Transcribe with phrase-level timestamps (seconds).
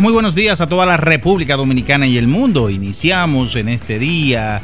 [0.00, 2.68] Muy buenos días a toda la República Dominicana y el mundo.
[2.68, 4.60] Iniciamos en este día,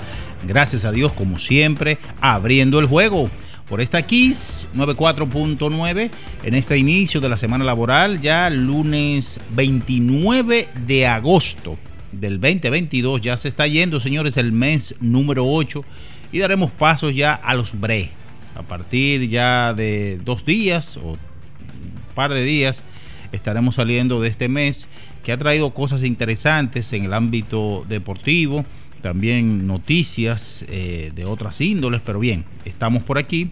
[0.46, 3.30] gracias a Dios como siempre, abriendo el juego.
[3.66, 6.10] Por esta Kiss 94.9
[6.42, 11.78] en este inicio de la semana laboral, ya lunes 29 de agosto
[12.10, 13.22] del 2022.
[13.22, 15.82] Ya se está yendo, señores, el mes número 8
[16.32, 18.10] y daremos pasos ya a los bre.
[18.54, 21.18] A partir ya de dos días o un
[22.14, 22.82] par de días
[23.32, 24.88] estaremos saliendo de este mes
[25.22, 28.64] que ha traído cosas interesantes en el ámbito deportivo,
[29.00, 33.50] también noticias eh, de otras índoles, pero bien, estamos por aquí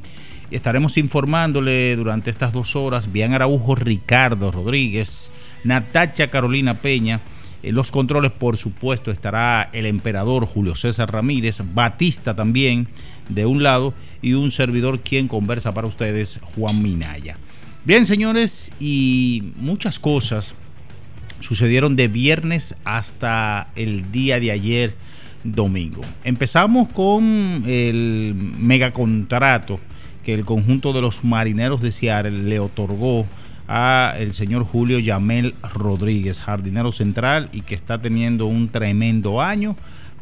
[0.51, 5.31] estaremos informándole durante estas dos horas, Bian Araujo, Ricardo Rodríguez,
[5.65, 7.21] Natacha Carolina Peña,
[7.63, 12.89] en los controles, por supuesto, estará el emperador Julio César Ramírez, Batista también,
[13.29, 13.93] de un lado,
[14.23, 17.37] y un servidor quien conversa para ustedes, Juan Minaya.
[17.85, 20.55] Bien, señores, y muchas cosas
[21.41, 24.95] sucedieron de viernes hasta el día de ayer,
[25.45, 26.03] domingo.
[26.25, 29.81] Empezamos con el megacontrato
[30.25, 33.27] que el conjunto de los marineros de Seattle le otorgó
[33.69, 39.77] a el señor Julio Yamel Rodríguez, jardinero central y que está teniendo un tremendo año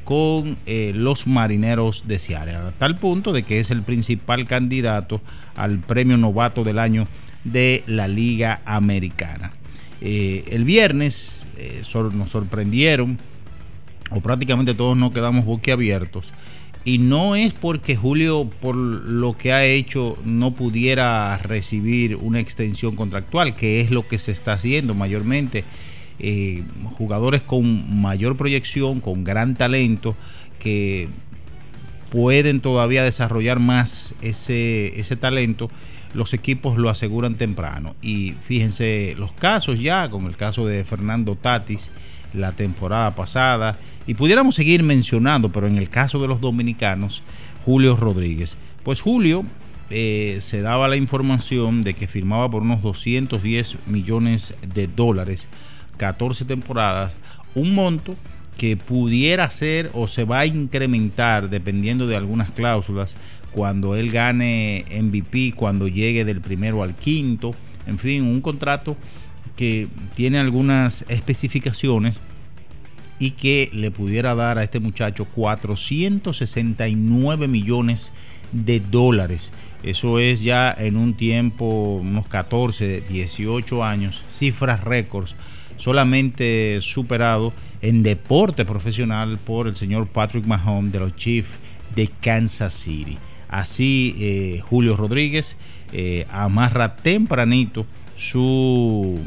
[0.05, 5.21] con eh, los marineros de Seattle, a tal punto de que es el principal candidato
[5.55, 7.09] al premio novato del año
[7.45, 9.53] de la Liga Americana.
[10.01, 11.83] Eh, el viernes eh,
[12.15, 13.19] nos sorprendieron,
[14.11, 16.33] o prácticamente todos nos quedamos boquiabiertos,
[16.85, 22.97] y no es porque Julio, por lo que ha hecho, no pudiera recibir una extensión
[22.97, 25.65] contractual, que es lo que se está haciendo mayormente.
[26.21, 26.65] Eh,
[26.97, 30.17] jugadores con mayor proyección, con gran talento,
[30.59, 31.09] que
[32.11, 35.71] pueden todavía desarrollar más ese, ese talento,
[36.15, 37.97] los equipos lo aseguran temprano.
[38.03, 41.91] Y fíjense los casos ya, con el caso de Fernando Tatis
[42.35, 47.23] la temporada pasada, y pudiéramos seguir mencionando, pero en el caso de los dominicanos,
[47.65, 48.57] Julio Rodríguez.
[48.83, 49.45] Pues Julio
[49.91, 55.49] eh, se daba la información de que firmaba por unos 210 millones de dólares,
[55.97, 57.17] 14 temporadas,
[57.55, 58.15] un monto
[58.59, 63.17] que pudiera ser o se va a incrementar dependiendo de algunas cláusulas
[63.53, 67.55] cuando él gane MVP, cuando llegue del primero al quinto,
[67.87, 68.97] en fin, un contrato
[69.57, 72.17] que tiene algunas especificaciones
[73.19, 78.13] y que le pudiera dar a este muchacho 469 millones
[78.53, 79.53] de dólares.
[79.83, 85.35] Eso es ya en un tiempo, unos 14, 18 años, cifras récords,
[85.77, 87.53] solamente superado
[87.83, 91.59] en deporte profesional por el señor Patrick Mahomes de los Chiefs
[91.95, 93.19] de Kansas City.
[93.49, 95.57] Así, eh, Julio Rodríguez
[95.93, 97.87] eh, amarra tempranito
[98.17, 99.19] su,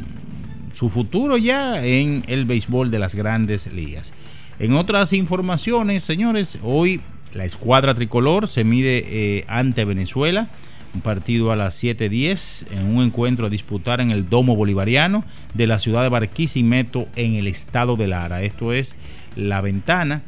[0.73, 4.13] su futuro ya en el béisbol de las grandes ligas.
[4.59, 7.01] En otras informaciones, señores, hoy
[7.33, 10.49] la escuadra tricolor se mide eh, ante Venezuela
[10.93, 15.67] un partido a las 7:10 en un encuentro a disputar en el Domo Bolivariano de
[15.67, 18.43] la ciudad de Barquisimeto en el estado de Lara.
[18.43, 18.95] Esto es
[19.35, 20.23] la ventana.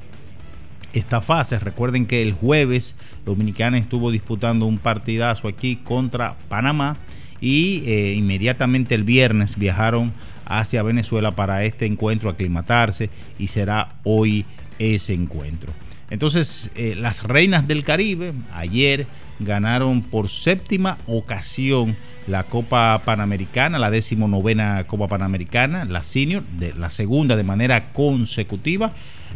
[0.94, 2.96] Esta fase, recuerden que el jueves
[3.26, 6.98] Dominicana estuvo disputando un partidazo aquí contra Panamá
[7.42, 10.14] y eh, inmediatamente el viernes viajaron
[10.46, 13.10] hacia Venezuela para este encuentro aclimatarse
[13.40, 14.46] y será hoy
[14.78, 15.74] ese encuentro.
[16.12, 19.08] Entonces, eh, las reinas del Caribe ayer
[19.40, 21.96] ganaron por séptima ocasión
[22.28, 28.94] la Copa Panamericana, la decimonovena Copa Panamericana, la senior, de, la segunda de manera consecutiva,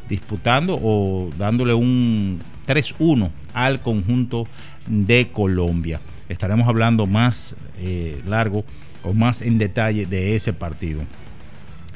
[0.09, 4.47] disputando o dándole un 3-1 al conjunto
[4.87, 5.99] de Colombia.
[6.29, 8.65] Estaremos hablando más eh, largo
[9.03, 11.01] o más en detalle de ese partido.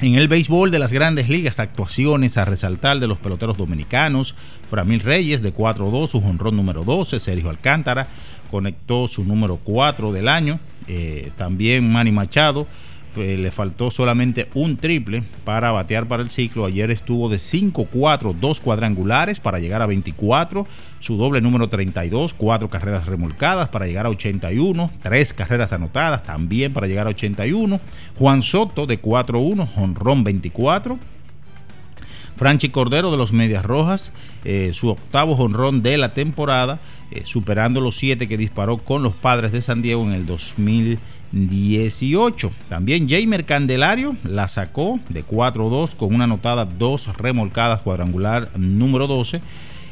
[0.00, 4.34] En el béisbol de las grandes ligas, actuaciones a resaltar de los peloteros dominicanos.
[4.68, 7.20] Framil Reyes de 4-2, su jonrón número 12.
[7.20, 8.08] Sergio Alcántara
[8.50, 10.58] conectó su número 4 del año.
[10.88, 12.66] Eh, también Manny Machado
[13.16, 16.66] eh, le faltó solamente un triple para batear para el ciclo.
[16.66, 20.66] Ayer estuvo de 5-4, dos cuadrangulares para llegar a 24.
[21.00, 24.90] Su doble número 32, cuatro carreras remolcadas para llegar a 81.
[25.02, 27.80] Tres carreras anotadas también para llegar a 81.
[28.18, 30.98] Juan Soto de 4-1, honrón 24.
[32.36, 34.10] Franchi Cordero de los Medias Rojas,
[34.44, 36.80] eh, su octavo honrón de la temporada,
[37.10, 40.98] eh, superando los siete que disparó con los padres de San Diego en el 2000.
[41.32, 42.50] 18.
[42.68, 49.40] También Jamer Candelario la sacó de 4-2 con una anotada, dos remolcadas cuadrangular número 12.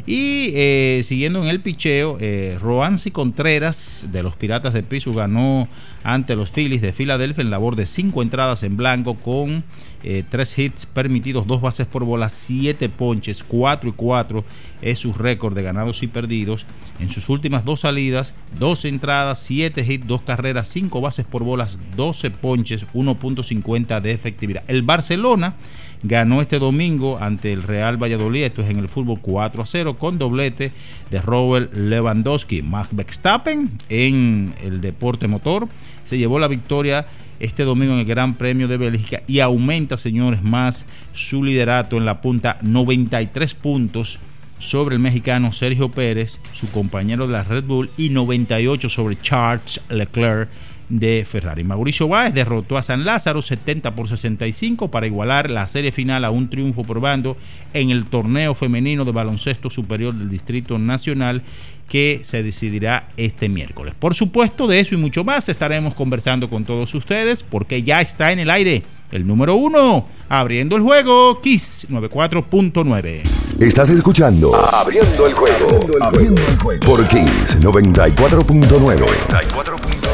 [0.07, 5.69] Y eh, siguiendo en el picheo, eh, Roansi Contreras de los Piratas de Piso ganó
[6.03, 9.65] ante los Phillies de Filadelfia en labor de cinco entradas en blanco con
[10.03, 14.45] eh, tres hits permitidos, dos bases por bola, siete ponches, 4 y 4
[14.81, 16.65] es su récord de ganados y perdidos.
[17.01, 21.79] En sus últimas dos salidas, dos entradas, siete hits, dos carreras, cinco bases por bolas,
[21.97, 24.65] 12 ponches, 1.50 de efectividad.
[24.69, 25.55] El Barcelona
[26.03, 29.99] ganó este domingo ante el Real Valladolid, esto es en el fútbol 4 a 0,
[29.99, 30.73] con doblete
[31.11, 32.63] de Robert Lewandowski.
[32.63, 35.69] Max Verstappen en el deporte motor
[36.03, 37.07] se llevó la victoria
[37.39, 42.05] este domingo en el Gran Premio de Bélgica y aumenta, señores, más su liderato en
[42.05, 44.21] la punta 93 puntos
[44.59, 49.81] sobre el mexicano Sergio Pérez, su compañero de la Red Bull, y 98 sobre Charles
[49.89, 50.51] Leclerc
[50.91, 51.65] de Ferrari.
[51.65, 56.31] Mauricio Báez derrotó a San Lázaro 70 por 65 para igualar la serie final a
[56.31, 57.37] un triunfo por bando
[57.73, 61.43] en el torneo femenino de baloncesto superior del Distrito Nacional
[61.89, 63.95] que se decidirá este miércoles.
[63.99, 68.33] Por supuesto, de eso y mucho más estaremos conversando con todos ustedes porque ya está
[68.33, 68.83] en el aire
[69.13, 73.23] el número uno, abriendo el juego, Kiss 94.9.
[73.59, 76.87] Estás escuchando Abriendo el juego, abriendo el juego.
[76.87, 80.10] por Kiss 94.9.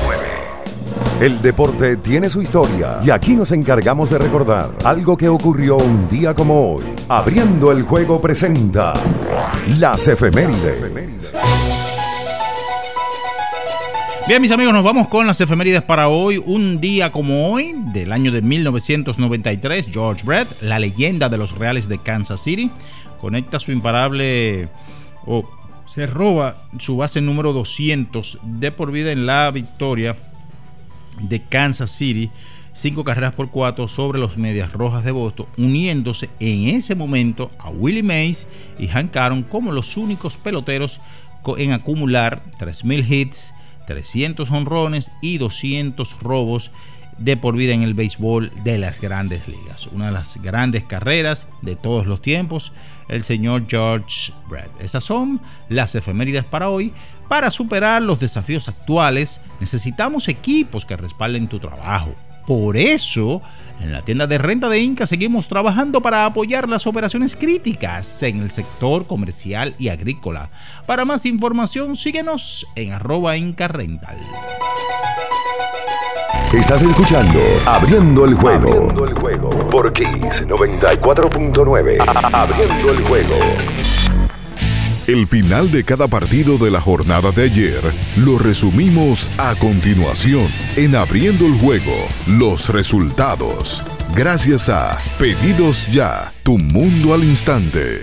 [1.18, 6.10] El deporte tiene su historia y aquí nos encargamos de recordar algo que ocurrió un
[6.10, 6.84] día como hoy.
[7.08, 8.92] Abriendo el juego presenta
[9.78, 11.32] las efemérides.
[14.28, 16.36] Bien, mis amigos, nos vamos con las efemérides para hoy.
[16.44, 21.88] Un día como hoy, del año de 1993, George Brett, la leyenda de los Reales
[21.88, 22.70] de Kansas City,
[23.22, 24.68] conecta su imparable
[25.24, 25.48] o
[25.86, 30.14] se roba su base número 200 de por vida en la victoria
[31.20, 32.30] de Kansas City,
[32.72, 37.70] cinco carreras por cuatro sobre los Medias Rojas de Boston, uniéndose en ese momento a
[37.70, 38.46] Willie Mays
[38.78, 41.00] y Hank Aaron como los únicos peloteros
[41.56, 43.54] en acumular 3.000 hits,
[43.86, 46.72] 300 honrones y 200 robos
[47.18, 49.86] de por vida en el béisbol de las grandes ligas.
[49.86, 52.72] Una de las grandes carreras de todos los tiempos,
[53.08, 54.70] el señor George Brett.
[54.80, 56.92] Esas son las efemérides para hoy.
[57.28, 62.14] Para superar los desafíos actuales, necesitamos equipos que respalden tu trabajo.
[62.46, 63.42] Por eso,
[63.80, 68.40] en la tienda de renta de Inca seguimos trabajando para apoyar las operaciones críticas en
[68.40, 70.50] el sector comercial y agrícola.
[70.86, 74.18] Para más información, síguenos en arroba Inca Rental.
[76.52, 78.68] Estás escuchando Abriendo el juego.
[78.68, 79.50] Abriendo el juego.
[79.68, 81.98] Por Kiss 94.9.
[82.32, 83.34] Abriendo el juego.
[85.06, 87.80] El final de cada partido de la jornada de ayer
[88.16, 91.94] lo resumimos a continuación en Abriendo el juego.
[92.26, 93.84] Los resultados.
[94.16, 98.00] Gracias a Pedidos Ya, tu mundo al instante.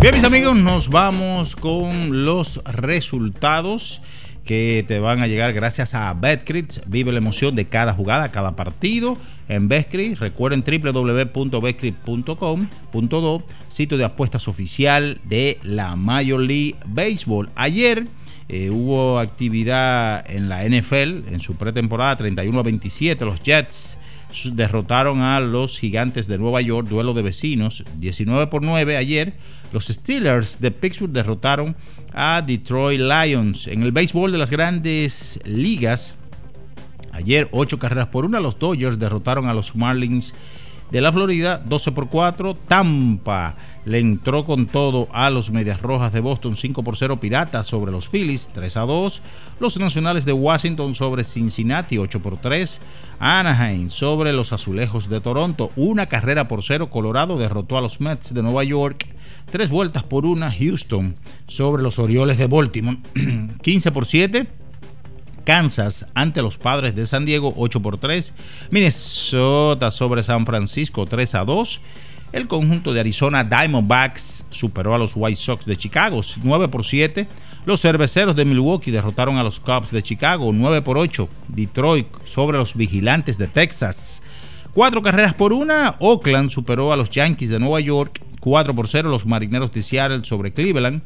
[0.00, 4.02] Bien, mis amigos, nos vamos con los resultados
[4.44, 6.78] que te van a llegar gracias a Betcrit.
[6.86, 9.18] Vive la emoción de cada jugada, cada partido
[9.48, 10.18] en Betcrit.
[10.18, 17.50] Recuerden www.betcrit.com.do, sitio de apuestas oficial de la Major League Baseball.
[17.54, 18.06] Ayer
[18.48, 23.24] eh, hubo actividad en la NFL en su pretemporada 31 a 27.
[23.24, 23.98] Los Jets
[24.52, 29.34] derrotaron a los Gigantes de Nueva York, duelo de vecinos, 19 por 9 ayer.
[29.72, 31.76] Los Steelers de Pittsburgh derrotaron
[32.14, 33.66] a Detroit Lions.
[33.66, 36.16] En el béisbol de las grandes ligas,
[37.12, 40.32] ayer 8 carreras por 1, los Dodgers derrotaron a los Marlins
[40.90, 42.54] de la Florida, 12 por 4.
[42.68, 47.18] Tampa le entró con todo a los Medias Rojas de Boston, 5 por 0.
[47.18, 49.22] Piratas sobre los Phillies, 3 a 2.
[49.58, 52.80] Los Nacionales de Washington sobre Cincinnati, 8 por 3.
[53.18, 56.90] Anaheim sobre los Azulejos de Toronto, una carrera por 0.
[56.90, 59.06] Colorado derrotó a los Mets de Nueva York,
[59.50, 60.50] 3 vueltas por 1.
[60.58, 61.16] Houston
[61.48, 62.98] sobre los Orioles de Baltimore,
[63.62, 64.46] 15 por 7.
[65.44, 68.32] Kansas ante los Padres de San Diego 8 por 3,
[68.70, 71.80] Minnesota sobre San Francisco 3 a 2.
[72.32, 77.28] El conjunto de Arizona Diamondbacks superó a los White Sox de Chicago 9 por 7.
[77.66, 81.28] Los cerveceros de Milwaukee derrotaron a los Cubs de Chicago 9 por 8.
[81.48, 84.22] Detroit sobre los Vigilantes de Texas.
[84.72, 85.96] Cuatro carreras por una.
[85.98, 89.10] Oakland superó a los Yankees de Nueva York 4 por 0.
[89.10, 91.02] Los Marineros de Seattle sobre Cleveland.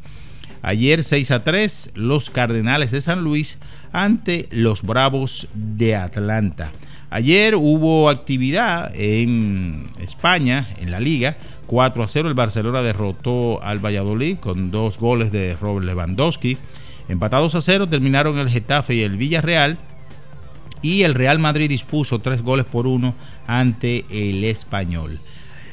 [0.63, 3.59] Ayer 6 a 3 los Cardenales de San Luis
[3.93, 6.71] ante los Bravos de Atlanta.
[7.17, 11.39] Ayer hubo actividad en España, en la liga.
[11.67, 16.59] 4 a 0 el Barcelona derrotó al Valladolid con dos goles de Robert Lewandowski.
[17.09, 19.79] Empatados a 0 terminaron el Getafe y el Villarreal.
[20.83, 23.15] Y el Real Madrid dispuso tres goles por uno
[23.47, 25.19] ante el Español.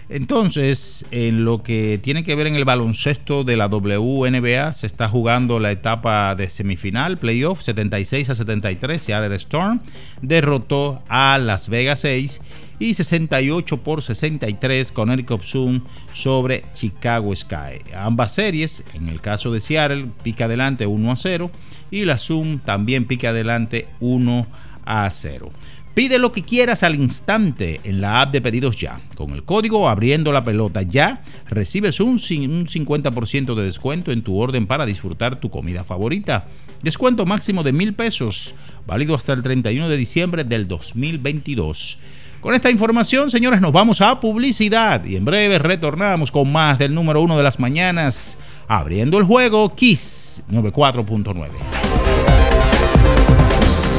[0.09, 5.07] Entonces, en lo que tiene que ver en el baloncesto de la WNBA, se está
[5.09, 9.01] jugando la etapa de semifinal, playoff, 76 a 73.
[9.01, 9.81] Seattle Storm
[10.21, 12.41] derrotó a Las Vegas 6
[12.79, 15.81] y 68 por 63 con Eric Zoom
[16.11, 17.81] sobre Chicago Sky.
[17.95, 21.51] Ambas series, en el caso de Seattle, pica adelante 1 a 0
[21.91, 24.47] y la Zoom también pica adelante 1
[24.85, 25.51] a 0.
[25.93, 28.99] Pide lo que quieras al instante en la app de pedidos ya.
[29.15, 34.65] Con el código abriendo la pelota ya recibes un, 50% de descuento en tu orden
[34.65, 36.47] para disfrutar tu comida favorita.
[36.81, 38.55] Descuento máximo de mil pesos,
[38.87, 41.99] válido hasta el 31 de diciembre del 2022.
[42.41, 46.95] Con esta información, señores, nos vamos a publicidad y en breve retornamos con más del
[46.95, 48.35] número uno de las mañanas,
[48.67, 52.12] abriendo el juego Kiss 94.9.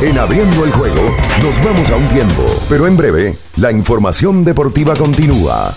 [0.04, 1.00] En abriendo el juego,
[1.42, 5.74] nos vamos a un tiempo, pero en breve, la información deportiva continúa.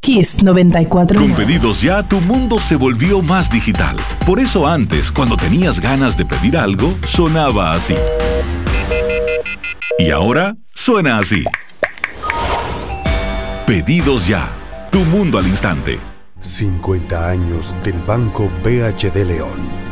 [0.00, 1.20] Kiss 94.
[1.20, 3.94] Con pedidos ya, tu mundo se volvió más digital.
[4.26, 7.94] Por eso antes, cuando tenías ganas de pedir algo, sonaba así.
[9.96, 11.44] Y ahora suena así.
[13.64, 14.50] Pedidos ya.
[14.90, 16.00] Tu mundo al instante.
[16.40, 19.91] 50 años del Banco BHD León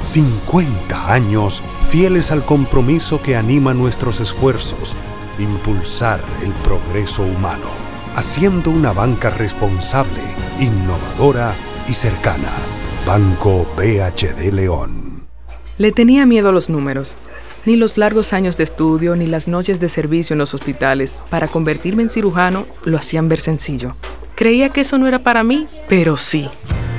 [0.00, 4.94] 50 años fieles al compromiso que anima nuestros esfuerzos,
[5.38, 7.66] impulsar el progreso humano,
[8.14, 10.20] haciendo una banca responsable,
[10.58, 11.54] innovadora
[11.88, 12.52] y cercana.
[13.06, 15.26] Banco BHD León.
[15.78, 17.16] Le tenía miedo a los números.
[17.64, 21.48] Ni los largos años de estudio ni las noches de servicio en los hospitales para
[21.48, 23.96] convertirme en cirujano lo hacían ver sencillo.
[24.34, 26.48] Creía que eso no era para mí, pero sí.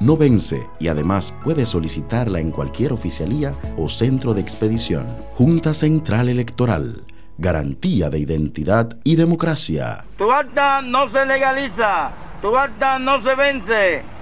[0.00, 5.06] no vence y además puedes solicitarla en cualquier oficialía o centro de expedición.
[5.34, 7.04] Junta Central Electoral.
[7.38, 10.04] Garantía de identidad y democracia.
[10.16, 12.10] Tu acta no se legaliza,
[12.40, 14.16] tu acta no se vence.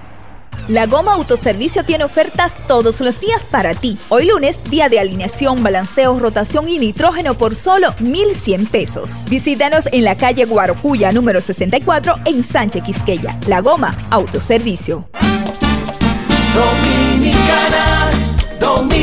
[0.67, 3.97] La Goma Autoservicio tiene ofertas todos los días para ti.
[4.09, 9.25] Hoy lunes, día de alineación, balanceo, rotación y nitrógeno por solo 1,100 pesos.
[9.29, 13.37] Visítanos en la calle Guarocuya, número 64, en Sánchez Quisqueya.
[13.47, 15.07] La Goma Autoservicio.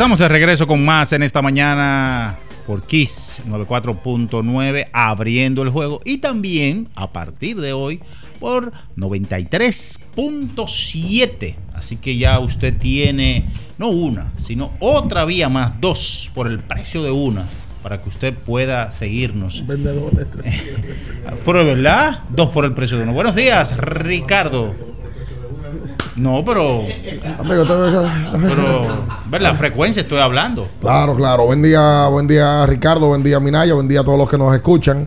[0.00, 6.16] Estamos de regreso con más en esta mañana por Kiss 94.9 abriendo el juego y
[6.16, 8.00] también a partir de hoy
[8.38, 11.56] por 93.7.
[11.74, 13.44] Así que ya usted tiene
[13.76, 17.44] no una, sino otra vía más, dos por el precio de una
[17.82, 19.66] para que usted pueda seguirnos.
[19.66, 20.24] Vendedores.
[21.44, 23.12] Pero verdad, dos por el precio de uno.
[23.12, 24.74] Buenos días, Ricardo.
[26.16, 26.84] No, pero.
[27.38, 29.04] Amigo, Pero.
[29.30, 30.68] Ver la frecuencia estoy hablando.
[30.80, 31.46] Claro, claro.
[31.46, 34.54] Buen día, buen día Ricardo, buen día Minaya, buen día a todos los que nos
[34.54, 35.06] escuchan.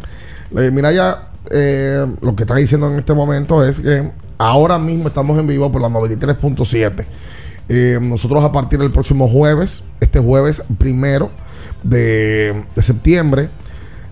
[0.57, 5.37] Eh, Minaya, eh, lo que está diciendo en este momento es que ahora mismo estamos
[5.37, 7.05] en vivo por la 93.7.
[7.69, 11.31] Eh, nosotros a partir del próximo jueves, este jueves primero
[11.81, 13.49] de, de septiembre,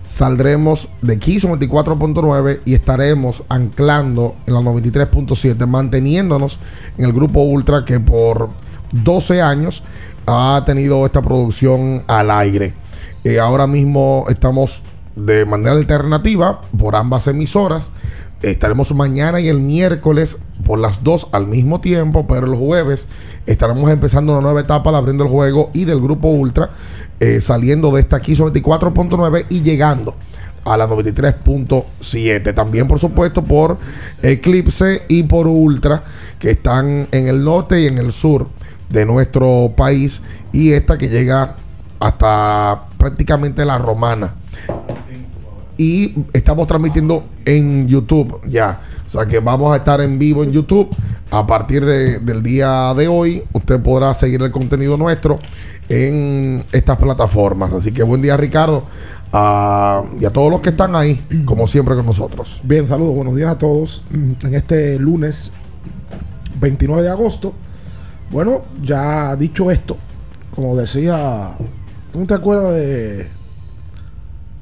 [0.02, 6.58] saldremos de Kiss 94.9 y estaremos anclando en la 93.7, manteniéndonos
[6.98, 8.50] en el grupo Ultra que por
[8.92, 9.82] 12 años
[10.26, 12.74] ha tenido esta producción al aire.
[13.24, 14.82] Eh, ahora mismo estamos
[15.16, 17.92] de manera alternativa por ambas emisoras.
[18.42, 23.06] Estaremos mañana y el miércoles por las dos al mismo tiempo, pero el jueves
[23.46, 26.70] estaremos empezando una nueva etapa de abriendo el juego y del grupo Ultra,
[27.22, 30.14] eh, saliendo de esta aquí 24.9 y llegando
[30.64, 32.54] a la 93.7.
[32.54, 33.78] También, por supuesto, por
[34.22, 36.02] Eclipse y por Ultra,
[36.38, 38.48] que están en el norte y en el sur
[38.90, 40.22] de nuestro país.
[40.52, 41.56] Y esta que llega
[42.00, 44.34] hasta prácticamente la romana.
[45.78, 48.80] Y estamos transmitiendo en YouTube ya.
[49.06, 50.88] O sea que vamos a estar en vivo en YouTube
[51.30, 53.42] a partir de- del día de hoy.
[53.52, 55.38] Usted podrá seguir el contenido nuestro
[55.92, 57.72] en estas plataformas.
[57.72, 58.84] Así que buen día, Ricardo.
[59.32, 62.60] Ah, y a todos los que están ahí, como siempre con nosotros.
[62.64, 64.04] Bien, saludos, buenos días a todos.
[64.12, 65.52] En este lunes
[66.60, 67.52] 29 de agosto.
[68.30, 69.98] Bueno, ya dicho esto,
[70.54, 71.50] como decía,
[72.12, 73.26] ¿tú no te acuerdas de,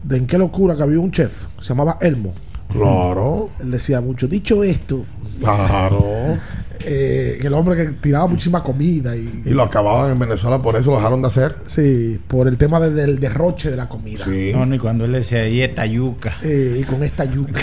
[0.02, 1.44] de en qué locura que había un chef?
[1.60, 2.32] Se llamaba Elmo.
[2.72, 3.50] Claro.
[3.60, 5.04] Él decía mucho, dicho esto,
[5.38, 6.36] Claro.
[6.84, 10.76] eh, que el hombre que tiraba muchísima comida y, Y lo acababan en Venezuela, por
[10.76, 11.54] eso lo dejaron de hacer.
[11.66, 14.24] sí, por el tema de- del derroche de la comida.
[14.24, 14.50] Sí.
[14.52, 16.34] No, ni cuando él decía, y esta yuca.
[16.42, 17.60] Eh, y con esta yuca.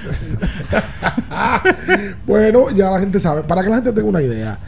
[2.26, 3.42] bueno, ya la gente sabe.
[3.42, 4.58] Para que la gente tenga una idea,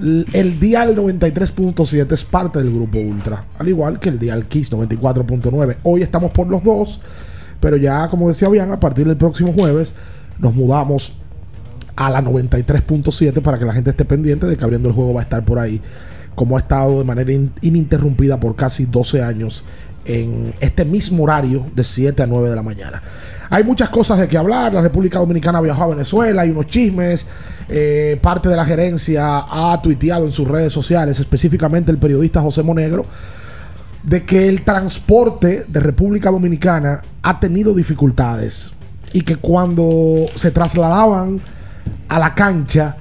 [0.00, 5.76] el Dial 93.7 es parte del grupo Ultra, al igual que el Dial Kiss 94.9.
[5.82, 7.00] Hoy estamos por los dos,
[7.60, 9.94] pero ya, como decía bien, a partir del próximo jueves
[10.38, 11.14] nos mudamos
[11.96, 15.20] a la 93.7 para que la gente esté pendiente de que abriendo el juego va
[15.20, 15.80] a estar por ahí,
[16.34, 19.64] como ha estado de manera in- ininterrumpida por casi 12 años
[20.04, 23.02] en este mismo horario de 7 a 9 de la mañana.
[23.48, 24.72] Hay muchas cosas de que hablar.
[24.74, 27.26] La República Dominicana viajó a Venezuela, hay unos chismes.
[27.68, 32.62] eh, parte de la gerencia ha tuiteado en sus redes sociales, específicamente el periodista José
[32.62, 33.06] Monegro,
[34.02, 38.72] de que el transporte de República Dominicana ha tenido dificultades
[39.14, 41.40] y que cuando se trasladaban
[42.08, 42.96] a la cancha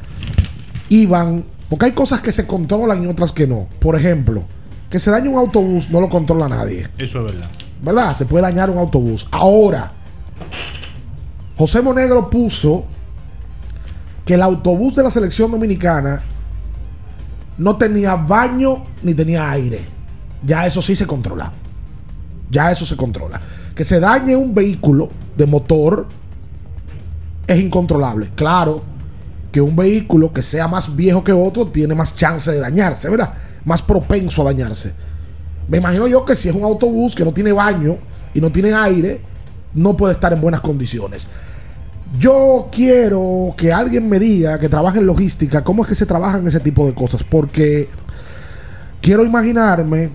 [0.89, 3.67] iban, porque hay cosas que se controlan y otras que no.
[3.79, 4.43] Por ejemplo,
[4.89, 7.49] que se dañe un autobús no lo controla nadie, Eso es verdad.
[7.83, 8.15] ¿verdad?
[8.15, 9.27] Se puede dañar un autobús.
[9.31, 9.91] Ahora,
[11.57, 12.85] José Monegro puso
[14.25, 16.23] que el autobús de la selección dominicana
[17.57, 19.81] no tenía baño ni tenía aire.
[20.45, 21.51] Ya eso sí se controla.
[22.49, 23.39] Ya eso se controla.
[23.75, 26.07] Que se dañe un vehículo de motor
[27.53, 28.29] es incontrolable.
[28.35, 28.81] Claro
[29.51, 33.33] que un vehículo que sea más viejo que otro tiene más chance de dañarse, ¿verdad?
[33.65, 34.93] Más propenso a dañarse.
[35.67, 37.97] Me imagino yo que si es un autobús que no tiene baño
[38.33, 39.21] y no tiene aire,
[39.73, 41.27] no puede estar en buenas condiciones.
[42.19, 46.47] Yo quiero que alguien me diga que trabaja en logística, cómo es que se trabajan
[46.47, 47.89] ese tipo de cosas, porque
[49.01, 50.09] quiero imaginarme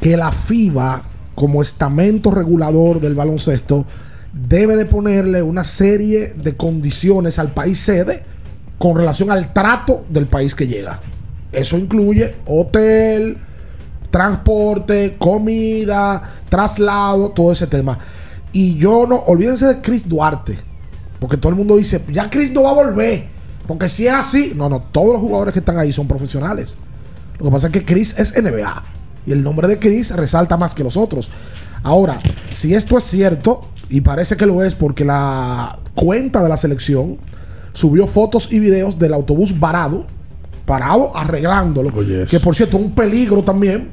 [0.00, 1.02] que la FIBA,
[1.34, 3.86] como estamento regulador del baloncesto,
[4.46, 8.22] debe de ponerle una serie de condiciones al país sede
[8.78, 11.00] con relación al trato del país que llega.
[11.50, 13.38] Eso incluye hotel,
[14.10, 17.98] transporte, comida, traslado, todo ese tema.
[18.52, 20.58] Y yo no, olvídense de Chris Duarte,
[21.18, 23.26] porque todo el mundo dice, ya Chris no va a volver,
[23.66, 26.76] porque si es así, no, no, todos los jugadores que están ahí son profesionales.
[27.38, 28.82] Lo que pasa es que Chris es NBA
[29.26, 31.30] y el nombre de Chris resalta más que los otros.
[31.82, 36.56] Ahora, si esto es cierto, y parece que lo es porque la cuenta de la
[36.56, 37.18] selección
[37.72, 40.06] subió fotos y videos del autobús varado,
[40.66, 41.92] parado arreglándolo,
[42.28, 43.90] que por cierto, un peligro también,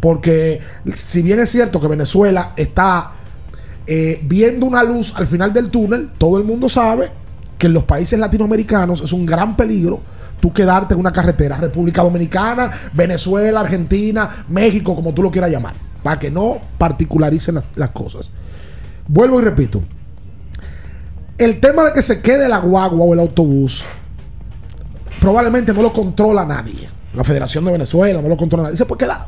[0.00, 0.60] porque
[0.94, 3.12] si bien es cierto que Venezuela está
[3.86, 7.10] eh, viendo una luz al final del túnel, todo el mundo sabe
[7.56, 10.00] que en los países latinoamericanos es un gran peligro
[10.40, 15.74] tú quedarte en una carretera, República Dominicana, Venezuela, Argentina, México, como tú lo quieras llamar,
[16.02, 18.30] para que no particularicen las, las cosas.
[19.08, 19.82] Vuelvo y repito,
[21.38, 23.86] el tema de que se quede la guagua o el autobús
[25.20, 26.88] probablemente no lo controla nadie.
[27.14, 28.76] La Federación de Venezuela no lo controla nadie.
[28.76, 29.26] Se puede quedar.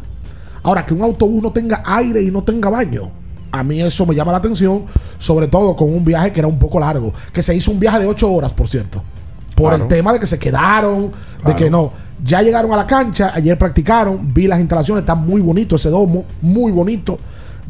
[0.62, 3.10] Ahora, que un autobús no tenga aire y no tenga baño,
[3.50, 4.84] a mí eso me llama la atención,
[5.18, 8.00] sobre todo con un viaje que era un poco largo, que se hizo un viaje
[8.00, 9.02] de 8 horas, por cierto.
[9.54, 9.82] Por Claro.
[9.82, 11.12] el tema de que se quedaron,
[11.44, 11.92] de que no.
[12.22, 16.24] Ya llegaron a la cancha, ayer practicaron, vi las instalaciones, está muy bonito ese domo,
[16.42, 17.18] muy bonito.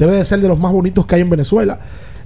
[0.00, 1.78] Debe de ser de los más bonitos que hay en Venezuela.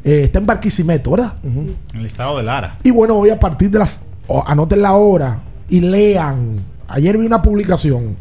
[0.04, 1.34] Eh, está en Barquisimeto, ¿verdad?
[1.42, 2.78] En el estado de Lara.
[2.84, 4.02] Y bueno, hoy a partir de las.
[4.46, 6.60] anoten la hora y lean.
[6.87, 8.16] Ayer vi una publicación.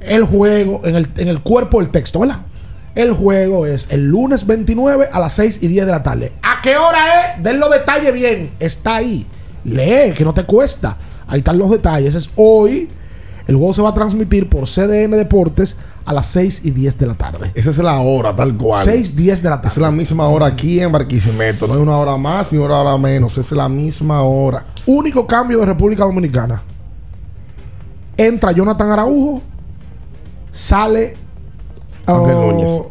[0.00, 2.38] El juego, en el, en el cuerpo del texto, ¿verdad?
[2.94, 6.32] El juego es el lunes 29 a las 6 y 10 de la tarde.
[6.42, 7.42] ¿A qué hora es?
[7.42, 8.52] Den los detalles bien.
[8.60, 9.26] Está ahí.
[9.64, 10.96] Lee, que no te cuesta.
[11.26, 12.14] Ahí están los detalles.
[12.14, 12.88] Es hoy.
[13.48, 15.76] El juego se va a transmitir por CDN Deportes
[16.06, 17.50] a las 6 y 10 de la tarde.
[17.54, 18.82] Esa es la hora, tal cual.
[18.82, 19.68] 6, 10 de la tarde.
[19.68, 21.66] Es la misma hora aquí en Barquisimeto.
[21.66, 23.36] No es una hora más ni una hora menos.
[23.36, 24.64] Es la misma hora.
[24.86, 26.62] Único cambio de República Dominicana.
[28.16, 29.42] Entra Jonathan Araujo,
[30.52, 31.16] sale
[32.06, 32.82] Ángel oh, Núñez.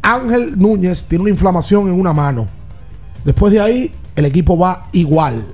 [0.00, 2.48] Ángel Núñez tiene una inflamación en una mano.
[3.24, 5.44] Después de ahí, el equipo va igual.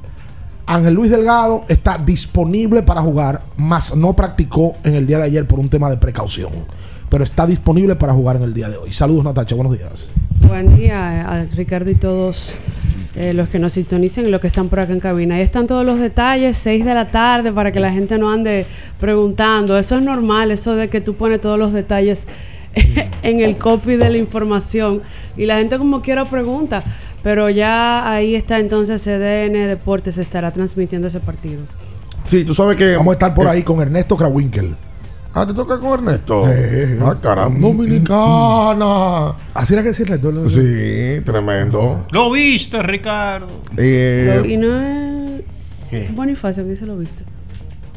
[0.67, 5.47] Ángel Luis Delgado está disponible para jugar, más no practicó en el día de ayer
[5.47, 6.53] por un tema de precaución.
[7.09, 8.93] Pero está disponible para jugar en el día de hoy.
[8.93, 9.55] Saludos, Natacha.
[9.55, 10.11] Buenos días.
[10.47, 12.55] Buen día a Ricardo y todos
[13.17, 15.35] eh, los que nos sintonicen y los que están por acá en cabina.
[15.35, 18.65] Ahí están todos los detalles, 6 de la tarde, para que la gente no ande
[19.01, 19.77] preguntando.
[19.77, 22.29] Eso es normal, eso de que tú pones todos los detalles
[23.23, 25.03] en el copy de la información
[25.37, 26.85] y la gente como quiera pregunta.
[27.23, 31.63] Pero ya ahí está entonces CDN Deportes estará transmitiendo ese partido.
[32.23, 32.97] Sí, tú sabes que.
[32.97, 34.77] Vamos a estar por eh, ahí con Ernesto Krawinkel.
[35.41, 36.43] Ah, te toca con Ernesto.
[36.49, 37.61] Eh, ah, caramba.
[37.61, 39.35] Dominicana.
[39.55, 40.19] Así era que decirle.
[40.49, 42.05] Sí, tremendo.
[42.11, 43.47] Lo viste, Ricardo.
[43.77, 45.43] Eh, Lo- y no es
[45.91, 46.11] ¿Qué?
[46.13, 47.25] Bonifacio que se lo viste.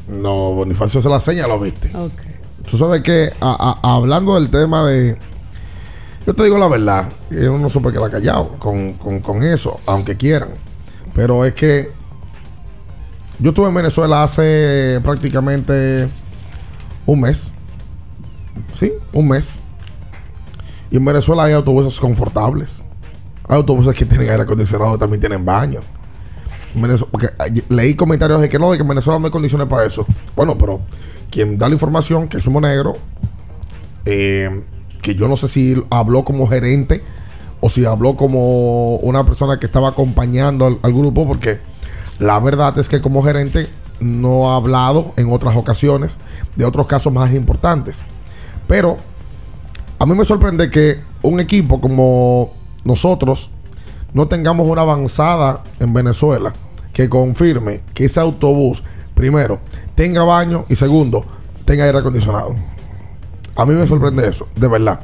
[0.07, 1.89] no, Bonifacio se la seña, lo viste.
[1.95, 2.11] Ok.
[2.69, 5.17] Tú sabes que a- a- hablando del tema de.
[6.27, 9.41] Yo te digo la verdad, que uno no se puede quedar callado con, con- con
[9.43, 10.49] eso, aunque quieran.
[11.15, 11.89] Pero es que
[13.39, 16.07] yo estuve en Venezuela hace prácticamente
[17.11, 17.53] un mes.
[18.73, 19.59] Sí, un mes.
[20.89, 22.83] Y en Venezuela hay autobuses confortables.
[23.47, 25.81] Hay autobuses que tienen aire acondicionado, también tienen baño.
[27.11, 27.29] Porque
[27.67, 30.05] leí comentarios de que no, de que en Venezuela no hay condiciones para eso.
[30.35, 30.81] Bueno, pero
[31.29, 32.93] quien da la información, que es Sumo Negro,
[34.05, 34.63] eh,
[35.01, 37.03] que yo no sé si habló como gerente
[37.59, 41.59] o si habló como una persona que estaba acompañando al grupo, porque
[42.19, 43.67] la verdad es que como gerente
[44.01, 46.17] no ha hablado en otras ocasiones
[46.55, 48.03] de otros casos más importantes.
[48.67, 48.97] Pero
[49.99, 52.51] a mí me sorprende que un equipo como
[52.83, 53.51] nosotros
[54.13, 56.53] no tengamos una avanzada en Venezuela
[56.93, 58.83] que confirme que ese autobús,
[59.13, 59.59] primero,
[59.95, 61.25] tenga baño y segundo,
[61.65, 62.55] tenga aire acondicionado.
[63.55, 64.99] A mí me sorprende eso, de verdad.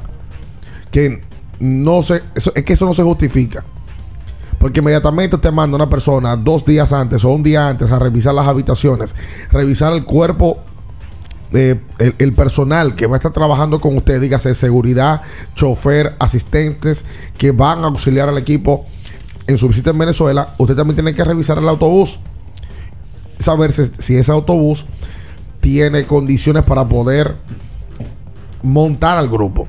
[0.90, 1.22] Que
[1.60, 3.64] no se, eso, es que eso no se justifica.
[4.58, 8.34] Porque inmediatamente te manda una persona dos días antes o un día antes a revisar
[8.34, 9.14] las habitaciones,
[9.50, 10.58] revisar el cuerpo,
[11.52, 11.80] eh,
[12.18, 15.22] el, personal que va a estar trabajando con usted, dígase seguridad,
[15.54, 17.04] chofer, asistentes
[17.38, 18.84] que van a auxiliar al equipo
[19.46, 20.54] en su visita en Venezuela.
[20.58, 22.18] Usted también tiene que revisar el autobús,
[23.38, 24.84] saber si ese autobús
[25.60, 27.36] tiene condiciones para poder
[28.62, 29.66] montar al grupo.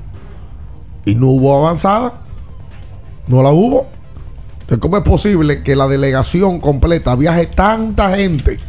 [1.04, 2.22] Y no hubo avanzada.
[3.26, 3.86] No la hubo.
[4.78, 8.60] ¿Cómo es posible que la delegación completa viaje tanta gente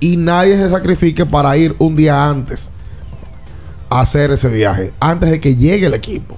[0.00, 2.70] y nadie se sacrifique para ir un día antes
[3.88, 4.92] a hacer ese viaje?
[4.98, 6.36] Antes de que llegue el equipo.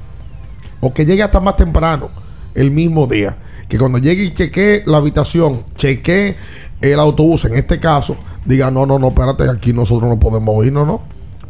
[0.81, 2.11] O que llegue hasta más temprano,
[2.55, 3.37] el mismo día.
[3.69, 6.37] Que cuando llegue y chequee la habitación, chequee
[6.83, 10.87] el autobús, en este caso, diga, no, no, no, espérate, aquí nosotros no podemos irnos,
[10.87, 11.03] no.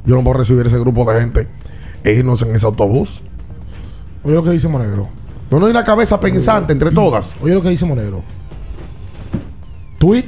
[0.05, 1.49] Yo no puedo recibir ese grupo de gente
[2.05, 3.23] e irnos en ese autobús.
[4.23, 5.09] Oye lo que dice Monegro.
[5.51, 7.35] No, no hay una cabeza pensante entre todas.
[7.43, 8.23] Oye lo que dice Monegro.
[9.99, 10.25] Tweet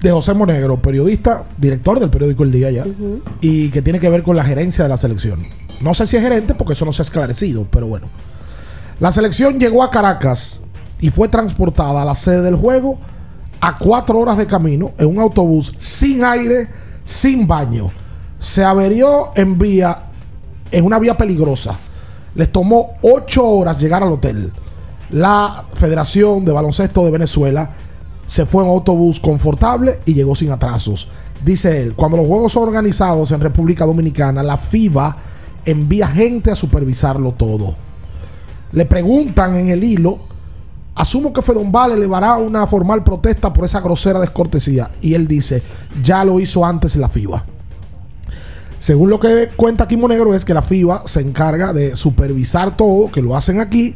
[0.00, 2.84] de José Monegro, periodista, director del periódico El Día ya,
[3.40, 5.42] y que tiene que ver con la gerencia de la selección.
[5.80, 8.08] No sé si es gerente porque eso no se ha esclarecido, pero bueno.
[8.98, 10.62] La selección llegó a Caracas
[11.00, 12.98] y fue transportada a la sede del juego
[13.60, 16.68] a cuatro horas de camino en un autobús sin aire,
[17.04, 17.90] sin baño.
[18.38, 20.04] Se averió en vía,
[20.70, 21.74] en una vía peligrosa.
[22.36, 24.52] Les tomó ocho horas llegar al hotel.
[25.10, 27.70] La Federación de Baloncesto de Venezuela
[28.26, 31.08] se fue en autobús confortable y llegó sin atrasos.
[31.44, 35.16] Dice él, cuando los juegos son organizados en República Dominicana, la FIBA
[35.64, 37.74] envía gente a supervisarlo todo.
[38.72, 40.18] Le preguntan en el hilo,
[40.94, 44.90] asumo que Fedon Vale elevará una formal protesta por esa grosera descortesía.
[45.00, 45.62] Y él dice,
[46.02, 47.44] ya lo hizo antes la FIBA.
[48.78, 53.10] Según lo que cuenta aquí Monegro es que la FIBA se encarga de supervisar todo,
[53.10, 53.94] que lo hacen aquí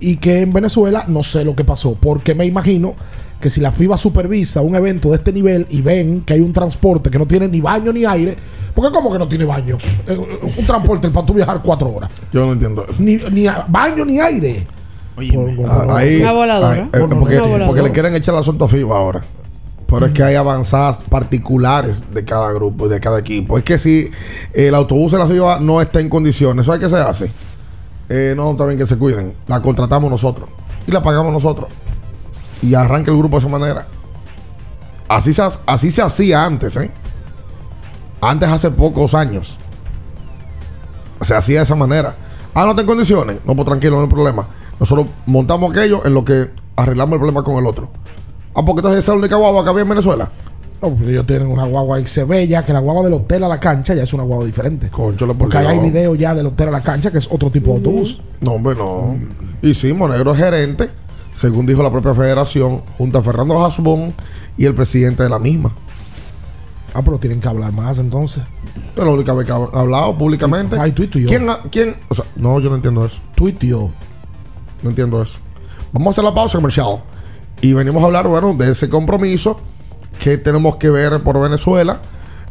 [0.00, 2.94] y que en Venezuela no sé lo que pasó, porque me imagino
[3.40, 6.52] que si la FIBA supervisa un evento de este nivel y ven que hay un
[6.52, 8.36] transporte que no tiene ni baño ni aire,
[8.74, 12.46] porque como que no tiene baño, Eh, un transporte para tú viajar cuatro horas, Yo
[12.46, 13.02] no entiendo eso.
[13.02, 14.66] ni, ni baño ni aire.
[15.14, 15.24] Por-
[15.68, 16.70] Ah, ahí, Una voladora.
[16.74, 17.66] ahí, eh, Una porque, voladora.
[17.66, 19.20] porque le quieren echar el asunto a FIBA ahora.
[19.92, 23.58] Pero es que hay avanzadas particulares de cada grupo y de cada equipo.
[23.58, 24.10] Es que si
[24.54, 27.30] el autobús de la FIBA no está en condiciones, ¿eso es qué se hace?
[28.08, 29.34] Eh, no, también que se cuiden.
[29.46, 30.48] La contratamos nosotros
[30.86, 31.68] y la pagamos nosotros.
[32.62, 33.86] Y arranca el grupo de esa manera.
[35.08, 36.90] Así se, así se hacía antes, ¿eh?
[38.20, 39.58] Antes, hace pocos años.
[41.20, 42.14] se hacía de esa manera.
[42.54, 43.40] Ah, no está en condiciones.
[43.44, 44.46] No, pues tranquilo, no hay problema.
[44.80, 47.90] Nosotros montamos aquello en lo que arreglamos el problema con el otro.
[48.54, 50.30] Ah, porque entonces esa es la única guagua que había en Venezuela.
[50.82, 53.60] No, pues ellos tienen una guagua XC bella, que la guagua del hotel a la
[53.60, 54.88] cancha ya es una guagua diferente.
[54.90, 55.82] Concho, Porque ahí hay no.
[55.84, 58.20] video ya del hotel a la cancha, que es otro tipo de autobús.
[58.40, 59.14] No, hombre, no.
[59.62, 60.90] Y sí, Monegro es gerente,
[61.32, 64.12] según dijo la propia federación, junto a Fernando Hasbón
[64.58, 65.72] y el presidente de la misma.
[66.94, 68.42] Ah, pero tienen que hablar más entonces.
[68.96, 70.76] Es la única vez que han hablado públicamente.
[70.78, 71.26] Ay, tuiteo.
[71.28, 71.96] ¿Quién, ha- ¿Quién?
[72.08, 73.18] O sea, no, yo no entiendo eso.
[73.34, 73.90] Tuiteo.
[74.82, 75.38] No entiendo eso.
[75.92, 77.02] Vamos a hacer la pausa comercial.
[77.62, 79.58] Y venimos a hablar, bueno, de ese compromiso
[80.18, 82.02] que tenemos que ver por Venezuela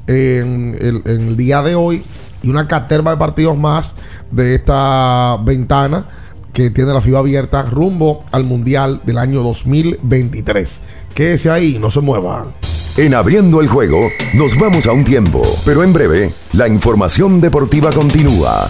[0.08, 2.04] en el, en el día de hoy
[2.42, 3.94] y una caterva de partidos más
[4.32, 6.08] de esta ventana
[6.54, 10.82] que tiene la FIBA abierta rumbo al Mundial del año 2023.
[11.14, 12.46] Quédese ahí, no se mueva.
[12.98, 17.90] En abriendo el juego, nos vamos a un tiempo, pero en breve, la información deportiva
[17.92, 18.70] continúa.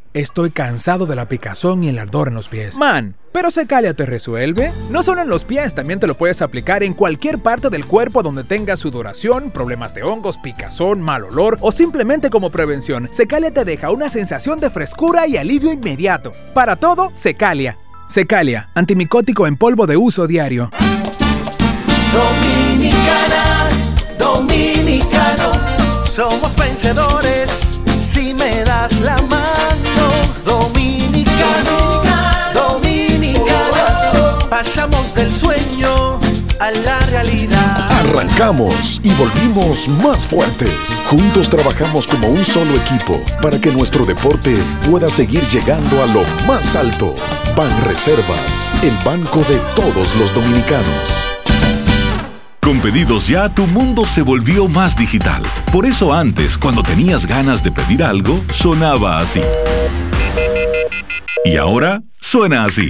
[0.13, 2.77] estoy cansado de la picazón y el ardor en los pies.
[2.77, 4.73] Man, pero Secalia te resuelve.
[4.89, 8.23] No solo en los pies, también te lo puedes aplicar en cualquier parte del cuerpo
[8.23, 13.09] donde tengas sudoración, problemas de hongos, picazón, mal olor o simplemente como prevención.
[13.11, 16.33] Secalia te deja una sensación de frescura y alivio inmediato.
[16.53, 17.77] Para todo, Secalia.
[18.07, 20.69] Secalia, antimicótico en polvo de uso diario.
[22.11, 23.69] Dominicana,
[24.19, 25.51] dominicano,
[26.03, 27.49] somos vencedores
[28.01, 29.20] si me das la
[35.21, 36.17] del sueño
[36.59, 37.91] a la realidad.
[37.91, 40.73] Arrancamos y volvimos más fuertes.
[41.05, 44.57] Juntos trabajamos como un solo equipo para que nuestro deporte
[44.89, 47.15] pueda seguir llegando a lo más alto.
[47.55, 50.85] Ban Reservas, el banco de todos los dominicanos.
[52.59, 55.43] Con pedidos ya, tu mundo se volvió más digital.
[55.71, 59.41] Por eso antes, cuando tenías ganas de pedir algo, sonaba así.
[61.45, 62.89] Y ahora suena así.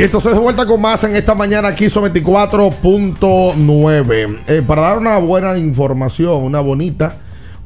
[0.00, 4.38] Y entonces de vuelta con más en esta mañana aquí son 24.9.
[4.48, 7.16] Eh, para dar una buena información, una bonita,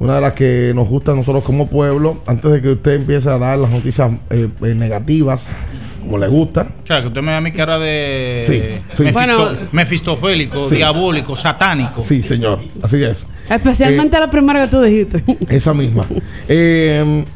[0.00, 3.28] una de las que nos gusta a nosotros como pueblo, antes de que usted empiece
[3.28, 5.54] a dar las noticias eh, eh, negativas,
[6.00, 6.66] como le gusta.
[6.82, 8.60] O sea, que usted me da mi cara de Sí,
[8.96, 9.04] sí.
[9.04, 9.50] mefisto- Bueno.
[9.70, 10.74] mefistofélico, Sí.
[10.74, 12.00] diabólico, satánico.
[12.00, 13.28] Sí, señor, así es.
[13.48, 15.22] Especialmente la primera que tú dijiste.
[15.48, 16.04] Esa misma.
[16.48, 17.24] Eh,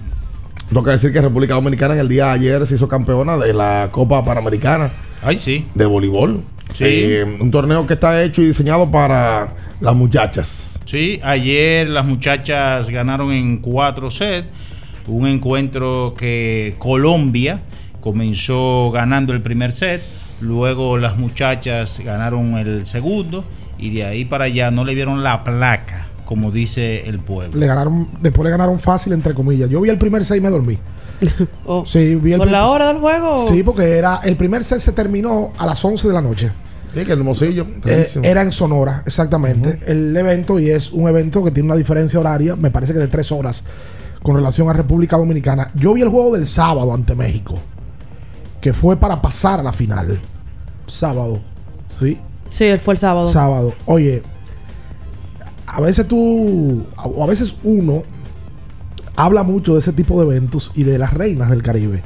[0.73, 3.89] toca decir que República Dominicana en el día de ayer se hizo campeona de la
[3.91, 4.91] Copa Panamericana.
[5.23, 5.67] Ay, sí.
[5.75, 6.43] De voleibol.
[6.75, 6.85] Sí.
[6.87, 9.49] Eh, un torneo que está hecho y diseñado para
[9.81, 10.81] las muchachas.
[10.85, 14.49] Sí, ayer las muchachas ganaron en cuatro sets.
[15.07, 17.63] Un encuentro que Colombia
[18.01, 20.03] comenzó ganando el primer set.
[20.41, 23.45] Luego las muchachas ganaron el segundo.
[23.79, 27.59] Y de ahí para allá no le vieron la placa, como dice el pueblo.
[27.59, 29.71] Le ganaron, después le ganaron fácil, entre comillas.
[29.71, 30.79] Yo vi el primer set y me dormí.
[31.87, 33.49] Sí, vi el ¿Por la hora del juego?
[33.49, 36.51] Sí, porque era el primer set se terminó a las 11 de la noche.
[36.95, 37.67] Sí, que hermosillo.
[37.87, 39.81] Eh, era en Sonora, exactamente.
[39.87, 43.09] El evento, y es un evento que tiene una diferencia horaria, me parece que de
[43.09, 43.65] tres horas,
[44.23, 45.71] con relación a República Dominicana.
[45.77, 47.59] Yo vi el juego del sábado ante México,
[48.61, 50.21] que fue para pasar a la final.
[50.89, 51.41] Sábado,
[51.99, 52.19] ¿sí?
[52.51, 53.29] Sí, él fue el sábado.
[53.29, 53.73] Sábado.
[53.87, 54.23] Oye,
[55.75, 58.03] a veces tú, o a veces uno
[59.17, 62.03] habla mucho de ese tipo de eventos y de las reinas del Caribe,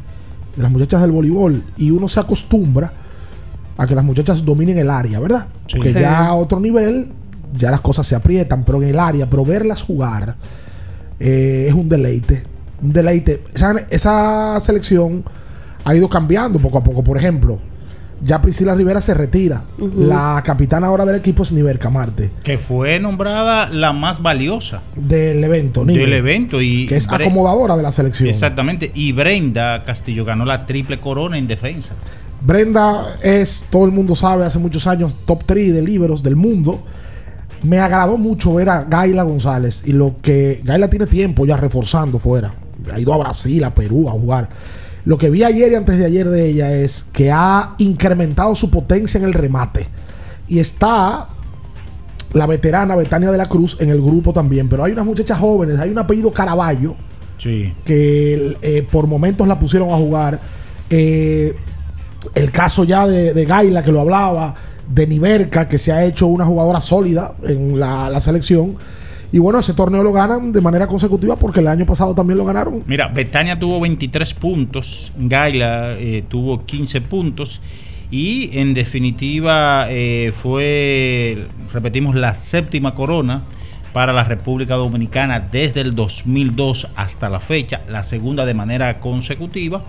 [0.57, 2.93] de las muchachas del voleibol, y uno se acostumbra
[3.77, 5.47] a que las muchachas dominen el área, ¿verdad?
[5.67, 5.77] Sí.
[5.77, 6.01] Porque Sí.
[6.01, 7.09] ya a otro nivel,
[7.57, 10.37] ya las cosas se aprietan, pero en el área, pero verlas jugar
[11.21, 12.43] eh, es un deleite.
[12.83, 13.45] Un deleite.
[13.55, 15.23] Esa, esa selección
[15.85, 17.05] ha ido cambiando poco a poco.
[17.05, 17.61] Por ejemplo,
[18.25, 19.65] ya Priscila Rivera se retira.
[19.97, 22.31] La capitana ahora del equipo es Niver Camarte.
[22.45, 26.61] Que fue nombrada la más valiosa Del evento, Niver, del evento.
[26.63, 28.29] y Que es Bre- acomodadora de la selección.
[28.29, 28.91] Exactamente.
[28.95, 31.95] Y Brenda Castillo ganó la triple corona en defensa.
[32.45, 36.83] Brenda es, todo el mundo sabe, hace muchos años, top 3 de líberos del mundo.
[37.63, 42.19] Me agradó mucho ver a Gaila González y lo que Gaila tiene tiempo ya reforzando
[42.19, 42.53] fuera.
[42.93, 44.49] Ha ido a Brasil, a Perú a jugar.
[45.05, 48.71] Lo que vi ayer y antes de ayer de ella es que ha incrementado su
[48.71, 49.89] potencia en el remate.
[50.49, 51.29] Y está
[52.33, 54.69] la veterana Betania de la Cruz en el grupo también.
[54.69, 56.95] Pero hay unas muchachas jóvenes, hay un apellido Caraballo
[57.39, 57.73] Sí.
[57.85, 60.39] que eh, por momentos la pusieron a jugar.
[60.91, 61.57] Eh,
[62.35, 64.55] el caso ya de, de Gaila, que lo hablaba,
[64.89, 68.77] de Niverca, que se ha hecho una jugadora sólida en la, la selección.
[69.33, 72.45] Y bueno, ese torneo lo ganan de manera consecutiva porque el año pasado también lo
[72.45, 72.85] ganaron.
[72.87, 77.63] Mira, Betania tuvo 23 puntos, Gaila eh, tuvo 15 puntos
[78.11, 83.45] y en definitiva eh, fue, repetimos, la séptima corona
[83.95, 89.83] para la República Dominicana desde el 2002 hasta la fecha, la segunda de manera consecutiva.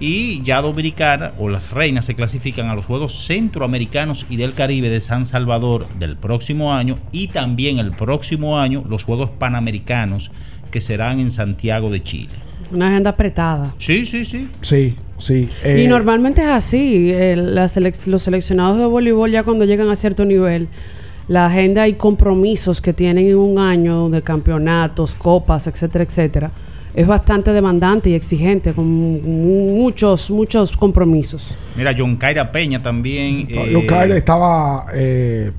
[0.00, 4.90] Y ya Dominicana o las reinas se clasifican a los Juegos Centroamericanos y del Caribe
[4.90, 10.30] de San Salvador del próximo año y también el próximo año los Juegos Panamericanos
[10.70, 12.30] que serán en Santiago de Chile.
[12.70, 13.74] Una agenda apretada.
[13.78, 14.46] Sí, sí, sí.
[14.60, 15.48] Sí, sí.
[15.78, 17.08] y normalmente es así.
[17.10, 20.68] selec- los seleccionados de voleibol ya cuando llegan a cierto nivel,
[21.26, 26.50] la agenda y compromisos que tienen en un año de campeonatos, copas, etcétera, etcétera,
[27.00, 31.54] es bastante demandante y exigente con mu- muchos, muchos compromisos.
[31.76, 33.46] Mira, John Kaira Peña también.
[33.48, 35.52] eh, Yo Kyle estaba, eh,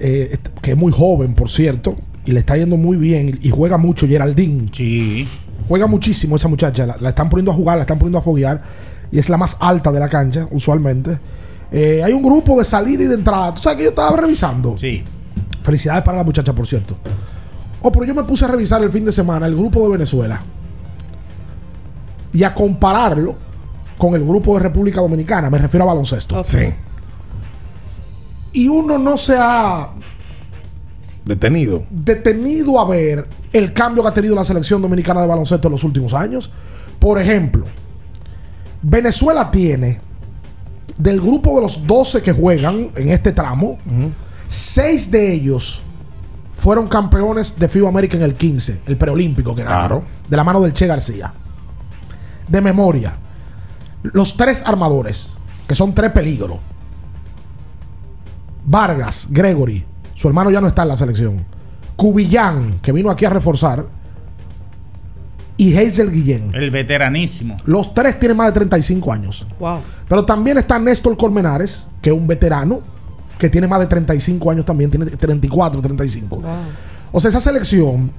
[0.00, 3.76] eh, que es muy joven, por cierto, y le está yendo muy bien y juega
[3.78, 4.66] mucho Geraldine.
[4.72, 5.28] Sí.
[5.66, 8.62] Juega muchísimo esa muchacha, la, la están poniendo a jugar, la están poniendo a foguear
[9.12, 11.18] y es la más alta de la cancha, usualmente.
[11.70, 13.54] Eh, hay un grupo de salida y de entrada.
[13.54, 14.78] ¿Tú sabes que yo estaba revisando?
[14.78, 15.02] Sí.
[15.62, 16.96] Felicidades para la muchacha, por cierto.
[17.82, 20.40] Oh, pero yo me puse a revisar el fin de semana el grupo de Venezuela
[22.32, 23.36] y a compararlo
[23.96, 25.48] con el grupo de República Dominicana.
[25.50, 26.42] Me refiero a baloncesto.
[26.44, 26.58] Sí.
[28.52, 29.90] Y uno no se ha
[31.24, 31.84] Detenido.
[31.90, 35.84] detenido a ver el cambio que ha tenido la selección dominicana de baloncesto en los
[35.84, 36.50] últimos años.
[36.98, 37.64] Por ejemplo,
[38.82, 40.00] Venezuela tiene
[40.96, 43.78] del grupo de los 12 que juegan en este tramo,
[44.48, 45.82] seis de ellos
[46.58, 50.60] fueron campeones de FIBA América en el 15, el preolímpico que ganaron, de la mano
[50.60, 51.32] del Che García.
[52.48, 53.16] De memoria,
[54.02, 55.38] los tres armadores,
[55.68, 56.58] que son tres peligros.
[58.64, 59.84] Vargas, Gregory,
[60.14, 61.46] su hermano ya no está en la selección.
[61.94, 63.86] Cubillán, que vino aquí a reforzar.
[65.56, 66.50] Y Hazel Guillén.
[66.54, 67.56] El veteranísimo.
[67.66, 69.46] Los tres tienen más de 35 años.
[69.60, 69.80] Wow.
[70.08, 72.82] Pero también está Néstor Colmenares, que es un veterano,
[73.38, 76.42] que tiene más de 35 años también, tiene 34, 35.
[77.12, 78.10] O sea, esa selección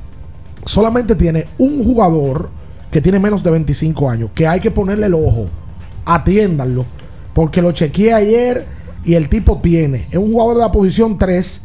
[0.66, 2.50] solamente tiene un jugador
[2.92, 5.48] que tiene menos de 25 años, que hay que ponerle el ojo,
[6.06, 6.86] atiéndanlo,
[7.34, 8.66] porque lo chequeé ayer
[9.04, 11.62] y el tipo tiene, es un jugador de la posición 3,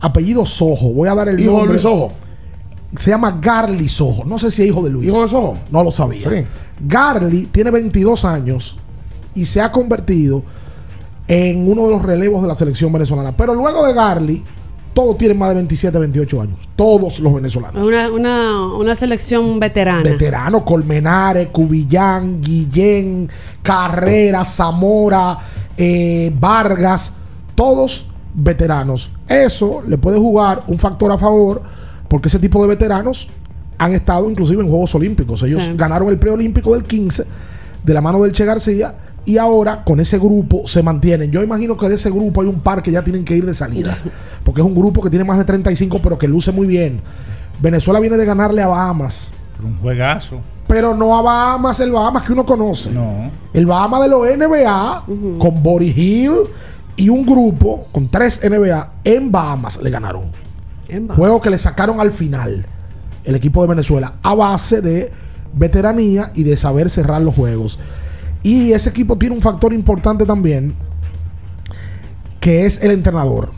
[0.00, 1.72] apellido Sojo, voy a dar el ¿Hijo de nombre.
[1.72, 2.12] Luis Sojo?
[2.96, 5.08] Se llama Garly Sojo, no sé si es hijo de Luis.
[5.08, 5.58] ¿Hijo de Sojo?
[5.70, 6.28] No lo sabía.
[6.28, 6.46] Sí.
[6.86, 8.78] Garly tiene 22 años
[9.34, 10.42] y se ha convertido
[11.32, 13.34] en uno de los relevos de la selección venezolana.
[13.34, 14.44] Pero luego de Garly,
[14.92, 16.68] todos tienen más de 27, 28 años.
[16.76, 17.86] Todos los venezolanos.
[17.86, 20.02] Una, una, una selección veterana.
[20.02, 23.30] Veteranos, Colmenares, Cubillán, Guillén,
[23.62, 25.38] Carrera, Zamora,
[25.78, 27.12] eh, Vargas,
[27.54, 29.10] todos veteranos.
[29.26, 31.62] Eso le puede jugar un factor a favor
[32.08, 33.30] porque ese tipo de veteranos
[33.78, 35.42] han estado inclusive en Juegos Olímpicos.
[35.44, 35.72] Ellos Sí.
[35.76, 37.24] ganaron el preolímpico del 15
[37.82, 38.94] de la mano del Che García
[39.24, 41.30] y ahora con ese grupo se mantienen.
[41.30, 43.54] Yo imagino que de ese grupo hay un par que ya tienen que ir de
[43.54, 43.96] salida
[44.44, 47.00] porque es un grupo que tiene más de 35 pero que luce muy bien.
[47.60, 49.32] Venezuela viene de ganarle a Bahamas.
[49.56, 50.40] Pero un juegazo.
[50.66, 52.90] Pero no a Bahamas, el Bahamas que uno conoce.
[52.90, 53.30] No.
[53.52, 55.04] El Bahamas de los NBA,
[55.38, 56.32] con Boris Hill
[56.96, 60.24] y un grupo con tres NBA en Bahamas le ganaron.
[60.88, 61.16] En Bahamas.
[61.16, 62.66] Juego que le sacaron al final
[63.24, 65.12] el equipo de Venezuela a base de
[65.54, 67.78] veteranía y de saber cerrar los juegos.
[68.42, 70.74] Y ese equipo tiene un factor importante también,
[72.40, 73.52] que es el entrenador.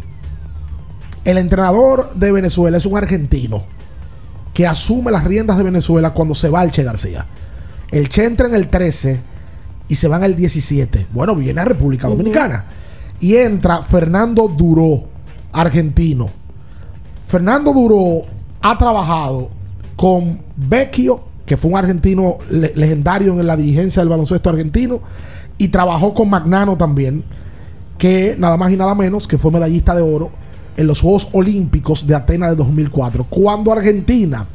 [1.24, 3.64] El entrenador de Venezuela es un argentino
[4.52, 7.26] que asume las riendas de Venezuela cuando se va el Che García.
[7.90, 9.20] El Che entra en el 13
[9.88, 11.08] y se va en el 17.
[11.12, 12.64] Bueno, viene a República Dominicana.
[13.20, 15.04] Y entra Fernando Duró,
[15.52, 16.28] argentino.
[17.26, 18.26] Fernando Duró
[18.60, 19.50] ha trabajado
[19.96, 25.00] con Vecchio, que fue un argentino le- legendario en la dirigencia del baloncesto argentino,
[25.58, 27.22] y trabajó con Magnano también,
[27.98, 30.30] que nada más y nada menos que fue medallista de oro
[30.76, 33.24] en los Juegos Olímpicos de Atenas de 2004.
[33.30, 34.46] Cuando Argentina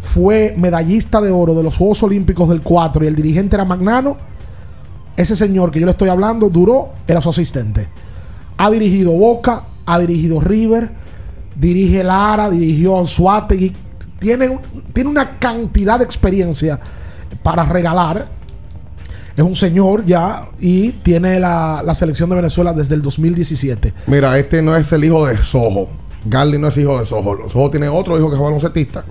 [0.00, 4.16] fue medallista de oro de los Juegos Olímpicos del 4 y el dirigente era Magnano,
[5.16, 7.86] ese señor que yo le estoy hablando, Duró, era su asistente.
[8.56, 10.90] Ha dirigido Boca, ha dirigido River,
[11.54, 13.72] dirige Lara, dirigió Anzuategui.
[14.20, 14.56] Tiene,
[14.92, 16.78] tiene una cantidad de experiencia
[17.42, 18.28] para regalar.
[19.36, 23.94] Es un señor ya y tiene la, la selección de Venezuela desde el 2017.
[24.06, 25.88] Mira, este no es el hijo de Sojo.
[26.24, 27.48] Garly no es hijo de Sojo.
[27.48, 29.04] Sojo tiene otro hijo que es baloncetista.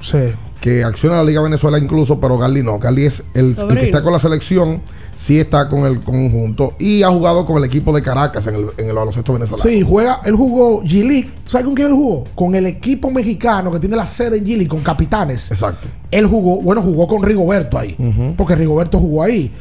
[0.62, 2.78] Que acciona la Liga Venezuela incluso, pero Garly no.
[2.80, 4.82] Garly es el, el que está con la selección,
[5.20, 8.67] sí está con el conjunto y ha jugado con el equipo de Caracas en el,
[8.78, 9.61] en el baloncesto venezolano.
[9.61, 11.30] Sí, juega, él jugó G-League.
[11.43, 12.24] ¿Sabes con quién él jugó?
[12.36, 15.51] Con el equipo mexicano que tiene la sede en G-League, con capitanes.
[15.51, 15.89] Exacto.
[16.09, 17.97] Él jugó, bueno, jugó con Rigoberto ahí.
[18.38, 19.51] Porque Rigoberto jugó ahí.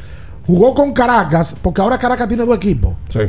[0.46, 2.94] Jugó con Caracas, porque ahora Caracas tiene dos equipos.
[3.09, 3.20] Sí.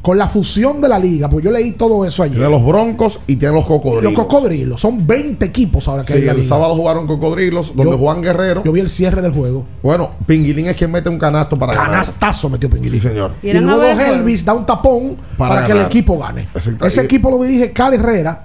[0.00, 2.36] Con la fusión de la liga, pues yo leí todo eso ayer.
[2.36, 4.04] Tiene los Broncos y tiene los Cocodrilos.
[4.04, 4.80] Los cocodrilos.
[4.80, 6.48] Son 20 equipos ahora que hay Sí, en la el liga.
[6.48, 8.62] sábado jugaron Cocodrilos, donde Yo- Juan Guerrero.
[8.64, 9.64] Yo vi el cierre del juego.
[9.82, 11.90] Bueno, Pinguilín es quien mete un canasto para ganar.
[11.90, 13.00] Canastazo metió Pinguilín.
[13.00, 13.32] Sí, señor.
[13.38, 13.82] Y, ¿Quieren luego?
[14.00, 16.42] Elvis da un tapón Para para, que el equipo gane.
[16.54, 16.86] Exacto.
[16.86, 18.44] Ese Y- equipo lo dirige Cal Herrera,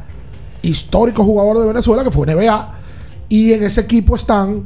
[0.63, 2.71] histórico jugador de Venezuela que fue NBA.
[3.29, 4.63] Y en ese equipo están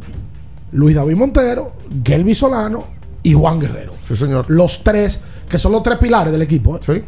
[0.71, 1.73] Luis David Montero,
[2.03, 2.85] Gelby Solano
[3.23, 3.91] y Juan Guerrero.
[4.07, 4.45] Sí, señor.
[4.47, 6.77] Los tres, que son los tres pilares del equipo.
[6.77, 6.79] ¿eh?
[6.81, 7.03] Sí.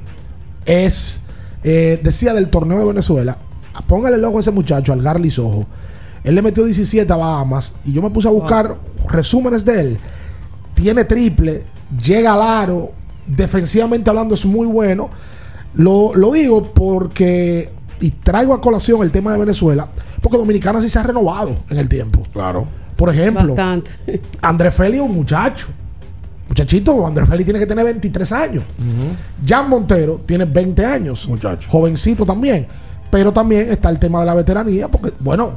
[0.65, 1.21] Es,
[1.63, 3.37] eh, decía del torneo de Venezuela,
[3.87, 5.65] póngale el ojo a ese muchacho, al Garly Sojo.
[6.23, 8.75] Él le metió 17 a Bahamas y yo me puse a buscar
[9.07, 9.97] resúmenes de él.
[10.73, 11.63] Tiene triple,
[12.03, 12.91] llega al aro,
[13.25, 15.09] defensivamente hablando es muy bueno.
[15.73, 17.69] Lo, lo digo porque,
[17.99, 19.87] y traigo a colación el tema de Venezuela,
[20.21, 22.21] porque Dominicana sí se ha renovado en el tiempo.
[22.33, 22.67] Claro.
[22.95, 23.91] Por ejemplo, Bastante.
[24.41, 25.67] Andrés Feli es un muchacho.
[26.49, 28.63] Muchachito, Andrés Feli tiene que tener 23 años.
[29.45, 31.27] Jan Montero tiene 20 años.
[31.29, 31.69] Muchacho.
[31.69, 32.67] Jovencito también.
[33.11, 35.53] Pero también está el tema de la veteranía, porque, bueno,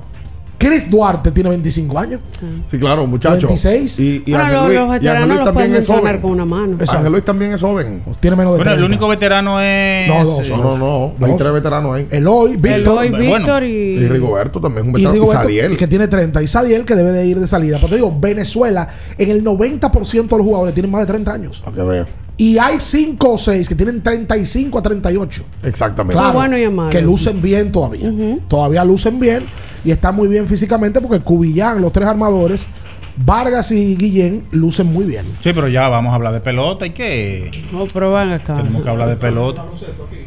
[0.63, 2.21] Chris Duarte tiene 25 años.
[2.69, 3.49] Sí, claro, muchacho.
[3.49, 3.99] 26.
[3.99, 5.97] Y, y Ángel Luis, los y Ángel Luis los también pueden es joven.
[6.05, 6.77] mencionar con una mano.
[6.81, 8.03] Ángel Luis también es joven.
[8.21, 8.87] Tiene menos de Bueno, el 30.
[8.87, 10.09] único veterano es.
[10.09, 11.27] No, dos, No, no, no.
[11.27, 12.07] Hay tres veteranos ahí.
[12.11, 13.05] Eloy, Víctor.
[13.05, 13.73] Eloy, Víctor y...
[13.73, 15.17] Y Rigoberto también es un Y veterano.
[15.17, 15.77] Y, Rigoberto, Sadiel.
[15.77, 16.43] que tiene 30.
[16.43, 17.77] Y Sadiel, que debe de ir de salida.
[17.79, 18.89] Pero te digo, Venezuela,
[19.19, 21.61] en el 90% de los jugadores tienen más de 30 años.
[21.65, 22.07] Para que vea.
[22.37, 25.45] Y hay 5 o 6 que tienen 35 a 38.
[25.65, 26.17] Exactamente.
[26.19, 26.91] Claro, bueno y amable.
[26.99, 28.11] que lucen bien todavía.
[28.49, 29.43] Todavía lucen bien
[29.85, 32.67] y están muy bien físicamente porque Cubillán, los tres armadores,
[33.15, 35.27] Vargas y Guillén lucen muy bien.
[35.41, 36.87] Sí, pero ya vamos a hablar de pelota.
[36.87, 37.51] ¿Y qué?
[37.71, 38.57] No, pero ven acá.
[38.57, 39.65] Tenemos que hablar de pelota.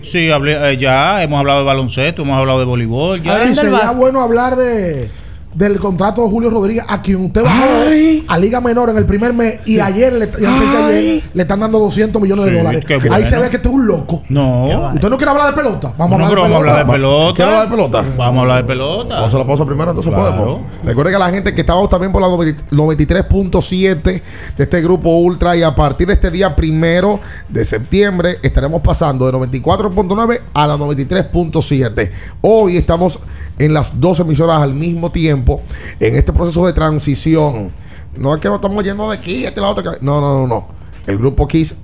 [0.03, 3.21] Sí, hablé- eh, ya hemos hablado de baloncesto, hemos hablado de voleibol.
[3.23, 3.41] Ya.
[3.41, 5.09] Sí, sería bueno hablar de
[5.55, 7.63] del contrato de Julio Rodríguez, a quien usted bajó
[8.27, 11.41] a Liga Menor en el primer mes y ayer le, y antes de ayer le
[11.41, 12.85] están dando 200 millones de dólares.
[12.89, 13.25] Ahí bueno.
[13.25, 14.21] se ve que este es un loco.
[14.29, 14.91] No.
[14.93, 15.93] ¿Usted no quiere hablar de pelota?
[15.97, 17.33] Vamos No, a pero hablar vamos a hablar de de pelota.
[17.35, 18.03] ¿Quiere hablar de pelota?
[18.17, 19.15] Vamos a hablar de pelota.
[19.15, 20.35] Vamos a la pausa primero, entonces Claro.
[20.35, 20.61] podemos.
[20.83, 24.21] Recuerde que la gente que estamos también por la 93.7 de
[24.63, 29.33] este grupo Ultra y a partir de este día primero de septiembre estaremos pasando de
[29.37, 32.11] 94.9 a la 93.7.
[32.41, 33.19] Hoy estamos
[33.59, 35.61] en las dos emisoras al mismo tiempo
[35.99, 37.71] en este proceso de transición.
[38.17, 40.67] No es que nos estamos yendo de aquí, este lado, no, no, no, no.
[41.05, 41.75] El grupo Kiss,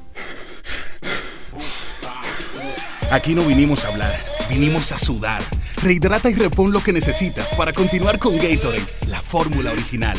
[3.10, 4.14] Aquí no vinimos a hablar,
[4.48, 5.42] vinimos a sudar.
[5.82, 10.18] Rehidrata y repon lo que necesitas para continuar con Gatorade, la fórmula original.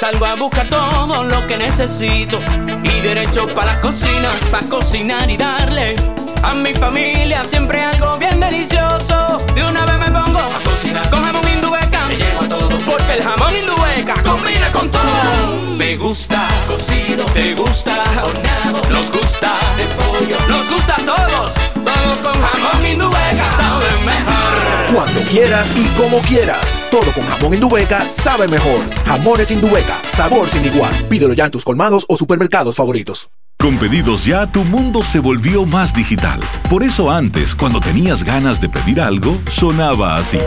[0.00, 2.38] salgo a buscar todo lo que necesito
[2.82, 5.94] y derecho para la cocina, para cocinar y darle
[6.42, 9.36] a mi familia siempre algo bien delicioso.
[9.54, 13.12] De una vez me pongo a cocinar con jamón indubeca, me llevo a todo porque
[13.12, 15.76] el jamón indubeca combina con todo.
[15.76, 21.54] Me gusta cocido, te gusta horneado, nos gusta de pollo, nos gusta a todos.
[21.74, 24.94] Todo con jamón indubeca sabe mejor.
[24.94, 26.79] Cuando quieras y como quieras.
[26.90, 28.84] Todo con jamón Indubeca sabe mejor.
[29.06, 30.92] Jamones Indubeca, sabor sin igual.
[31.08, 33.30] Pídelo ya en tus colmados o supermercados favoritos.
[33.60, 36.40] Con pedidos ya, tu mundo se volvió más digital.
[36.70, 40.38] Por eso antes, cuando tenías ganas de pedir algo, sonaba así.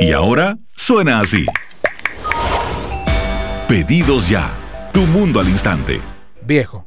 [0.00, 1.44] Y ahora suena así.
[3.68, 4.50] Pedidos ya,
[4.92, 6.00] tu mundo al instante.
[6.40, 6.86] Viejo,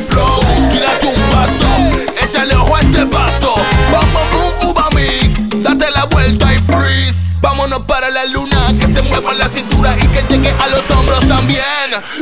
[2.31, 3.53] Échale ojo a este paso.
[3.91, 5.49] Bom, boom, uva mix.
[5.63, 7.39] Date la vuelta y freeze.
[7.41, 8.73] Vámonos para la luna.
[8.79, 11.65] Que se mueva la cintura y que llegue a los hombros también.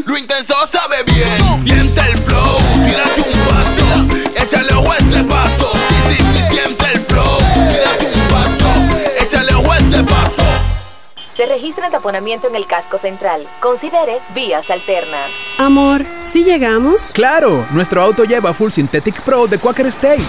[0.08, 1.64] Lo intenso sabe bien.
[1.64, 2.58] Siente el flow.
[2.84, 3.19] Tírate
[11.40, 13.48] Se registra taponamiento en el casco central.
[13.62, 15.32] Considere vías alternas.
[15.58, 17.14] Amor, ¿sí llegamos?
[17.14, 17.66] ¡Claro!
[17.72, 20.26] Nuestro auto lleva Full Synthetic Pro de Quaker State.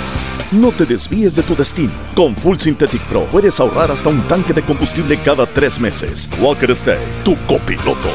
[0.53, 1.91] No te desvíes de tu destino.
[2.15, 6.31] Con Full Synthetic Pro puedes ahorrar hasta un tanque de combustible cada tres meses.
[6.39, 8.09] Walker State, tu copiloto.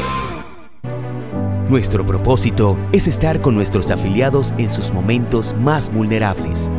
[1.68, 6.72] Nuestro propósito es estar con nuestros afiliados en sus momentos más vulnerables.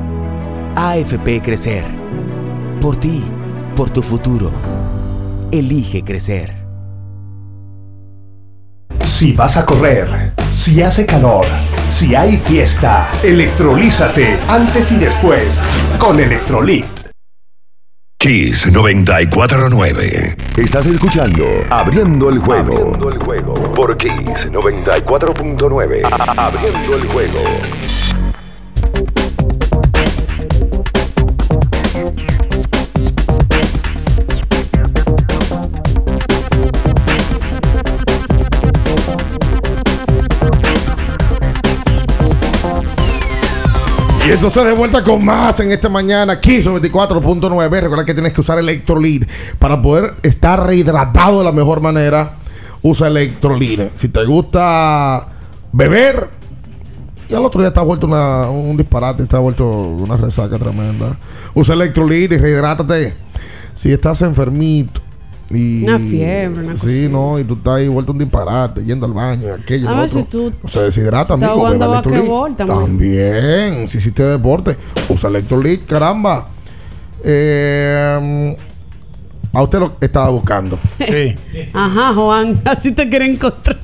[0.77, 1.85] AFP Crecer.
[2.81, 3.23] Por ti,
[3.75, 4.51] por tu futuro.
[5.51, 6.53] Elige crecer.
[9.01, 11.45] Si vas a correr, si hace calor,
[11.89, 15.63] si hay fiesta, electrolízate antes y después
[15.99, 16.85] con Electrolit.
[18.19, 20.35] Kiss 949.
[20.57, 22.73] Estás escuchando Abriendo el juego.
[22.73, 23.53] Abriendo el juego.
[23.73, 26.01] Por Kiss 94.9.
[26.35, 27.39] Abriendo el juego.
[44.27, 47.79] Y entonces de vuelta con más en esta mañana, Kiss 94.9.
[47.79, 49.25] Recuerda que tienes que usar Electrolit
[49.57, 52.33] para poder estar rehidratado de la mejor manera.
[52.81, 53.95] Usa Electrolit.
[53.95, 55.29] Si te gusta
[55.71, 56.27] beber,
[57.29, 61.17] y al otro día está vuelto una, un disparate, está vuelto una resaca tremenda.
[61.53, 63.13] Usa Electrolit y rehidrátate.
[63.75, 65.06] Si estás enfermito.
[65.49, 69.13] Y, Una fiebre, una Sí, no, y tú estás ahí vuelto un disparate, yendo al
[69.13, 71.53] baño, aquello, A ver si tú O se deshidrata, amigo.
[71.53, 72.79] jugando basquetbol también.
[72.85, 74.75] También, si hiciste deporte,
[75.07, 76.49] usa Electrolit, caramba.
[77.23, 78.57] Eh,
[79.53, 80.77] a usted lo estaba buscando.
[80.99, 81.35] Sí.
[81.73, 83.77] Ajá, Juan, así te quieren encontrar.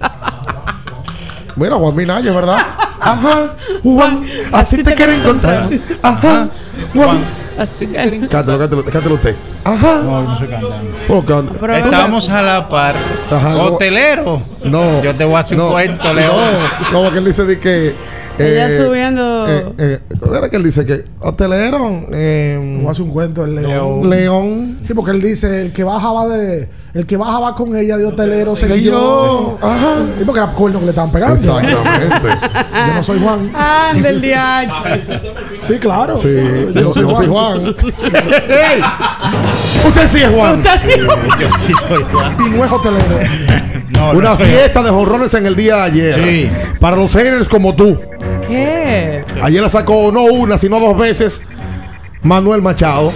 [1.55, 2.57] Mira, Juan Minaya, ¿verdad?
[2.99, 5.70] Ajá, Juan, así te quiero encontrar.
[6.01, 6.49] Ajá,
[6.93, 7.43] Juan.
[7.58, 7.88] Así
[8.30, 9.36] Cántelo, cántelo, cántelo usted.
[9.64, 10.01] Ajá.
[10.04, 10.82] No, no sé cantar.
[11.10, 12.95] Oh, can- Estamos a la par.
[13.32, 13.62] Ajá, no.
[13.64, 14.41] Hotelero.
[14.64, 15.01] No.
[15.04, 16.60] Yo te voy a hacer un No, cuento, no, León.
[16.91, 17.93] No, porque él dice de que.
[18.40, 20.00] Ella subiendo- Eh, eh,
[20.36, 22.08] ¿Era que él dice que hotelero?
[22.12, 24.10] Eh, hace un cuento el león.
[24.10, 24.80] León.
[24.84, 26.68] Sí, porque él dice el que bajaba de.
[26.96, 29.58] El que bajaba con ella de hotelero se yo.
[29.62, 29.96] Ajá.
[30.22, 31.36] Y porque era cuerno que le estaban pegando.
[31.36, 32.16] Exactamente.
[32.88, 33.52] Yo no soy Juan.
[33.56, 34.74] Ah, del diacho.
[35.68, 36.16] Sí, claro.
[36.18, 36.28] Sí,
[36.76, 37.68] yo, yo no soy Juan.
[39.88, 40.60] Usted sí es Juan.
[40.60, 41.20] Usted sí es Juan.
[41.40, 42.36] Yo sí soy Juan.
[42.46, 43.16] Y no es hotelero.
[43.94, 46.26] No, Una fiesta de jorrones en el día de ayer.
[46.26, 46.50] Sí.
[46.80, 48.00] Para los haters como tú.
[48.48, 49.24] ¿Qué?
[49.41, 51.41] Ayer la sacó no una, sino dos veces
[52.24, 53.14] Manuel Machado.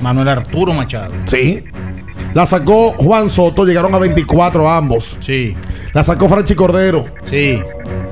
[0.00, 1.14] Manuel Arturo Machado.
[1.24, 1.64] Sí.
[2.34, 5.16] La sacó Juan Soto, llegaron a 24 ambos.
[5.20, 5.56] Sí.
[5.94, 7.04] La sacó Franchi Cordero.
[7.28, 7.60] Sí.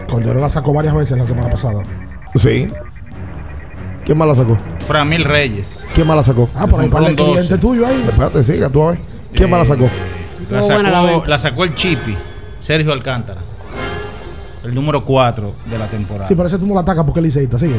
[0.09, 1.83] Cordero la sacó varias veces la semana pasada.
[2.35, 2.67] Sí.
[4.05, 4.57] ¿Quién más la sacó?
[4.87, 5.85] Framil Reyes.
[5.95, 6.49] ¿Quién más la sacó?
[6.55, 7.59] Ah, por ahí para el cliente 12.
[7.59, 8.05] tuyo ahí.
[8.09, 9.01] Espérate, siga tú a ver.
[9.35, 9.89] ¿Quién más la sacó?
[10.51, 12.15] La sacó, la sacó el Chipi,
[12.61, 13.41] Sergio Alcántara.
[14.65, 16.27] El número 4 de la temporada.
[16.27, 17.75] Sí, pero ese tú no la atacas porque él liceísta, sigue.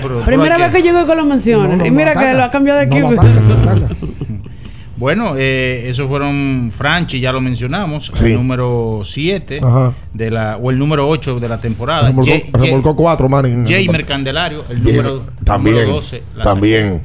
[0.00, 1.24] Pero- Primera vez que llego con lo.
[1.24, 3.12] No, no, y no mira que lo ha cambiado de No equipo.
[3.12, 3.96] lo atacas, no lo atacas.
[4.96, 8.10] Bueno, eh, esos fueron Franchi, ya lo mencionamos.
[8.14, 8.26] Sí.
[8.26, 9.94] El número 7 Ajá.
[10.12, 12.08] de la, o el número 8 de la temporada.
[12.08, 13.66] Remolcó, remolcó cuatro, man.
[13.66, 16.22] Jamer Candelario, el Jamer, número, también, número 12.
[16.36, 16.92] la también.
[16.98, 17.04] sacó.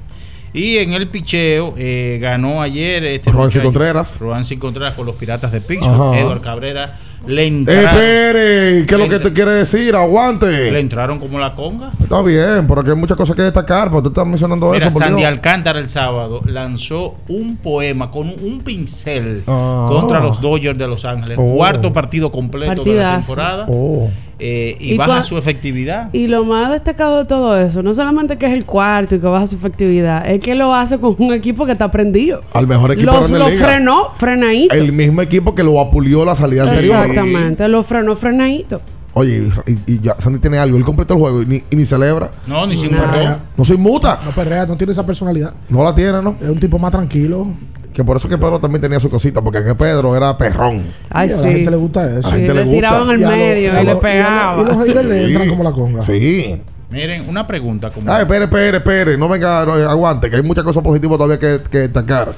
[0.55, 4.19] Y en el picheo eh, ganó ayer este Roansi Contreras.
[4.19, 5.61] Roansi Contreras con los Piratas de.
[5.61, 6.15] Pittsburgh.
[6.15, 6.97] Edward Cabrera
[7.27, 9.91] le Eh, entraron, Espere, ¿qué es lo que Le- te quiere decir?
[9.93, 10.79] le Aguante.
[10.79, 11.91] entraron como la conga.
[11.99, 13.89] Está bien, pero aquí hay muchas cosas que destacar.
[13.89, 14.99] Pero tú estás mencionando Mira, eso.
[14.99, 15.31] Sandy Dios.
[15.31, 19.87] Alcántara el sábado lanzó un poema con un, un pincel Ah.
[19.89, 21.37] contra los Dodgers de Los Ángeles.
[21.41, 21.55] Oh.
[21.55, 23.65] Cuarto partido completo de la temporada.
[23.67, 24.09] Oh.
[24.39, 26.09] Eh, y, ¿Y baja su efectividad.
[26.13, 29.27] Y lo más destacado de todo eso, no solamente que es el cuarto y que
[29.27, 32.41] baja su efectividad, es que lo hace con un equipo que está prendido.
[32.53, 33.65] Al mejor equipo Los, de lo la liga.
[33.67, 34.75] frenó frenadito.
[34.75, 36.97] El mismo equipo que lo apulió la salida anterior.
[36.97, 38.81] Exactamente, lo frenó frenadito.
[39.17, 40.75] Oye, y, y ya Sandy tiene algo.
[40.77, 42.31] Él completó el juego y ni, y ni celebra.
[42.47, 43.05] No, ni se Nada.
[43.23, 43.39] inmutó.
[43.55, 44.19] No soy muta.
[44.25, 45.53] No perrea, no tiene esa personalidad.
[45.69, 46.35] No la tiene, ¿no?
[46.41, 47.47] Es un tipo más tranquilo.
[47.95, 49.41] Que por eso que Pedro también tenía su cosita.
[49.41, 50.83] Porque que Pedro era perrón.
[51.09, 51.43] Ay, Y a sí.
[51.43, 52.27] la gente le gusta eso.
[52.27, 52.75] A la Sí, gente le le gusta.
[52.75, 54.59] tiraban al medio y le pegaban.
[54.59, 55.31] Y los le Sí.
[55.33, 56.05] entran como la conga.
[56.05, 56.61] Sí.
[56.89, 57.89] Miren, una pregunta.
[57.91, 59.17] Como Ay, espere, espere, espere.
[59.17, 62.33] No venga, no, aguante, que hay muchas cosas positivas todavía que, que destacar.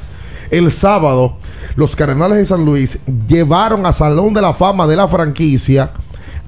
[0.49, 1.37] El sábado,
[1.75, 5.89] los Cardenales de San Luis llevaron a Salón de la Fama de la franquicia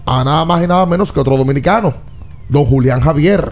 [0.05, 1.93] a nada más y nada menos que otro dominicano,
[2.47, 3.51] don Julián Javier.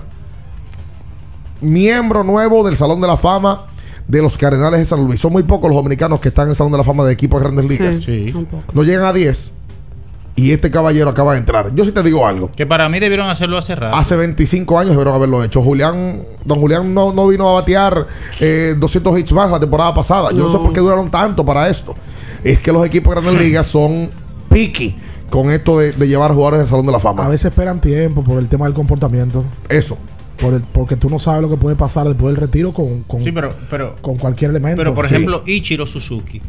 [1.60, 3.66] Miembro nuevo del Salón de la Fama
[4.08, 5.20] de los Cardenales de San Luis.
[5.20, 7.42] Son muy pocos los dominicanos que están en el Salón de la Fama de equipos
[7.42, 7.98] de grandes ligas.
[7.98, 8.34] Sí.
[8.74, 9.54] No llegan a 10.
[10.36, 11.74] Y este caballero acaba de entrar.
[11.74, 12.52] Yo sí te digo algo.
[12.56, 13.98] Que para mí debieron hacerlo hace rato.
[13.98, 15.64] Hace 25 años debieron haberlo hecho.
[15.64, 18.06] Julián, don Julián no, no vino a batear
[18.40, 20.30] eh, 200 hits más la temporada pasada.
[20.32, 20.50] Yo no.
[20.52, 21.96] sé por qué duraron tanto para esto.
[22.44, 24.12] Es que los equipos de grandes ligas son
[24.48, 24.96] picky
[25.32, 27.28] con esto de, de llevar jugadores del Salón de la A Fama.
[27.28, 29.44] veces esperan tiempo por el tema del comportamiento.
[29.68, 29.98] Eso.
[30.40, 33.22] Por el, porque tú no sabes lo que puede pasar después del retiro con, con,
[33.22, 34.78] Sí, pero, pero, con cualquier elemento.
[34.78, 35.16] pero por Sí.
[35.16, 36.42] ejemplo, Ichiro Suzuki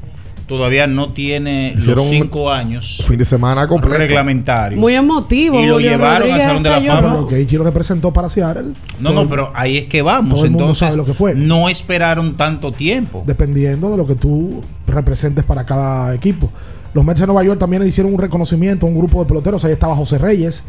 [0.47, 3.99] todavía no tiene Hicieron los cinco años Fin de semana completo.
[3.99, 4.81] reglamentarios.
[4.81, 5.61] Muy emotivo.
[5.61, 7.03] Y lo Julio llevaron al Salón de la estalló.
[7.03, 7.15] Fama.
[7.21, 8.73] Lo que Ichiro representó para Seattle.
[8.99, 10.37] No, no, pero ahí es que vamos.
[10.37, 11.35] todo el mundo Entonces, sabe lo que fue.
[11.35, 13.25] no esperaron tanto tiempo.
[13.27, 16.51] dependiendo de lo que tú representes para cada equipo.
[16.95, 19.63] Los Mets de Nueva York también le hicieron un reconocimiento a un grupo de peloteros.
[19.67, 20.65] Ahí estaba José Reyes.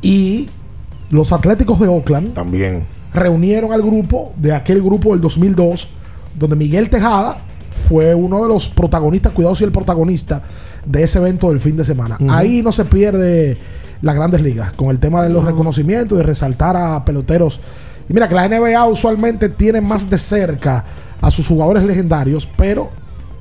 [0.00, 0.48] Y
[1.10, 2.84] los Atléticos de Oakland También.
[3.12, 5.88] reunieron al grupo de aquel grupo del 2002,
[6.38, 7.38] donde Miguel Tejada
[7.70, 10.42] fue uno de los protagonistas, cuidado si el protagonista
[10.84, 12.18] de ese evento del fin de semana.
[12.28, 13.58] Ahí no se pierde
[14.02, 17.60] las grandes ligas con el tema de los reconocimientos, de resaltar a peloteros.
[18.08, 20.84] Y mira que la NBA usualmente tiene más de cerca
[21.20, 22.90] a sus jugadores legendarios, pero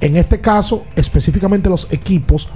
[0.01, 2.49] en este caso, específicamente los equipos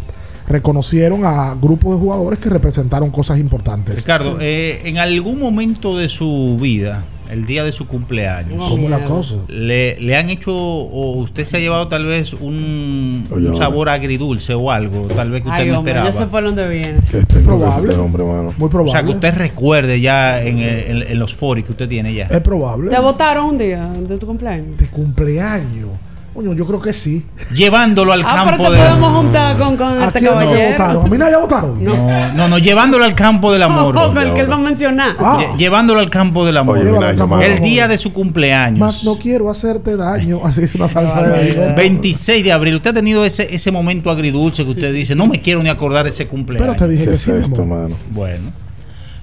[0.47, 3.95] reconocieron a grupos de jugadores que representaron cosas importantes.
[3.95, 9.05] Ricardo, eh, en algún momento de su vida, el día de su cumpleaños, ¿Cómo la
[9.05, 9.37] cosa?
[9.47, 14.53] le, le han hecho o usted se ha llevado tal vez un, un sabor agridulce
[14.53, 16.11] o algo, tal vez que usted Ay, no hombre, esperaba.
[16.11, 17.11] yo sé por dónde vienes.
[17.13, 17.89] Este probable.
[17.89, 18.53] este hombre, mano.
[18.57, 18.91] Muy O probable.
[18.91, 22.25] sea, que usted recuerde ya en, el- en- en los foros que usted tiene ya.
[22.25, 22.89] Es probable.
[22.91, 24.77] ¿Te votaron un día de tu cumpleaños?
[24.77, 25.89] De cumpleaños.
[26.33, 27.23] Coño, yo creo que sí.
[27.53, 28.77] Llevándolo al Ah, pero campo te de...
[28.87, 30.71] podemos juntar con, con ¿A este quién no caballero.
[30.71, 31.05] votaron?
[31.05, 31.83] ¿A mí nadie votaron?
[31.83, 33.93] No, no, no, llevándolo al campo del amor.
[34.13, 35.15] No, el que él va a mencionar.
[35.19, 35.37] Ah.
[35.39, 36.79] Lle- Llevándolo al campo del amor.
[36.79, 37.11] Oye, mira,
[37.45, 38.79] el día de su cumpleaños.
[38.79, 40.39] Más no quiero hacerte daño.
[40.43, 42.75] Así es una salsa de 26 de abril.
[42.75, 46.07] ¿Usted ha tenido ese, ese momento agridulce que usted dice, no me quiero ni acordar
[46.07, 46.67] ese cumpleaños?
[46.75, 47.83] Pero te dije ¿Qué que es sí, mi esto, amor.
[47.83, 47.95] mano?
[48.11, 48.51] Bueno,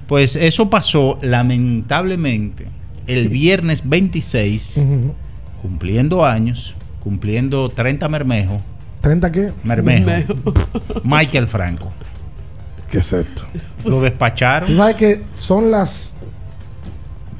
[0.07, 2.67] pues eso pasó lamentablemente
[3.07, 5.13] el viernes 26, Ujú.
[5.61, 8.61] cumpliendo años, cumpliendo 30 mermejos.
[9.01, 9.51] ¿30 qué?
[9.63, 10.33] Mermejo.
[11.03, 11.91] Michael Franco.
[12.89, 13.43] ¿Qué es esto?
[13.83, 14.75] Lo Tú despacharon.
[14.77, 16.13] sabes que son las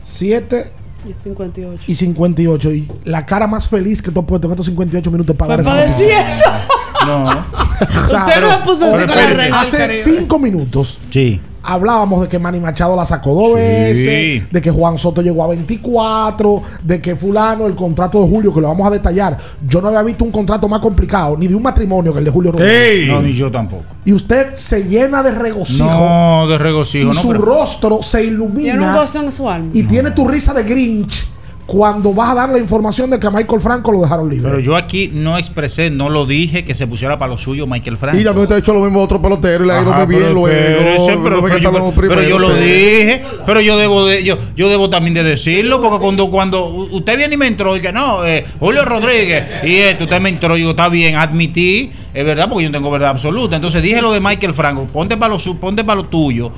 [0.02, 0.72] 7
[1.10, 1.84] Y 58.
[1.88, 2.72] y 58.
[2.72, 5.66] Y la cara más feliz que tú has puesto en estos 58 minutos para dar
[5.66, 6.66] para esa noticia.
[7.06, 7.46] No.
[7.82, 9.94] O sea, Usted no se puso así pero del Hace Caribe.
[9.96, 11.42] 5 minutos Sí.
[11.64, 13.56] Hablábamos de que Manny Machado la sacó dos Sí.
[13.56, 18.54] veces, de que Juan Soto llegó a 24, de que fulano, el contrato de Julio,
[18.54, 19.38] que lo vamos a detallar.
[19.68, 22.32] Yo no había visto un contrato más complicado, ni de un matrimonio que el de
[22.32, 23.08] Julio Rodríguez.
[23.08, 23.84] No, ni yo tampoco.
[24.06, 25.86] Y usted se llena de regocijo.
[25.86, 27.06] No, de regocijo.
[27.06, 29.70] y no, su pero- rostro se Tiene un ilumina gozo en su alma.
[29.74, 31.28] y tiene tu risa de Grinch
[31.72, 34.50] cuando vas a dar la información de que a Michael Franco lo dejaron libre.
[34.50, 37.96] Pero yo aquí no expresé, no lo dije que se pusiera para lo suyo Michael
[37.96, 38.20] Franco.
[38.20, 40.06] Y también te ha hecho lo mismo a otro pelotero y le ha ido muy
[40.06, 41.24] bien pero luego.
[41.24, 44.38] pero, me yo, estamos pero primero, yo lo pero- dije, pero yo debo de, yo,
[44.54, 47.94] yo debo también de decirlo, porque cuando, cuando usted viene y me entró y que
[47.94, 52.26] no, eh, Julio Rodríguez, y esto, usted me entró y digo, está bien, admití, es
[52.26, 53.56] verdad, porque yo no tengo verdad absoluta.
[53.56, 56.52] Entonces dije lo de Michael Franco, ponte para lo, su- ponte para lo tuyo.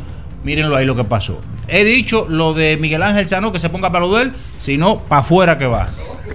[0.44, 1.38] Mírenlo ahí lo que pasó.
[1.68, 4.78] He dicho lo de Miguel Ángel Sano que se ponga para lo de él, si
[4.78, 5.88] no, para afuera que va.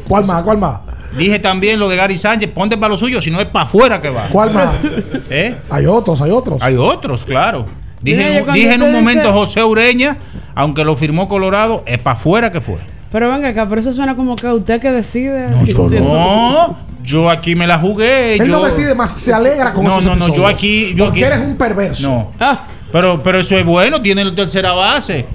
[0.09, 0.43] ¿Cuál más?
[0.43, 0.81] ¿Cuál más?
[1.17, 4.01] Dije también lo de Gary Sánchez, ponte para lo suyo, si no es para afuera
[4.01, 4.29] que va.
[4.31, 4.85] ¿Cuál más?
[5.31, 5.57] ¿Eh?
[5.71, 6.63] Hay otros, hay otros.
[6.63, 7.67] Hay otros, claro.
[8.01, 10.19] Dije, dije en un momento dice- José Ureña,
[10.55, 12.77] aunque lo firmó Colorado, es para afuera que fue.
[13.11, 15.49] Pero venga acá, pero eso suena como que usted que decide.
[15.49, 18.35] No, yo aquí me la jugué.
[18.35, 21.07] Él yo, no decide más, se alegra con No, esos no, no, yo aquí, yo
[21.07, 21.33] Porque aquí.
[21.35, 22.09] eres un perverso.
[22.09, 22.33] No.
[22.39, 25.27] Ah, Pero, pero eso es bueno, tiene la tercera base.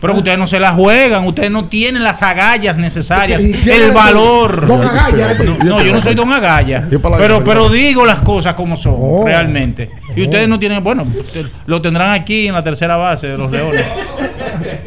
[0.00, 3.84] Pero que ustedes no se la juegan, ustedes no tienen las agallas necesarias, ¿Y quién
[3.84, 4.66] el valor.
[4.66, 5.34] Don Agalla.
[5.64, 6.86] No, yo no soy Don Agalla.
[7.16, 9.22] Pero, pero digo las cosas como son, Oh.
[9.24, 9.88] realmente.
[10.14, 13.50] Y ustedes no tienen, bueno, te- lo tendrán aquí en la tercera base de los
[13.50, 13.84] Leones.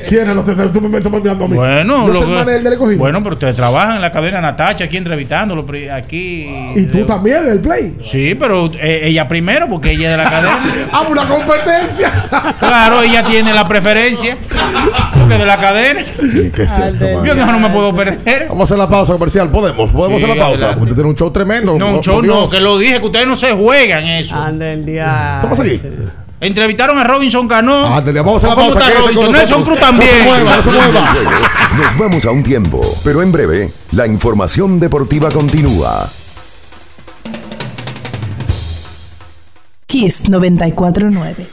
[0.08, 0.72] ¿Quiénes los tendrán?
[0.72, 1.56] Tú me estás mirando a mí.
[1.56, 6.48] Bueno, del bueno, pero ustedes trabajan en la cadena Natacha aquí entrevistándolo aquí.
[6.76, 7.98] Y tú también, el play.
[8.02, 10.64] Sí, pero eh, ella primero porque ella es de la cadena.
[10.92, 12.26] ¡Ah, una competencia!
[12.60, 14.38] claro, ella tiene la preferencia
[15.14, 16.02] porque es de la cadena.
[16.22, 18.48] ¿Y ¿Qué es esto, Yo no, me puedo perder.
[18.48, 19.50] Vamos a hacer la pausa comercial.
[19.50, 19.92] ¿Podemos?
[19.92, 20.66] ¿Podemos Sí, hacer la pausa?
[20.66, 20.84] adelante.
[20.84, 21.78] Usted tiene un show tremendo.
[21.78, 24.36] No, un show no, que lo dije, que ustedes no se juegan eso.
[24.36, 25.40] anda el día.
[25.42, 25.82] ¿Qué pasa aquí?
[26.40, 27.96] Entrevistaron a Robinson Cano.
[27.96, 28.90] Ándale, vamos a la ¿Cómo pausa.
[29.00, 29.32] Robinson?
[29.32, 29.64] Nelson.
[29.64, 30.12] Cruz también.
[30.12, 31.16] No se mueva, no se mueva.
[31.78, 36.10] Nos vamos a un tiempo, pero en breve, la información deportiva continúa.
[39.88, 41.48] Kiss 949.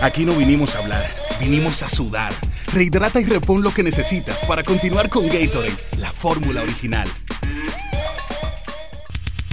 [0.00, 1.04] Aquí no vinimos a hablar,
[1.38, 2.32] vinimos a sudar.
[2.72, 7.06] Rehidrata y repon lo que necesitas para continuar con Gatorade, la fórmula original.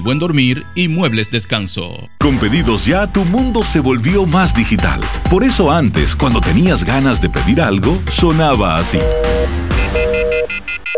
[0.00, 2.08] buen dormir y muebles descanso.
[2.18, 5.00] Con pedidos ya, tu mundo se volvió más digital.
[5.30, 8.98] Por eso antes, cuando tenías ganas de pedir algo, sonaba así.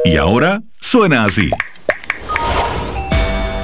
[0.05, 1.51] Y ahora suena así.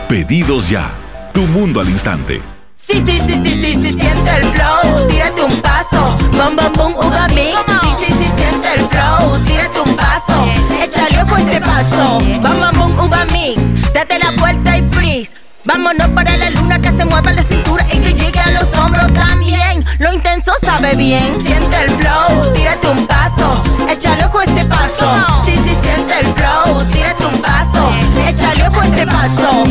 [0.09, 0.93] Pedidos ya.
[1.33, 2.41] Tu mundo al instante.
[2.81, 6.95] Sí, sí, sí, sí, sí, sí, siente el flow, tírate un paso, bom, bom, bom,
[6.95, 7.53] uva mix.
[7.83, 10.41] Sí, sí, sí, siente el flow, tírate un paso,
[10.81, 13.61] échale ojo este paso, bom, bom, bom, uva mix.
[13.93, 15.35] Date la vuelta y freeze.
[15.65, 19.13] Vámonos para la luna que se mueva la cintura y que llegue a los hombros
[19.13, 19.85] también.
[19.99, 21.35] Lo intenso sabe bien.
[21.41, 25.13] Siente el flow, tírate un paso, échale ojo este paso.
[25.45, 27.89] Sí, sí, siente el flow, tírate un paso,
[28.25, 29.65] échale ojo este paso.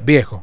[0.00, 0.42] Viejo,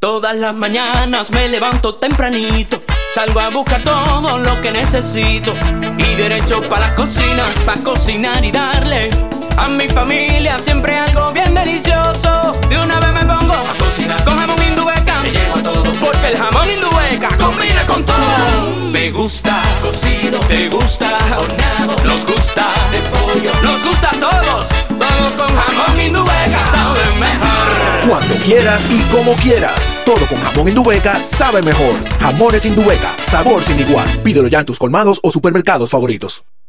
[0.00, 2.82] Todas las mañanas me levanto tempranito,
[3.12, 5.52] salgo a buscar todo lo que necesito
[5.98, 9.10] y derecho para la cocina, para cocinar y darle
[9.56, 12.52] a mi familia siempre algo bien delicioso.
[12.68, 16.28] De una vez me pongo a cocinar con jamón indubeca, me llevo a todo porque
[16.28, 18.90] el jamón indubeca combina con todo.
[18.90, 24.68] Me gusta cocido, te gusta horneado, nos gusta de pollo, nos gusta a todos.
[24.90, 28.08] Vamos con jamón indubeca, sabe mejor.
[28.08, 29.72] Cuando quieras y como quieras.
[30.04, 31.94] Todo con jamón Indubeca sabe mejor.
[32.18, 34.08] Jamones Indubeca, sabor sin igual.
[34.24, 36.42] Pídelo ya en tus colmados o supermercados favoritos.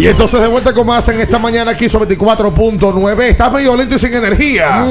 [0.00, 3.20] Y entonces de vuelta con más en esta mañana aquí sobre 24.9.
[3.20, 4.82] Estás medio lento y sin energía.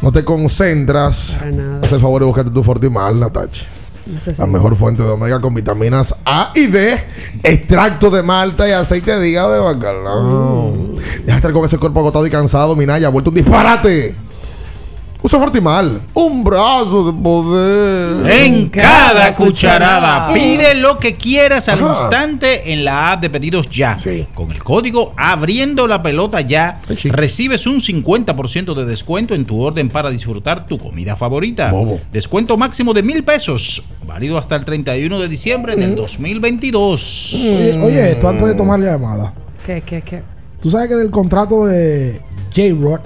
[0.00, 1.36] No te concentras.
[1.82, 3.66] Haz el favor de buscarte tu Fortimal, Natacha.
[4.38, 7.04] La mejor fuente de omega con vitaminas A y D,
[7.42, 10.72] extracto de malta y aceite de hígado de bacalao.
[10.94, 13.08] Deja de estar con ese cuerpo agotado y cansado, Minaya.
[13.08, 14.16] Ha vuelto un disparate.
[15.24, 16.00] Usa Fortimal.
[16.14, 18.28] Un brazo de poder.
[18.44, 20.34] En cada cucharada.
[20.34, 21.90] Pide lo que quieras al Ajá.
[21.90, 23.96] instante en la app de pedidos ya.
[24.34, 29.88] Con el código abriendo la pelota ya, recibes un 50% de descuento en tu orden
[29.90, 31.72] para disfrutar tu comida favorita.
[32.12, 33.84] Descuento máximo de mil pesos.
[34.04, 37.34] Válido hasta el 31 de diciembre del 2022.
[37.34, 39.32] Oye, oye, esto antes de tomar la llamada.
[39.64, 40.22] ¿Qué, qué, qué?
[40.60, 42.20] Tú sabes que del contrato de
[42.54, 43.02] J-Rock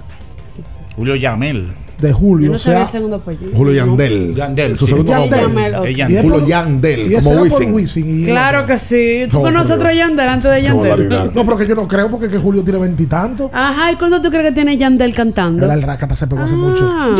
[0.96, 1.74] Julio Yamel.
[1.98, 3.52] De Julio, no sea, el segundo apellido.
[3.56, 4.34] Julio Yandel.
[4.34, 4.90] Yandel, Su sí.
[4.92, 5.42] segundo Yandel.
[5.42, 5.62] nombre.
[5.64, 5.84] Yandel, ok.
[5.86, 7.74] Es Y Yan- es Julio Yandel, y como Wisin.
[7.74, 9.22] Wisin y- Claro que sí.
[9.30, 9.90] ¿Tú No, conoces otro.
[9.92, 11.08] Yandel antes de Yandel?
[11.34, 13.50] No, pero que yo no creo porque que Julio tiene veintitantos.
[13.52, 15.72] Ajá, ¿y cuándo tú crees que tiene Yandel cantando?
[15.72, 16.86] El Racata se pegó hace mucho.
[16.90, 17.14] Ah.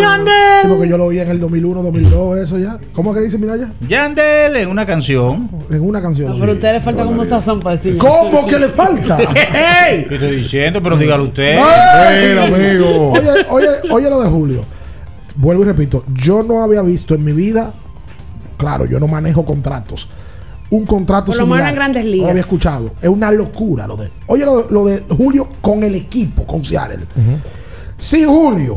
[0.63, 2.79] Sí, porque yo lo oí en el 2001, 2002, eso ya.
[2.93, 3.69] ¿Cómo que dice Minaya?
[3.89, 5.49] Yandel en una canción.
[5.71, 6.31] En una canción.
[6.33, 7.97] No, pero a usted le falta como sazón para decir.
[7.99, 9.17] ¿Cómo que le falta?
[10.09, 10.83] ¿Qué estoy diciendo?
[10.83, 11.59] Pero dígalo usted.
[11.59, 14.61] Oye, oye, oye lo de Julio.
[15.37, 17.73] Vuelvo y repito, yo no había visto en mi vida,
[18.57, 20.09] claro, yo no manejo contratos.
[20.71, 21.69] Un contrato Por lo menos similar.
[21.69, 22.25] en Grandes No Ligas.
[22.25, 22.91] lo había escuchado.
[23.01, 24.11] Es una locura lo de.
[24.27, 27.05] Oye lo, lo de Julio con el equipo, con Seattle.
[27.97, 28.75] Si Julio,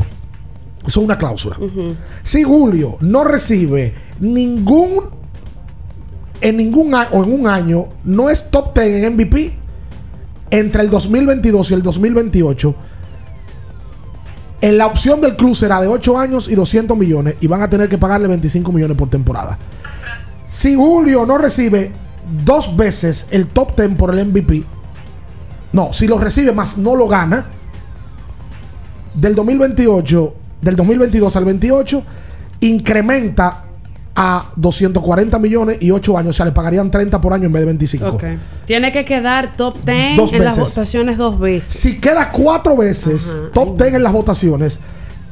[0.85, 1.57] eso es una cláusula.
[2.21, 5.17] Si Julio no recibe ningún
[6.41, 9.53] en ningún año o en un año no es top 10 en MVP
[10.51, 12.75] entre el 2022 y el 2028
[14.61, 17.69] en la opción del club será de 8 años y 200 millones y van a
[17.69, 19.57] tener que pagarle 25 millones por temporada.
[20.49, 21.91] Si Julio no recibe
[22.45, 24.63] dos veces el top 10 por el MVP,
[25.71, 27.45] no, si lo recibe más no lo gana,
[29.13, 32.03] del 2028, del 2022 al 28,
[32.61, 33.65] incrementa
[34.15, 37.61] a 240 millones y 8 años, o sea, le pagarían 30 por año en vez
[37.61, 38.07] de 25.
[38.07, 38.23] Ok.
[38.65, 40.75] Tiene que quedar top 10 Dos en las veces.
[40.75, 41.73] votaciones dos veces.
[41.73, 44.79] Si queda cuatro veces top 10 en las votaciones,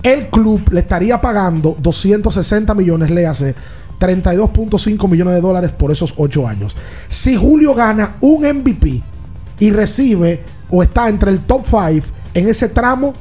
[0.03, 3.55] el club le estaría pagando 260 millones, le hace
[3.99, 6.75] 32.5 millones de dólares por esos 8 años.
[7.07, 9.01] Si Julio gana un MVP
[9.59, 13.13] y recibe o está entre el top 5 en ese tramo,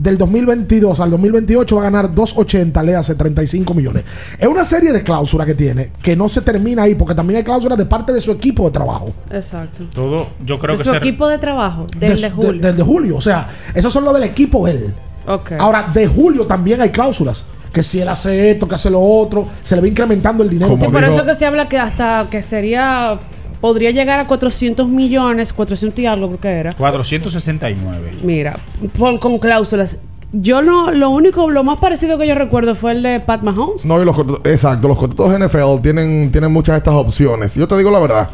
[0.00, 4.04] del 2022 al 2028 va a ganar 2.80, le hace 35 millones.
[4.38, 7.44] Es una serie de cláusulas que tiene, que no se termina ahí, porque también hay
[7.44, 9.12] cláusulas de parte de su equipo de trabajo.
[9.30, 9.84] Exacto.
[9.94, 12.52] Todo, yo creo de que su equipo de trabajo, del de, de, Julio.
[12.52, 13.16] de- del de Julio.
[13.16, 14.94] O sea, esos son los del equipo de él.
[15.26, 15.52] Ok.
[15.58, 17.44] Ahora, de Julio también hay cláusulas.
[17.72, 20.76] Que si él hace esto, que hace lo otro, se le va incrementando el dinero.
[20.76, 23.20] Sí, por eso que se habla que hasta que sería.
[23.60, 26.72] Podría llegar a 400 millones, 400 y algo, porque era.
[26.74, 28.12] 469.
[28.22, 28.58] Mira,
[28.98, 29.98] por- con cláusulas.
[30.32, 33.84] Yo no, lo único, lo más parecido que yo recuerdo fue el de Pat Mahomes.
[33.84, 37.54] No, y los contratos- exacto, los contratos de NFL tienen, tienen muchas de estas opciones.
[37.56, 38.30] Yo te digo la verdad.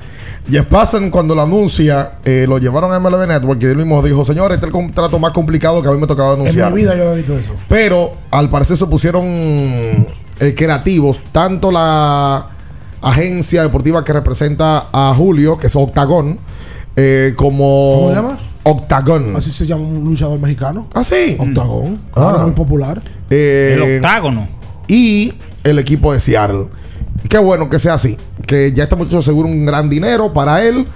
[0.51, 4.24] Jeff Passan, cuando lo anuncia, eh, lo llevaron a MLB Network y él mismo dijo:
[4.27, 6.70] Señor, este es el contrato más complicado que a mí me tocaba En anunciar.
[6.72, 7.55] mi vida yo he visto eso.
[7.66, 12.51] Pero al parecer se pusieron eh, creativos, tanto la
[13.07, 16.39] agencia deportiva que representa a Julio, que es Octagon,
[16.97, 17.95] eh, como.
[17.95, 18.39] ¿Cómo se llama?
[18.65, 19.37] Octagon.
[19.37, 20.89] Así se llama un luchador mexicano.
[20.93, 21.37] Ah, sí.
[21.39, 22.01] Octagón.
[22.15, 22.23] Ah.
[22.23, 23.01] Ahora muy popular.
[23.31, 24.49] Eh, El octágono.
[24.89, 26.67] Y el equipo de Seattle.
[27.29, 28.17] Qué bueno que sea así.
[28.47, 30.87] Que ya está mucho seguro un gran dinero para él.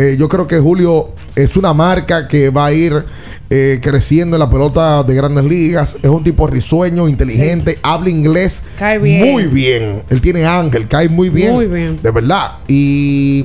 [0.00, 3.04] Eh, yo creo que Julio es una marca que va a ir
[3.50, 5.98] eh, creciendo en la pelota de grandes ligas.
[6.02, 9.30] Es un tipo risueño, inteligente, habla inglés Cae bien.
[9.30, 10.02] muy bien.
[10.08, 11.52] Él tiene ángel, cae muy bien.
[11.52, 11.98] Muy bien.
[12.02, 12.52] De verdad.
[12.66, 13.44] Y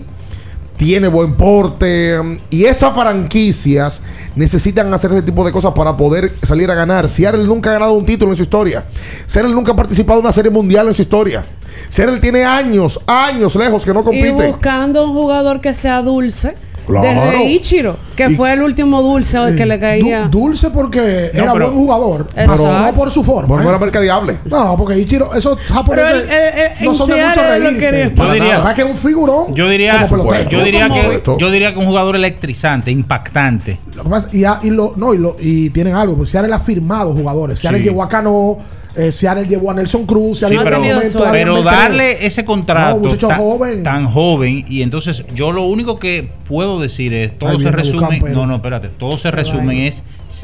[0.78, 2.20] tiene buen porte.
[2.20, 4.02] um, Y esas franquicias
[4.36, 7.08] necesitan hacer ese tipo de cosas para poder salir a ganar.
[7.10, 8.86] Seattle nunca ha ganado un título en su historia.
[9.26, 11.44] Seattle nunca ha participado en una serie mundial en su historia.
[11.88, 14.48] Seattle tiene años, años lejos que no Y compite.
[14.48, 16.56] buscando un jugador que sea dulce.
[16.86, 17.08] Claro.
[17.32, 20.22] Desde Ichiro, que Y- fue el último dulce al que le caía.
[20.26, 22.28] Du- dulce porque No, era pero- buen jugador.
[22.36, 22.64] Exacto.
[22.64, 23.48] Pero no por su forma.
[23.48, 23.64] Por ¿eh?
[23.64, 24.38] buena merca diable.
[24.46, 28.14] No, porque Ichiro, esos japoneses eh, eh, no son de mucho reírse.
[28.16, 29.54] Yo diría- que es un figurón.
[29.56, 30.50] Yo diría, como pelotero.
[30.50, 33.80] yo diría que yo diría que un jugador electrizante, impactante.
[33.96, 36.54] Lo que pasa- y, a- y lo, no, y, lo, y tienen algo, pues Seattle
[36.54, 37.60] ha firmado jugadores.
[37.60, 37.86] Seattle Sí.
[37.86, 38.58] llevó a Cano,
[38.96, 40.40] eh, Seattle llevó a Nelson Cruz.
[40.40, 43.84] Sí, pero, momento darle ese contrato No, tan, joven.
[43.84, 48.20] tan joven y entonces yo lo único que puedo decir es todo Ay, se resume
[48.20, 50.04] no no espérate todo se resume es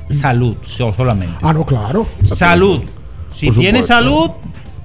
[0.10, 2.08] salud so- solamente Ah, no, claro.
[2.24, 2.82] salud
[3.32, 4.32] si tiene salud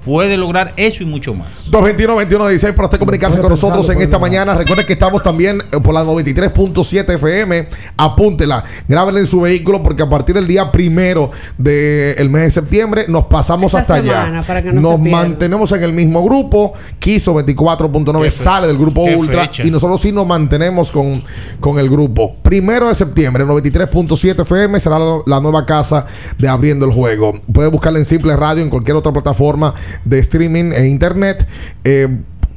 [0.06, 1.68] puede lograr eso y mucho más.
[1.70, 4.54] 221-2116 para usted comunicarse con nosotros en esta mañana.
[4.54, 7.68] Recuerde que estamos también eh, por la 93.7 FM.
[7.96, 13.06] Apúntela, grábenla en su vehículo porque a partir del día primero del mes de septiembre
[13.08, 14.42] nos pasamos hasta allá.
[14.46, 16.72] para que no nos mantenemos en el mismo grupo.
[17.00, 19.66] Quiso 24.9 Qué fe- sale del grupo Ultra fecha.
[19.66, 21.22] y nosotros sí nos mantenemos con,
[21.60, 22.36] con el grupo.
[22.42, 26.06] Primero de septiembre, 93.7 FM será la, la nueva casa
[26.38, 27.34] de Abriendo el Juego.
[27.52, 29.74] Puede buscarla en Simple Radio, en cualquier otra plataforma
[30.04, 31.46] de streaming e internet.
[31.84, 32.08] Eh,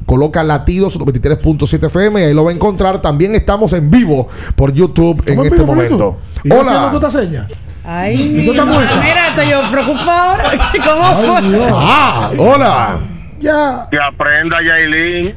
[0.05, 2.99] Coloca latidos 93.7 FM y ahí lo va a encontrar.
[2.99, 6.17] También estamos en vivo por YouTube en ¿Cómo este vivo, momento.
[6.43, 6.89] ¿Y haciendo Hola.
[6.89, 7.47] tú esta seña?
[7.85, 8.95] Ay, ¿Y tú estás muerta?
[8.95, 10.71] mira, estoy yo preocupada ahora.
[10.83, 11.69] ¿Cómo fue?
[11.71, 12.99] Ah, hola.
[13.39, 13.87] Ya.
[13.91, 15.35] Que aprenda Yailin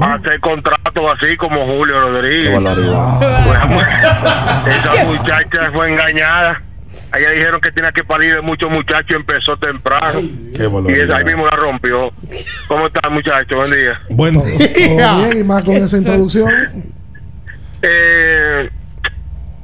[0.00, 2.58] a hacer contratos así como Julio Rodríguez.
[2.58, 3.22] Qué barbaridad.
[4.68, 6.62] Esa muchacha fue engañada.
[7.12, 10.20] A ella dijeron que tenía que parir de muchos muchachos empezó temprano.
[10.54, 12.12] Qué Y esa ahí mismo la rompió.
[12.68, 13.56] ¿Cómo está, muchacho?
[13.56, 14.00] Buen día.
[14.10, 16.50] Buen Todo bien y más con esa introducción.
[17.82, 18.70] Eh,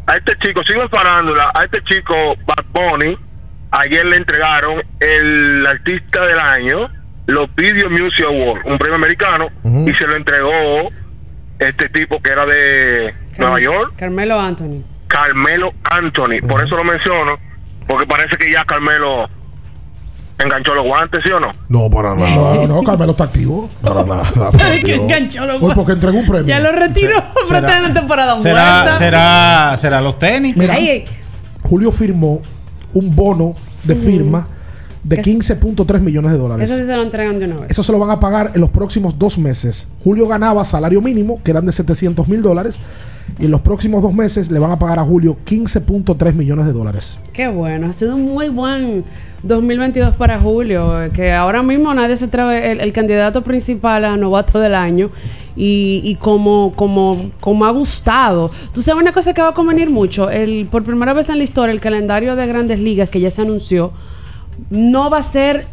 [0.07, 3.17] a este chico, sigo en farándula, a este chico Bad Bunny,
[3.71, 6.91] ayer le entregaron el artista del año,
[7.27, 10.91] los Video Music Awards, un premio americano, y se lo entregó
[11.59, 14.83] este tipo que era de Nueva York, Carmelo Anthony.
[15.13, 16.41] Carmelo Anthony.
[16.49, 17.39] Por eso lo menciono,
[17.87, 19.29] porque parece que ya Carmelo
[20.43, 21.51] enganchó los guantes, ¿sí o no?
[21.69, 22.31] No, para nada.
[22.35, 23.69] No, no, Carmelo está activo.
[23.83, 24.25] Para nada.
[24.83, 26.47] Que enganchó los Hoy porque entregó un premio.
[26.47, 28.99] Ya lo retiró, pero está en temporada ¿Será, muerta.
[28.99, 30.57] será, será los tenis?
[30.57, 30.77] Mira.
[31.63, 32.41] Julio firmó
[32.95, 34.49] un bono de firma
[35.05, 36.71] de Es- 15.3 millones de dólares.
[36.71, 37.71] Eso sí se lo entregan de una vez.
[37.71, 39.89] Eso se lo van a pagar en los próximos dos meses.
[40.05, 42.81] Julio ganaba salario mínimo, que eran de 700 mil dólares,
[43.39, 46.73] y en los próximos dos meses le van a pagar a Julio 15.3 millones de
[46.73, 47.19] dólares.
[47.33, 49.05] Qué bueno, ha sido un muy buen
[49.43, 54.61] 2022 para Julio, que ahora mismo nadie se atreve, el, el candidato principal a novato
[54.61, 55.11] del año
[55.57, 58.51] y, y como, como, como ha gustado.
[58.73, 61.45] Tú sabes una cosa que va a convenir mucho, el, por primera vez en la
[61.45, 63.93] historia el calendario de grandes ligas que ya se anunció
[64.71, 65.67] no va a ser...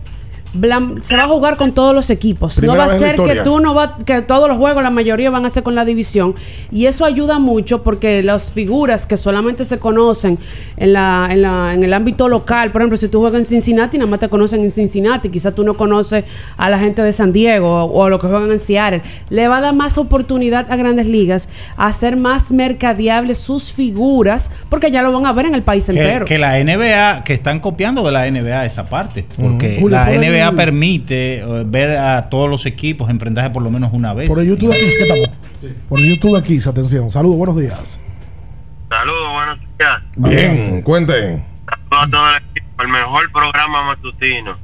[0.53, 2.55] blan- Se va a jugar con todos los equipos.
[2.55, 5.30] Primera no va a ser que tú no va, que todos los juegos, la mayoría
[5.30, 6.35] van a ser con la división.
[6.71, 10.38] Y eso ayuda mucho porque las figuras que solamente se conocen
[10.77, 13.97] en, la, en, la, en el ámbito local, por ejemplo, si tú juegas en Cincinnati,
[13.97, 16.23] nada más te conocen en Cincinnati, quizás tú no conoces
[16.57, 19.01] a la gente de San Diego o, o a los que juegan en Seattle.
[19.30, 21.47] Le va a dar más oportunidad a grandes ligas
[21.77, 25.85] a hacer más mercadeables sus figuras porque ya lo van a ver en el país
[25.85, 26.26] Que, entero.
[26.26, 30.19] que la NBA, que están copiando de la NBA esa parte, porque Julio, la el-
[30.40, 34.28] NBA permite eh, ver a todos los equipos enfrentarse por lo menos una vez.
[34.28, 35.30] Por el YouTube Kiss, ¿qué estamos?
[35.88, 37.10] Por el YouTube Kiss, atención.
[37.11, 37.99] Saludos, buenos días.
[38.90, 40.02] Saludos, buenos días.
[40.16, 41.45] Bien, cuenten.
[41.66, 42.84] Saludos a todo el equipo.
[42.84, 44.57] El mejor programa matutino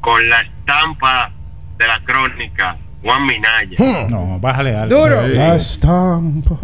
[0.00, 1.32] con la estampa
[1.76, 4.08] de la crónica, Juan Minaya.
[4.08, 4.96] No, bájale algo.
[4.96, 5.26] Duro.
[5.28, 6.56] La estampa.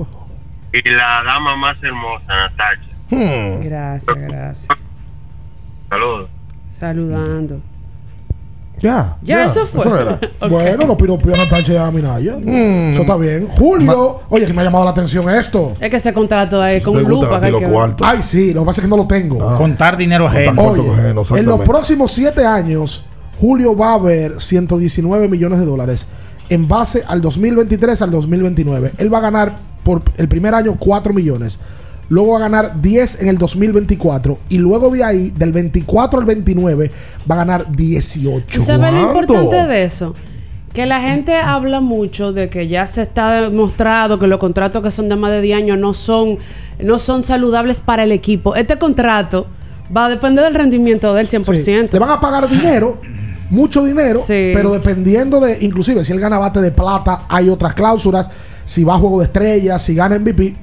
[0.72, 2.82] Y la dama más hermosa, Natacha.
[3.10, 3.62] Hmm.
[3.62, 4.68] Gracias, gracias.
[5.88, 6.30] Saludos.
[6.70, 7.60] Saludando.
[8.80, 9.16] Ya.
[9.22, 9.86] Ya, eso fue.
[9.86, 10.18] era.
[10.40, 10.50] Ok.
[10.50, 12.36] Bueno, los piropios a Natacha y a Minaya.
[12.36, 13.48] Eso está bien.
[13.48, 14.20] Julio.
[14.28, 15.72] Oye, que me ha llamado la atención esto.
[15.80, 17.58] Es que ese contrato ahí con te gusta lupa.
[17.58, 18.06] que cuartos.
[18.06, 19.56] Ay, sí, lo que pasa es que no lo tengo.
[19.56, 20.62] Contar dinero ajeno.
[20.62, 23.04] Oye, en los próximos siete años,
[23.40, 26.06] Julio va a ver 119 millones de dólares
[26.48, 28.92] en base al 2023 al 2029.
[28.98, 31.58] Él va a ganar por el primer año 4 millones.
[32.08, 34.38] Luego va a ganar 10 en el 2024.
[34.48, 36.90] Y luego de ahí, del 24 al 29,
[37.30, 38.46] va a ganar 18.
[38.52, 40.14] ¿Tú sabes lo importante de eso?
[40.72, 44.90] Que la gente habla mucho de que ya se está demostrado que los contratos que
[44.90, 46.38] son de más de 10 años no son,
[46.80, 48.56] no son saludables para el equipo.
[48.56, 49.46] Este contrato
[49.96, 51.54] va a depender del rendimiento del 100%.
[51.54, 51.88] Sí.
[51.92, 53.00] Le van a pagar dinero,
[53.50, 54.50] mucho dinero, Sí.
[54.52, 58.28] pero dependiendo de, inclusive si él gana bate de plata, hay otras cláusulas.
[58.64, 60.56] Si va a juego de estrellas, si gana MVP,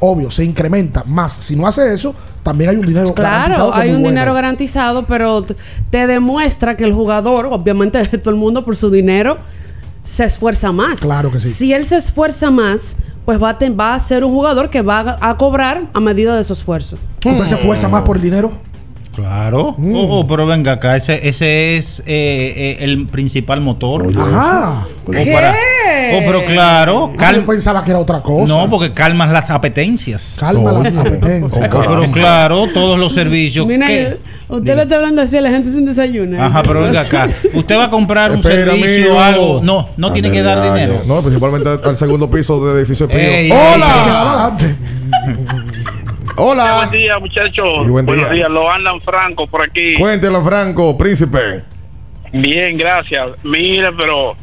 [0.00, 1.04] obvio, se incrementa.
[1.04, 4.02] Más, si no hace eso, también hay un dinero garantizado Claro, que es hay un
[4.02, 4.08] bueno.
[4.10, 5.44] dinero garantizado, pero
[5.90, 9.38] te demuestra que el jugador, obviamente todo el mundo por su dinero,
[10.04, 11.00] se esfuerza más.
[11.00, 11.48] Claro que sí.
[11.48, 14.80] Si él se esfuerza más, pues va a, te- va a ser un jugador que
[14.82, 16.96] va a, a cobrar a medida de su esfuerzo.
[17.24, 18.52] ¿Usted se esfuerza más por el dinero?
[19.14, 19.74] Claro.
[19.76, 24.08] Oh, oh, pero venga acá, ese, ese es eh, eh, el principal motor.
[24.16, 24.86] Ajá.
[25.06, 25.56] Oh, para-
[26.14, 27.06] oh, pero claro.
[27.06, 28.52] Ah, yo cal- pensaba que era otra cosa.
[28.54, 30.36] no, porque calmas las apetencias.
[30.40, 31.70] Calma las apetencias.
[31.74, 33.66] Oh, pero claro, todos los servicios.
[33.66, 34.18] Mira, que-
[34.48, 36.42] usted le está hablando así a la gente sin desayuno.
[36.42, 37.28] Ajá, pero venga acá.
[37.54, 39.60] Usted va a comprar un Espera, servicio o algo.
[39.62, 41.02] No, no tiene que dar dinero.
[41.06, 43.18] No, principalmente al segundo piso del edificio Pío.
[43.18, 44.56] Ey, ¡Hola!
[46.36, 46.76] Hola.
[46.86, 47.88] Buen día, muchachos.
[47.88, 48.34] Buen Buenos día.
[48.34, 49.94] días, lo andan Franco por aquí.
[49.98, 51.64] Cuéntelo, Franco, príncipe.
[52.32, 53.26] Bien, gracias.
[53.42, 54.36] Mire, pero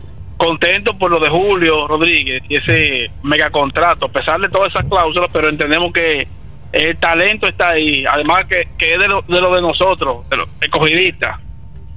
[0.46, 5.30] contento por lo de Julio Rodríguez y ese megacontrato, a pesar de todas esas cláusulas,
[5.34, 6.28] pero entendemos que
[6.72, 11.40] el talento está ahí, además que, que es de lo, de nosotros, de los escogidistas.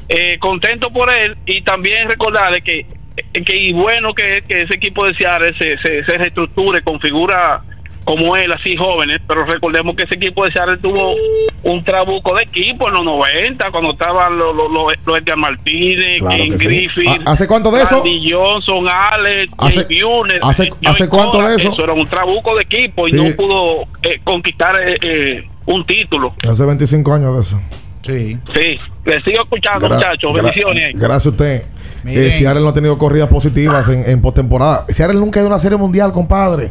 [0.09, 2.87] Eh, contento por él y también recordarle que,
[3.45, 7.61] que bueno que, que ese equipo de Seattle se, se, se reestructure con figuras
[8.09, 11.15] como él, así jóvenes, pero recordemos que ese equipo de Seattle tuvo
[11.65, 16.21] un trabuco de equipo en los 90, cuando estaban los, los, los, los Edgar Martínez,
[16.21, 16.65] Claro King sí.
[16.67, 18.03] Griffith, ¿Ha- hace cuánto de eso?
[18.31, 19.87] Johnson, Alex, Hace-
[20.87, 21.85] hace- cuánto Cora, de eso?
[21.85, 23.17] era un trabuco de equipo y Sí.
[23.17, 26.33] no pudo eh, conquistar eh, eh, un título.
[26.49, 27.61] Hace 25 años de eso.
[28.01, 28.39] Sí.
[28.55, 30.33] Sí, le sigo escuchando, Gra- muchachos.
[30.33, 30.93] gra- Bendiciones.
[30.95, 31.63] Gracias a usted.
[32.07, 34.87] Eh, Seattle no ha tenido corridas positivas en, en postemporada.
[34.89, 36.71] Seattle nunca ha ido a una serie mundial, compadre.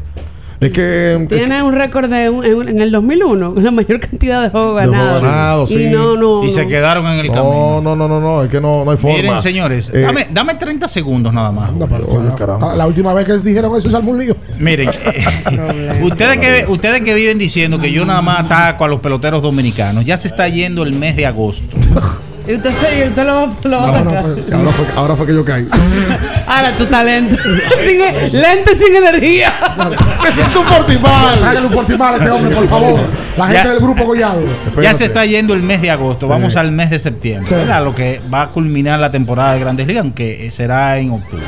[0.60, 1.14] Es que.
[1.14, 4.76] eh, Tiene un récord de un- en, en el 2001, la mayor cantidad de juegos
[4.82, 5.20] ganados.
[5.20, 7.82] juego ganado, Y no, no, Y se quedaron en el camino.
[7.82, 9.18] No, no, no, no, no, es que no, no hay forma.
[9.18, 11.70] Miren, señores, Eh, dame, dame 30 segundos nada más.
[11.72, 14.36] Oye, La última vez que dijeron eso armó un lío.
[14.58, 19.00] Miren, eh, ustedes que, ustedes que viven diciendo que yo nada más ataco a los
[19.00, 21.78] peloteros dominicanos, ya se está yendo el mes de agosto.
[22.48, 24.26] Y usted, se- y usted lo, va- lo va a No, atacar.
[24.54, 25.68] ahora, fue, ahora fue que yo caí.
[26.48, 27.36] Ahora tu talento.
[27.86, 29.52] Sin- e, lento y sin energía.
[30.24, 31.40] Necesito un fortimal.
[31.40, 33.00] Tráigale un fortimal a este hombre, por favor.
[33.38, 33.70] La gente Ya.
[33.72, 34.42] del grupo Gollado.
[34.82, 36.60] Ya se está yendo el mes de agosto, vamos Sí.
[36.60, 37.54] al mes de septiembre, Sí.
[37.56, 37.84] ¿verdad?
[37.84, 41.44] lo que va a culminar la temporada de Grandes Ligas, aunque será en octubre.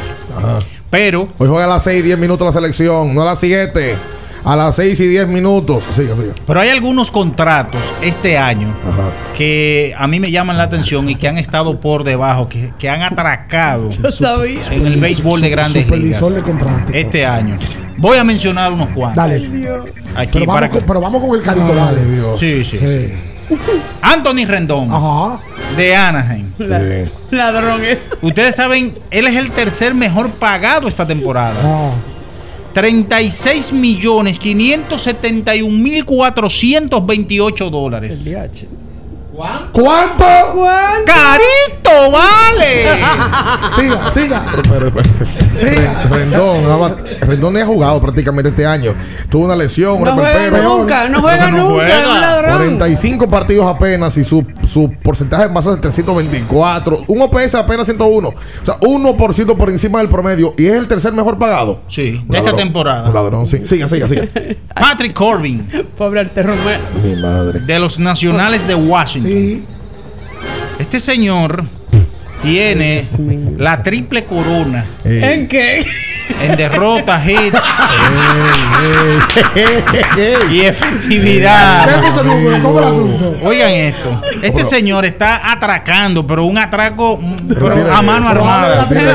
[0.89, 3.95] Pero Hoy juega a las 6 y 10 minutos la selección, no a las 7.
[4.43, 5.83] A las 6 y 10 minutos.
[5.91, 6.33] Siga, siga.
[6.47, 8.73] Pero hay algunos contratos este año
[9.37, 12.89] que a mí me llaman la atención y que han estado por debajo, que, que
[12.89, 14.59] han atracado Yo sabía.
[14.71, 16.21] en el béisbol de grandes ligas
[16.87, 17.57] de este año.
[17.97, 19.17] Voy a mencionar unos cuantos.
[19.17, 19.37] Dale.
[20.15, 22.05] Aquí Pero para vamos, con, pero vamos con el carito, Ay, dale.
[22.05, 22.39] Dios.
[22.39, 23.13] Sí, sí, sí.
[24.01, 25.41] Anthony Rendón Ajá.
[25.75, 26.51] de Anaheim.
[26.59, 26.81] La-
[27.31, 28.09] Ladrón es.
[28.21, 31.61] Ustedes saben, él es el tercer mejor pagado esta temporada.
[31.61, 31.91] No.
[32.73, 38.25] 36 millones 571 mil 428 dólares.
[39.71, 40.25] ¿Cuánto?
[41.05, 42.89] ¡Carito, vale!
[43.73, 44.45] Siga, siga.
[44.51, 48.93] Pero, pero, pero, Rendón, Rendón ni ha jugado prácticamente este año.
[49.29, 50.77] Tuvo una lesión, un No juega reperpero.
[50.79, 52.11] nunca, no juega No nunca, juega.
[52.11, 52.51] un ladrón.
[52.51, 57.03] 45 partidos apenas y su, su porcentaje de masa de 324.
[57.07, 58.27] Un OPS apenas 101.
[58.29, 58.33] O
[58.63, 60.53] sea, 1% por encima del promedio.
[60.57, 61.81] Y es el tercer mejor pagado.
[61.87, 63.07] Sí, Un de esta temporada.
[63.09, 63.59] Un ladrón, sí.
[63.63, 64.27] Siga, siga, siga.
[64.75, 65.67] Patrick Corbin,
[65.97, 66.79] Pobre Arte Romero.
[67.03, 67.59] Mi madre.
[67.61, 69.31] de los Nacionales de Washington.
[69.31, 69.65] Sí.
[70.79, 71.65] Este señor
[72.41, 73.05] tiene
[73.57, 75.85] la triple corona ¿En qué?
[76.41, 77.57] En derrotas, hits
[80.49, 81.88] y ¿Qué efectividad.
[83.43, 88.84] Oigan esto, este señor está atracando, pero un atraco pero a mano armada.
[88.84, 89.14] A plena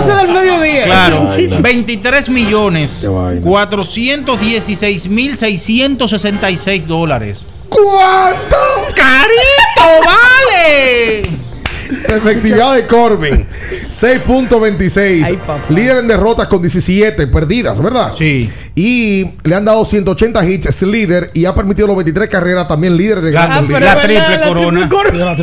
[0.00, 0.84] 12 del mediodía.
[0.84, 1.60] Claro, vaina.
[1.60, 3.40] 23 millones Qué vaina.
[3.42, 7.46] 416 mil 666 dólares.
[7.68, 8.56] ¿Cuánto?
[8.94, 11.43] ¡Carito, vale!
[12.08, 13.46] La efectividad de Corbin,
[13.88, 15.24] 6.26.
[15.26, 15.60] Ay, papá.
[15.68, 18.12] Líder en derrotas con 17 perdidas, ¿verdad?
[18.16, 18.50] Sí.
[18.74, 22.96] Y le han dado 180 hits, es líder y ha permitido los 23 carreras, también
[22.96, 23.82] líder de grandes ligas.
[23.94, 24.88] la triple corona.
[24.88, 25.36] corona.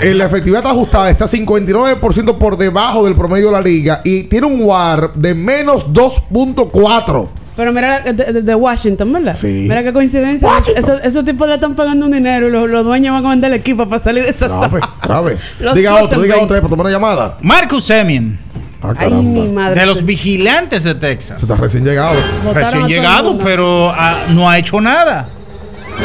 [0.00, 4.46] Eh, La efectividad ajustada está 59% por debajo del promedio de la liga y tiene
[4.46, 7.28] un WAR de menos 2.4.
[7.56, 9.32] Pero mira, de, Washington, ¿verdad?
[9.34, 9.64] Sí.
[9.68, 10.46] Mira qué coincidencia.
[10.76, 13.50] Esos, esos tipos le están pagando un dinero y los, los dueños van a vender
[13.52, 15.38] el equipo para salir de esa Grave, grave.
[15.74, 17.38] Diga otro, diga otro, para tomar una llamada.
[17.40, 18.38] Marcus Semien,
[18.82, 19.80] Ah, Ay, mi madre.
[19.80, 21.42] de los se- vigilantes de Se Texas.
[21.42, 22.14] está recién llegado.
[22.48, 25.30] a Recién llegado, pero ah, no ha hecho nada.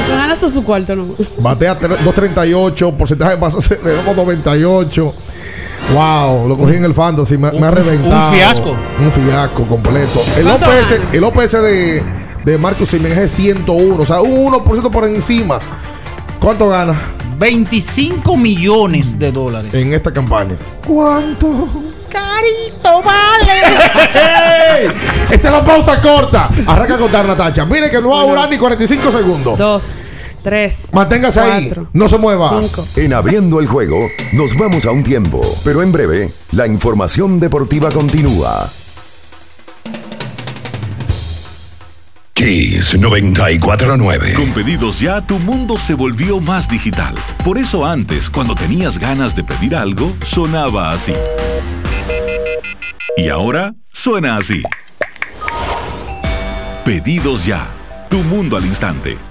[0.07, 1.15] Ganas su cuarto, ¿no?
[1.39, 5.13] Batea tre- 2.38, porcentaje de bases de 2.98.
[5.93, 8.29] Wow, lo cogí en el fantasy, me, me ha reventado.
[8.29, 8.69] un fiasco.
[8.99, 10.21] Un fiasco completo.
[10.37, 12.03] El ¿Cuánto OPS, el OPS de,
[12.45, 15.59] de Marcus Simen es de 101, o sea, un 1% por encima.
[16.39, 16.95] ¿Cuánto gana
[17.37, 19.73] 25 millones de dólares.
[19.73, 20.55] en esta campaña?
[20.87, 21.67] ¿Cuánto?
[22.09, 23.61] Carito, vale.
[24.83, 24.87] ¡Ey!
[25.31, 26.49] Esta es la pausa corta.
[26.67, 27.65] Arranca a contar, Natacha.
[27.65, 29.57] Mire que no va a durar ni 45 segundos.
[29.57, 29.97] Dos,
[30.41, 30.89] tres.
[30.93, 31.65] Manténgase ahí.
[31.65, 32.61] cuatro, No se mueva.
[32.61, 32.85] Cinco.
[32.95, 37.89] En abriendo el juego, nos vamos a un tiempo, pero en breve, la información deportiva
[37.91, 38.69] continúa.
[42.33, 44.33] Kiss 949.
[44.33, 47.13] Con pedidos ya, tu mundo se volvió más digital.
[47.45, 51.13] Por eso antes, cuando tenías ganas de pedir algo, sonaba así.
[53.15, 54.63] Y ahora suena así.
[56.83, 57.67] Pedidos ya.
[58.09, 59.30] Tu mundo al instante.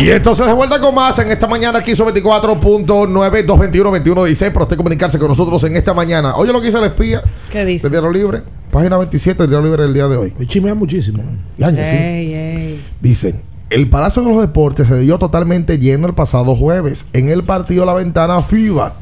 [0.00, 3.06] Y entonces de vuelta con más en esta mañana aquí sobre 24.9
[3.46, 6.34] 221 2116 para usted comunicarse con nosotros en esta mañana.
[6.36, 7.84] Oye lo que dice el espía ¿Qué dice?
[7.88, 10.34] del Diario Libre, página 27 del Diario Libre del día de hoy.
[10.38, 11.22] Me chimea muchísimo.
[11.56, 12.80] Y años, sí.
[13.00, 13.40] Dicen,
[13.70, 17.86] el Palacio de los Deportes se dio totalmente lleno el pasado jueves en el partido
[17.86, 18.94] La Ventana FIBA.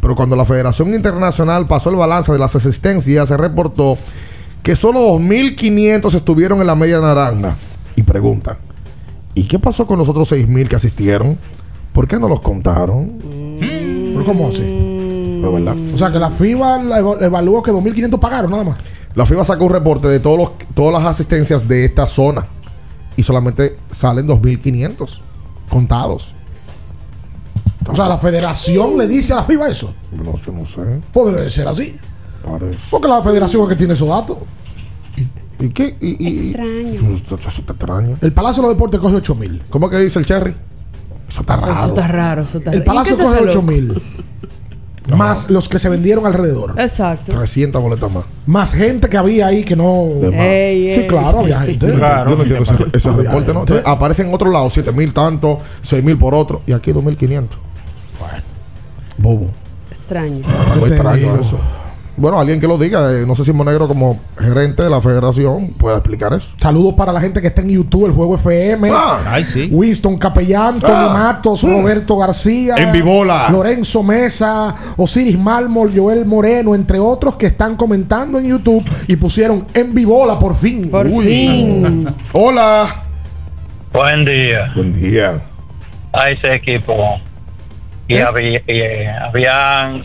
[0.00, 3.96] Pero cuando la Federación Internacional pasó el balance de las asistencias, se reportó
[4.62, 7.56] que solo 2.500 estuvieron en la media naranja.
[7.96, 8.58] Y preguntan,
[9.38, 11.38] ¿y qué pasó con los otros 6.000 que asistieron?
[11.92, 13.18] ¿Por qué no los contaron?
[13.60, 14.62] ¿Pero cómo así?
[15.40, 15.76] Pero, ¿verdad?
[15.94, 18.78] O sea, que la FIBA la evaluó que 2.500 pagaron nada más.
[19.14, 22.46] La FIBA sacó un reporte de todos los, todas las asistencias de esta zona
[23.16, 25.20] y solamente salen 2.500
[25.68, 26.34] contados.
[27.88, 29.94] O sea, la federación le dice a la FIBA eso.
[30.10, 30.80] No, yo no sé.
[31.12, 31.96] Pues debe de ser así.
[32.44, 32.80] Parece.
[32.90, 34.38] Porque la federación es que tiene esos datos.
[35.60, 35.96] ¿Y qué?
[36.00, 37.12] Y, y- Extraño.
[37.14, 38.16] Eso, eso está extraño.
[38.20, 39.62] El Palacio de los Deportes coge 8 mil.
[39.70, 40.54] ¿Cómo que dice el Cherry?
[41.28, 41.74] Eso está raro.
[41.74, 42.42] eso está raro.
[42.42, 42.84] Eso está El raro.
[42.86, 43.72] Palacio ¿Y qué te coge hace 8 loco?
[43.72, 44.02] mil.
[45.16, 46.74] Más los que se vendieron alrededor.
[46.78, 47.32] Exacto.
[47.32, 48.24] 300 boletas más.
[48.46, 50.06] Más gente que había ahí que no.
[50.20, 50.40] De más.
[50.40, 51.06] Ey, Sí, ey.
[51.06, 51.86] claro, había gente.
[51.86, 53.60] Yo no entiendo ese, ese reporte, ¿no?
[53.60, 56.60] Entonces, aparece en otro lado 7 mil tanto, 6 mil por otro.
[56.66, 57.46] Y aquí 2.500.
[58.20, 58.42] Bueno.
[59.16, 59.46] Bobo.
[59.90, 60.40] Extraño.
[60.86, 61.58] Extraño eso.
[62.18, 63.12] Bueno, alguien que lo diga.
[63.12, 66.50] eh, no sé si Monegro como gerente de la federación puede explicar eso.
[66.58, 68.90] Saludos para la gente que está en YouTube, el juego FM.
[68.92, 69.20] Ah.
[69.26, 69.68] Ay, sí.
[69.70, 71.12] Winston Capellán, Tony Ah.
[71.12, 73.48] Matos, Roberto García, En Vibola.
[73.50, 79.64] Lorenzo Mesa, Osiris Mármol, Joel Moreno, entre otros que están comentando en YouTube y pusieron
[79.72, 80.90] en Vibola por fin.
[80.90, 82.06] Por fin.
[82.32, 83.04] Hola.
[83.92, 85.40] Buen día Buen día.
[86.12, 86.94] a ese equipo.
[88.06, 90.02] Y, había, y, eh, habían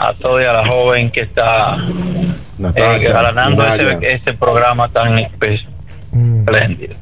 [0.00, 1.76] a toda la joven que está
[2.76, 5.12] eh, ganando ese, ese programa tan
[6.12, 6.40] Mm.
[6.40, 6.96] espléndido.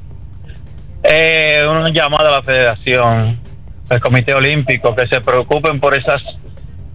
[1.02, 3.38] Eh, una llamada a la federación,
[3.88, 6.22] al Comité Olímpico, que se preocupen por esas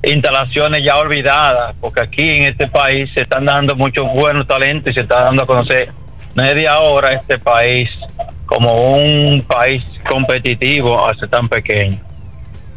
[0.04, 4.96] instalaciones ya olvidadas, porque aquí en este país se están dando muchos buenos talentos y
[4.96, 5.90] se está dando a conocer
[6.36, 7.90] de ahora este país
[8.46, 12.00] como un país competitivo hace tan pequeño.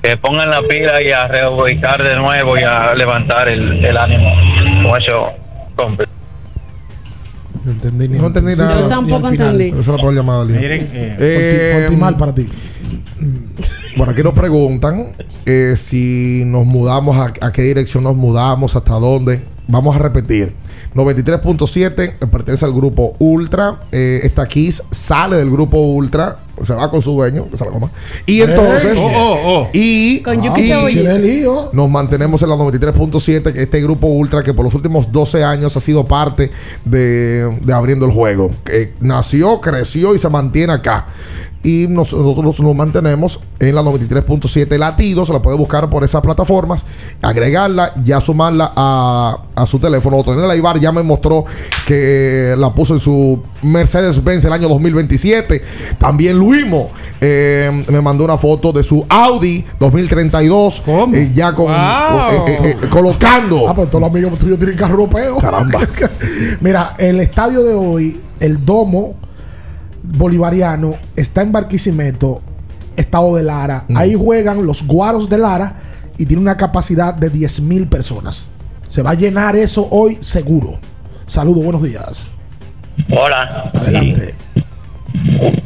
[0.04, 4.28] Que pongan la pila y a reubicar de nuevo y a levantar el, el ánimo
[4.86, 5.28] con eso.
[5.76, 6.06] compe-
[7.64, 8.80] No entendí ni No entendí Sí, nada.
[8.82, 9.46] Yo tampoco Ni al final.
[9.52, 9.70] entendí.
[9.70, 10.60] Pero Eso lo puedo llamar a alguien.
[10.60, 12.46] Miren, eh, Eh, Fortimal para ti.
[13.96, 15.06] Bueno, aquí nos preguntan
[15.46, 19.40] eh, si nos mudamos, a, a qué dirección nos mudamos, hasta dónde.
[19.68, 20.52] Vamos a repetir.
[20.94, 23.80] 93.7 eh, pertenece al grupo Ultra.
[23.90, 26.38] Eh, esta Kiss sale del grupo Ultra.
[26.62, 27.90] Se va con su dueño, que se la coma.
[28.26, 28.96] Y entonces.
[29.00, 29.68] Oh, oh, oh.
[29.72, 34.64] Y, Con Yuki y nos mantenemos en la 93.7, que este grupo Ultra que por
[34.64, 36.52] los últimos 12 años ha sido parte
[36.84, 38.52] de, de Abriendo el Juego.
[38.64, 41.06] Que nació, creció y se mantiene acá.
[41.64, 45.28] Y nos- nosotros nos mantenemos en la 93.7 latidos.
[45.28, 46.84] Se la puede buscar por esas plataformas,
[47.22, 50.22] agregarla, ya sumarla a, a su teléfono.
[50.22, 51.46] Tenerla Ibar ya me mostró
[51.86, 55.62] que la puso en su Mercedes-Benz el año 2027.
[55.98, 60.82] También Luimo eh, me mandó una foto de su Audi 2032.
[60.84, 61.14] ¿Cómo?
[61.16, 61.74] eh, ya con, Wow.
[61.74, 63.68] con- eh, eh, eh, colocando.
[63.68, 65.38] Ah, pues todos los amigos tuyos tienen carro europeo.
[65.38, 65.80] Caramba.
[66.60, 69.14] Mira, el estadio de hoy, el domo
[70.04, 72.40] bolivariano, está en Barquisimeto,
[72.96, 73.84] estado de Lara.
[73.88, 73.96] Mm.
[73.96, 75.76] Ahí juegan los guaros de Lara
[76.18, 78.50] y tiene una capacidad de 10 mil personas.
[78.88, 80.78] Se va a llenar eso hoy seguro.
[81.26, 82.30] Saludos, buenos días.
[83.10, 84.34] Hola, Adelante.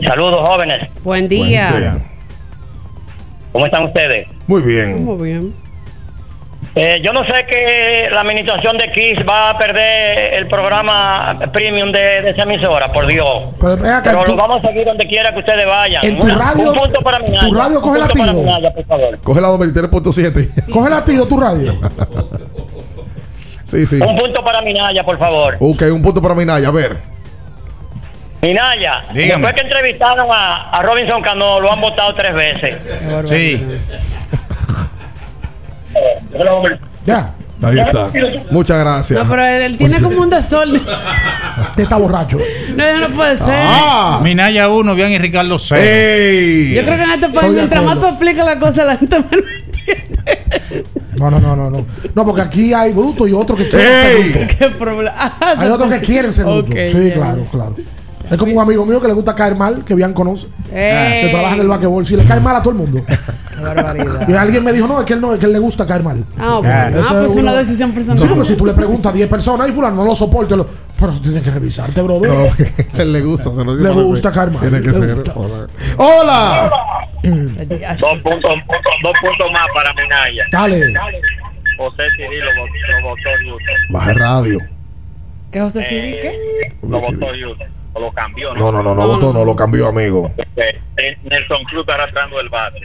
[0.06, 1.98] saludos jóvenes, Buen día.
[3.52, 4.28] ¿cómo están ustedes?
[4.47, 5.05] Muy bien.
[5.05, 5.55] Muy bien.
[6.74, 11.90] Eh, yo no sé que la administración de Kiss va a perder el programa premium
[11.90, 13.45] de, de esa emisora, por Dios.
[13.61, 16.05] Pero ven acá, Pero tú- lo vamos a seguir donde quiera que ustedes vayan.
[16.05, 17.49] En tu Una- radio- un punto para Minaya.
[17.49, 18.43] tu radio coge punto para latido.
[18.45, 19.19] Minaya, por favor.
[19.20, 20.49] Coge la 93.7.
[20.73, 21.81] Coge latido tu radio.
[23.65, 23.97] sí, sí.
[24.01, 25.57] Un punto para Minaya, por favor.
[25.59, 26.69] Ok, un punto para Minaya.
[26.69, 26.97] A ver.
[28.40, 29.43] Minaya, Dígame.
[29.47, 32.89] después que entrevistaron a, a Robinson Cano, lo han votado tres veces.
[33.24, 33.66] Sí.
[37.05, 37.35] Ya.
[37.60, 38.09] Ahí está.
[38.51, 39.19] Muchas gracias.
[39.19, 40.81] No, pero él, él tiene como un desorden.
[41.77, 42.39] está borracho.
[42.77, 43.55] No, eso no puede ser.
[43.56, 44.20] Ah.
[44.23, 45.82] Minaya 1, bien y Ricardo 0.
[45.85, 46.74] ¡Ey!
[46.74, 49.44] Yo creo que en este país, mientras más tú explicas la cosa, la gente menos
[51.16, 51.86] No, no, no, no, no.
[52.15, 54.23] No, porque aquí hay bruto y otros que quieren ¡Ey!
[54.23, 54.55] ser bruto.
[54.59, 55.12] ¿Qué problema?
[55.16, 56.70] Ah, Hay otros que quieren ser bruto.
[56.70, 57.74] Ok, Sí, claro, claro.
[58.30, 60.48] Es como un amigo mío que le gusta caer mal, que bien conoce.
[60.72, 61.22] Ey.
[61.26, 62.05] Que trabaja en el basquetbol.
[62.05, 63.00] Si le cae mal a todo el mundo.
[63.06, 64.28] Qué barbaridad.
[64.28, 66.02] Y alguien me dijo, no, es que él no, es que él le gusta caer
[66.02, 66.24] mal.
[66.38, 67.00] Ah, bueno.
[67.00, 68.18] Eso Ah, pues es una uno- decisión personal.
[68.18, 70.66] Sí, porque si tú le preguntas a 10 personas, y fulano no lo soporto, lo-
[71.00, 72.30] pero tú tienes que revisarte, brother.
[72.30, 73.52] No, él le gusta.
[73.52, 74.40] Se lo digo Le gusta decir.
[74.42, 75.14] Karma, Tiene que ser.
[75.14, 75.32] gusta.
[75.96, 76.70] Hola.
[77.22, 78.50] Dos puntos,
[79.02, 80.44] dos puntos más para Minaya.
[80.52, 80.92] Dale.
[81.78, 83.74] José Cirilo lo, votó Houston.
[83.90, 84.59] Baja el radio.
[85.52, 86.10] ¿Qué José Siri?
[86.12, 86.72] ¿Qué?
[86.82, 87.68] Lo votó Houston.
[87.99, 88.55] Lo cambió.
[88.55, 90.33] No, no, no, no votó, no lo cambió, amigo.
[90.37, 90.81] Porque
[91.25, 92.81] Nelson Cruz está arrastrando el bate.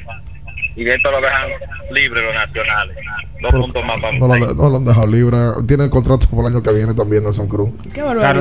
[0.76, 1.50] Y esto lo dejan
[1.92, 2.96] libre los nacionales.
[3.42, 5.38] Dos Pero puntos más para no, lo, no lo han dejado libre.
[5.68, 7.72] Tiene el contrato por el año que viene también, Nelson Cruz.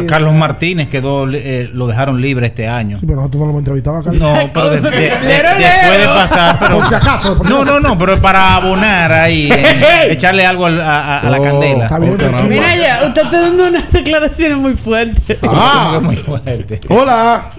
[0.09, 2.99] Carlos Martínez quedó, eh, lo dejaron libre este año.
[3.01, 4.11] Sí, pero nosotros no lo hemos entrevistado acá.
[4.19, 7.37] No, pero de- de- de- después de pasar, pero Por si acaso.
[7.37, 11.21] por no, no, no, pero es para abonar ahí, eh, echarle algo al- a, a-
[11.21, 11.85] a la Oh, candela.
[11.85, 12.43] Está bien, Oh.
[12.45, 15.37] Mira ya, usted está dando unas declaraciones muy fuertes.
[15.43, 16.79] Ah, Muy fuerte.
[16.89, 17.51] hola.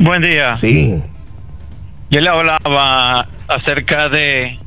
[0.00, 0.56] Buen día.
[0.56, 1.00] Sí.
[2.10, 4.58] Yo le hablaba acerca de.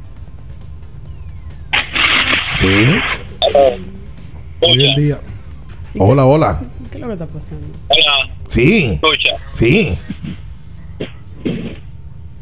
[2.56, 2.99] Sí.
[4.62, 5.20] Hoy en día.
[5.98, 6.62] Hola, hola.
[6.91, 7.68] ¿Qué es lo que está pasando?
[7.88, 8.94] Hola, Sí.
[9.02, 9.36] escucha.
[9.53, 9.98] Sí.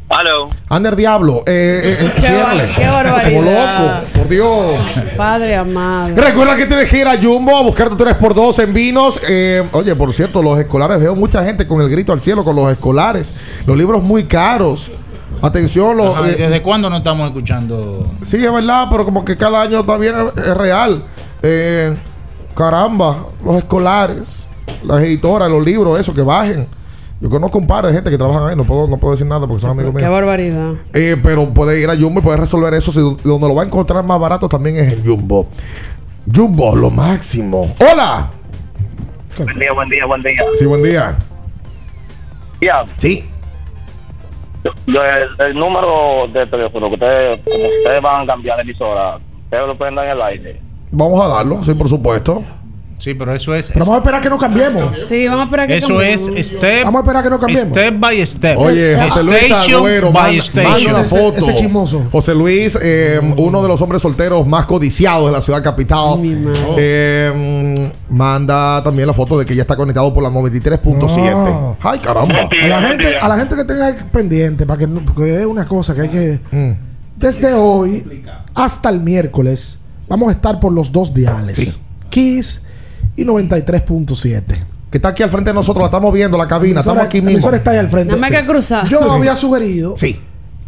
[0.08, 0.48] Aló.
[0.68, 1.42] Ander Diablo.
[1.46, 2.66] Eh, eh, eh, Qué ciérrale.
[2.66, 3.24] bar- qué barbaridad.
[3.24, 4.06] Como loco.
[4.14, 4.82] Por Dios.
[5.16, 6.14] Padre amado.
[6.14, 9.20] Recuerda que tienes que ir a Jumbo a buscar tu 3x2 en vinos.
[9.28, 12.54] Eh, oye, por cierto, los escolares, veo mucha gente con el grito al cielo con
[12.54, 13.34] los escolares.
[13.66, 14.90] Los libros muy caros.
[15.46, 18.10] Atención, los, Ajá, eh, ¿Desde cuándo no estamos escuchando?
[18.22, 21.04] sí, es verdad, pero como que cada año también es, es real.
[21.42, 21.94] Eh,
[22.56, 24.46] caramba, los escolares,
[24.84, 26.66] las editoras, los libros, eso, que bajen.
[27.20, 29.46] Yo conozco un par de gente que trabajan ahí, no puedo, no puedo decir nada
[29.46, 30.10] porque son amigos Qué míos.
[30.12, 30.72] barbaridad.
[30.92, 32.92] Eh, pero puede ir a Jumbo y puede resolver eso.
[32.92, 35.48] Si donde lo va a encontrar más barato también es en Jumbo.
[36.34, 37.74] Jumbo, lo máximo.
[37.80, 38.30] Hola.
[39.38, 40.42] Buen día, buen día, buen día.
[40.54, 41.16] Sí, buen día.
[42.60, 43.24] Ya, Sí.
[45.38, 49.76] El, número de teléfono que ustedes, como ustedes van a cambiar de emisora, ustedes lo
[49.76, 50.60] pueden en el aire.
[50.90, 52.42] Vamos a darlo, sí, por supuesto.
[52.96, 53.68] Sí, pero eso es.
[53.72, 54.94] Pero vamos a esperar que no cambiemos.
[55.08, 56.46] Sí, vamos a esperar que Eso es cambiemos.
[56.46, 57.68] step, Vamos a esperar que no cambiemos.
[57.68, 58.58] step by step.
[58.58, 60.72] Oye, José Luis Agüero, by station.
[60.72, 61.38] manda una Ese- foto.
[61.38, 62.08] ese chismoso.
[62.12, 66.18] José Luis, eh, uno de los hombres solteros más codiciados de la ciudad capital.
[66.18, 66.74] Mi madre.
[66.78, 71.30] eh, manda también la foto de que ya está conectado por la 93.7.
[71.32, 71.76] No.
[71.82, 72.48] Ay, caramba.
[72.48, 75.94] A la gente, a la gente que tenga pendiente, para que, porque es una cosa
[75.94, 76.40] que hay que.
[76.52, 76.72] Mm.
[77.16, 78.22] Desde hoy
[78.54, 81.74] hasta el miércoles, vamos a estar por los dos diales: Sí.
[82.10, 82.62] Kiss
[83.16, 84.42] y 93.7.
[84.90, 87.24] Que está aquí al frente de nosotros, la estamos viendo, la cabina, estamos aquí La
[87.24, 87.38] mismo.
[87.38, 88.14] emisora está ahí al frente.
[88.16, 88.86] Que cruzar.
[88.88, 90.20] Yo había sugerido Sí.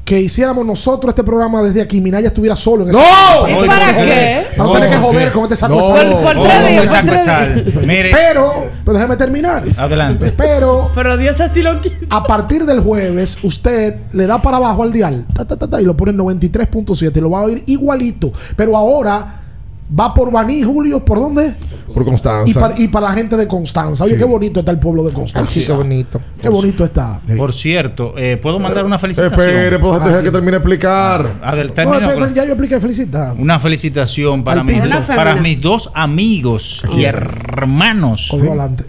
[0.05, 2.01] que hiciéramos nosotros este programa desde aquí.
[2.01, 2.99] Minaya estuviera solo en ¡No!
[3.47, 4.43] ese ¿Y para qué?
[4.57, 5.87] Para no tener que joder con este saco No.
[5.87, 6.11] sal.
[6.13, 7.47] Por, por tres días, esa por tres cosa.
[7.47, 7.87] días.
[7.87, 9.65] Mire, Pero, pero déjeme terminar.
[9.77, 10.33] adelante.
[10.37, 11.95] Pero Pero Dios así lo quiso.
[12.11, 15.81] a partir del jueves, usted le da para abajo al dial ta, ta, ta, ta,
[15.81, 18.33] y lo pone en 93.7 y lo va a oír igualito.
[18.57, 19.43] Pero ahora
[19.89, 21.55] va por Baní, Julio, ¿por dónde?
[21.95, 22.51] Por Constanza.
[22.51, 24.05] Y para, y para la gente de Constanza.
[24.05, 24.19] Oye, Sí.
[24.19, 25.51] qué bonito está el pueblo de Constanza.
[25.53, 26.21] sí, qué bonito.
[26.43, 27.21] Qué bonito está.
[27.37, 29.41] Por cierto, eh, ¿puedo mandar una felicitación?
[29.41, 31.23] Espere, pues dejar que termine de explicar.
[31.23, 33.35] No, termino pero- con- pero ya yo expliqué, felicita.
[33.39, 38.31] Una felicitación para, mis, para mis dos amigos y hermanos.
[38.33, 38.85] Adelante.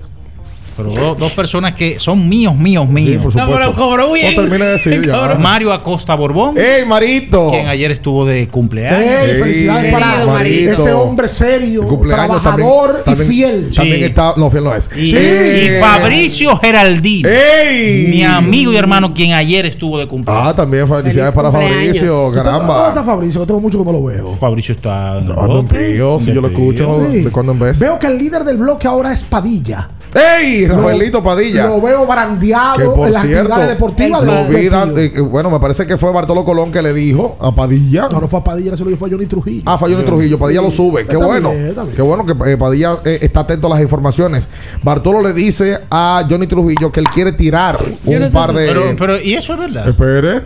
[0.78, 3.24] Pero do- dos personas que son míos, míos, míos.
[3.24, 4.36] por No, pero cobró bien.
[4.36, 5.36] No termine de decir ya.
[5.40, 7.50] Mario Acosta Borbón, ¡Ey, Marito!
[7.50, 9.00] quien ayer estuvo de cumpleaños.
[9.02, 10.28] Ey, Ey, felicidades para Marito.
[10.28, 10.74] Marito.
[10.74, 13.70] ese hombre serio, trabajador también, y fiel.
[13.76, 14.04] También Sí.
[14.04, 14.90] está, no, fiel no es.
[14.96, 18.08] Y, Eh, y Fabricio Geraldino, ¡Ey!
[18.10, 20.48] mi amigo y hermano, quien ayer estuvo de cumpleaños.
[20.50, 21.78] Ah, también felicidades Feliz para cumpleaños.
[21.98, 23.04] Fabricio, ¿Dónde está caramba.
[23.04, 23.42] Fabricio?
[23.42, 24.34] Que tengo mucho que no lo veo.
[24.36, 27.08] Fabricio está en pío, si yo lo escucho.
[27.12, 27.22] Sí.
[27.22, 27.80] ¿De cuándo en vez?
[27.80, 29.90] Veo que el líder del bloque ahora es Padilla.
[30.18, 30.68] ¡Ey!
[30.68, 31.68] Rafaelito Padilla.
[31.68, 34.24] Lo veo barandeado que por en las cierto, actividades deportivas.
[34.24, 38.08] lo vi, eh, bueno, me parece que fue Bartolo Colón que le dijo a Padilla.
[38.12, 39.64] No, no fue a Padilla, se lo dijo fue a Johnny Trujillo.
[39.66, 40.40] Ah, falló en Trujillo.
[40.40, 41.06] Padilla lo sube.
[41.06, 41.52] Qué Está bueno.
[41.52, 41.76] bien.
[41.96, 44.50] Qué bueno que eh, Padilla eh, está atento a las informaciones.
[44.84, 48.56] Bartolo le dice a Johnny Trujillo que él quiere tirar un no sé par si-
[48.58, 48.68] de.
[48.68, 49.88] Pero, pero, ¿y eso es verdad?
[49.88, 50.42] Espere.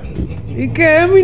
[0.57, 1.21] ¿Y qué, mi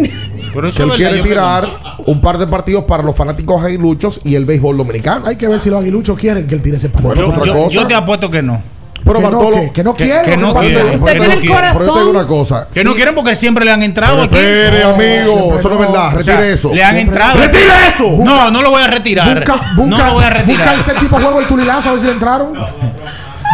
[0.53, 4.19] Pero eso Que él verdad, quiere tirar un par de partidos para los fanáticos aguiluchos
[4.23, 5.27] y el béisbol dominicano.
[5.27, 7.13] Hay que ver si los aguiluchos quieren que él tire ese partido.
[7.15, 7.75] Bueno, Yo, es otra yo- cosa.
[7.75, 8.61] yo te apuesto que no.
[9.03, 10.21] Pero que no, Bartolo- que, que no quieren.
[10.25, 10.77] que no quieren.
[10.83, 11.39] Pero Usted yo- tiene el
[11.73, 12.67] pero yo te digo una cosa.
[12.73, 14.35] Que no quieren porque siempre le han entrado aquí.
[14.37, 15.55] espere, No, amigo.
[15.57, 15.87] Eso no es no.
[15.87, 16.07] verdad.
[16.07, 16.73] O sea, Retire eso.
[16.73, 17.39] Le han entrado.
[17.39, 17.63] ¡Retire
[17.93, 18.17] eso!
[18.19, 19.33] No, no lo voy a retirar.
[19.37, 20.75] Busca, no busca, lo voy a busca retirar.
[20.75, 22.57] el séptimo juego del tulilazo a ver si le entraron.
[22.57, 22.67] A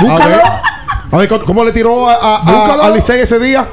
[0.02, 0.30] Búscalo.
[0.32, 0.42] ver,
[1.12, 3.68] a ver, ¿cómo le tiró a, a, a, a Licey ese día?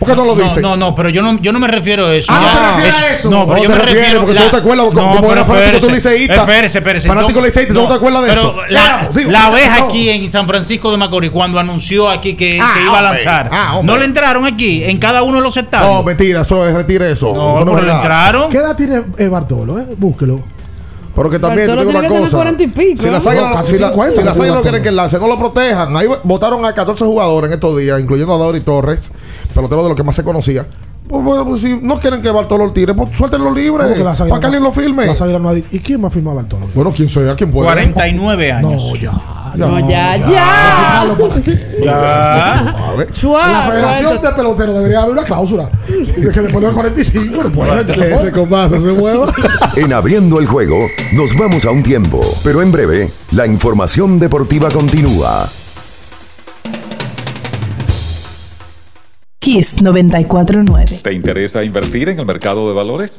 [0.00, 0.60] ¿Por qué no lo No, dice?
[0.62, 2.32] no, no, pero yo no, yo no me refiero a eso.
[2.34, 3.30] Ah, ¿no te refieres a eso?
[3.30, 5.32] No, pero No yo te me refiero porque tú no te acuerdas como- como pero
[5.32, 6.34] era fanático tú liceísta.
[6.36, 7.06] Espérese, espérese.
[7.06, 8.56] Fanático liceísta, ¿tú no te acuerdas de pero eso?
[8.70, 9.84] La, Claro, digo, la vez no.
[9.84, 13.50] aquí en San Francisco de Macorís, cuando anunció aquí que, Ah, que iba a lanzar,
[13.52, 13.80] Ah.
[13.82, 16.04] ¿no le entraron aquí en cada uno de los No, estadios?
[16.04, 17.34] mentira, eso es, retire eso.
[17.34, 18.50] No, eso no pero le entraron.
[18.50, 19.78] ¿Qué edad tiene eh, Bartolo?
[19.80, 19.86] Eh?
[19.98, 20.40] Búsquelo.
[21.20, 22.36] Pero que también digo una cosa.
[22.36, 24.90] 40 y pico, si las No, águilas casi si la- 50, si no quieren que
[24.90, 25.94] lance, no lo protejan.
[25.94, 29.10] Ahí votaron a 14 jugadores en estos días, incluyendo a Dauri Torres,
[29.54, 30.66] pelotero de los que más se conocía.
[31.08, 33.82] Pues, bueno, pues, si no quieren que Bartolo lo tire, pues suéltenlo libre.
[33.82, 35.06] ¿Cómo que las Para que alguien no- lo firme.
[35.06, 36.66] no ¿Y quién más firma a Bartolo?
[36.74, 37.66] Bueno, quién sea, quién puede.
[37.66, 38.82] 49 años.
[38.90, 39.12] No, ya.
[39.54, 41.04] No, ya, ya.
[41.82, 42.66] Ya.
[43.10, 46.72] Chua, En la Federación de Peloteros debería haber una cláusula de que después de los
[46.72, 49.32] 45 no puede Que ese compás se mueva.
[49.76, 54.68] En abriendo el juego, nos vamos a un tiempo, pero en breve, la información deportiva
[54.70, 55.48] continúa.
[59.38, 61.00] Kiss 949.
[61.02, 63.18] ¿Te interesa invertir en el mercado de valores?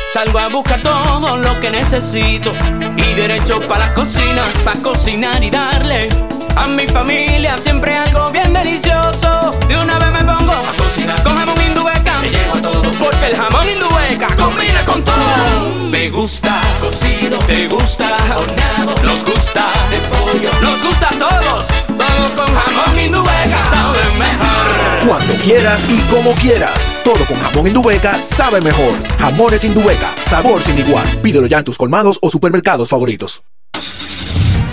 [0.11, 2.51] salgo a buscar todo lo que necesito
[2.97, 6.09] y derecho para la cocina, para cocinar y darle
[6.57, 9.51] a mi familia siempre algo bien delicioso.
[9.69, 13.27] De una vez me pongo a cocinar con jamón indubeca, me llevo a todo porque
[13.27, 15.69] el jamón indubeca combina con todo.
[15.89, 22.31] Me gusta cocido, te gusta horneado, nos gusta de pollo, nos gusta a todos, todos
[22.35, 25.07] con jamón indubeca sabe mejor.
[25.07, 26.90] Cuando quieras y como quieras.
[27.03, 28.93] Todo con jamón Indubeca sabe mejor.
[29.17, 31.05] Jamones Indubeca, sabor sin igual.
[31.23, 33.41] Pídelo ya en tus colmados o supermercados favoritos.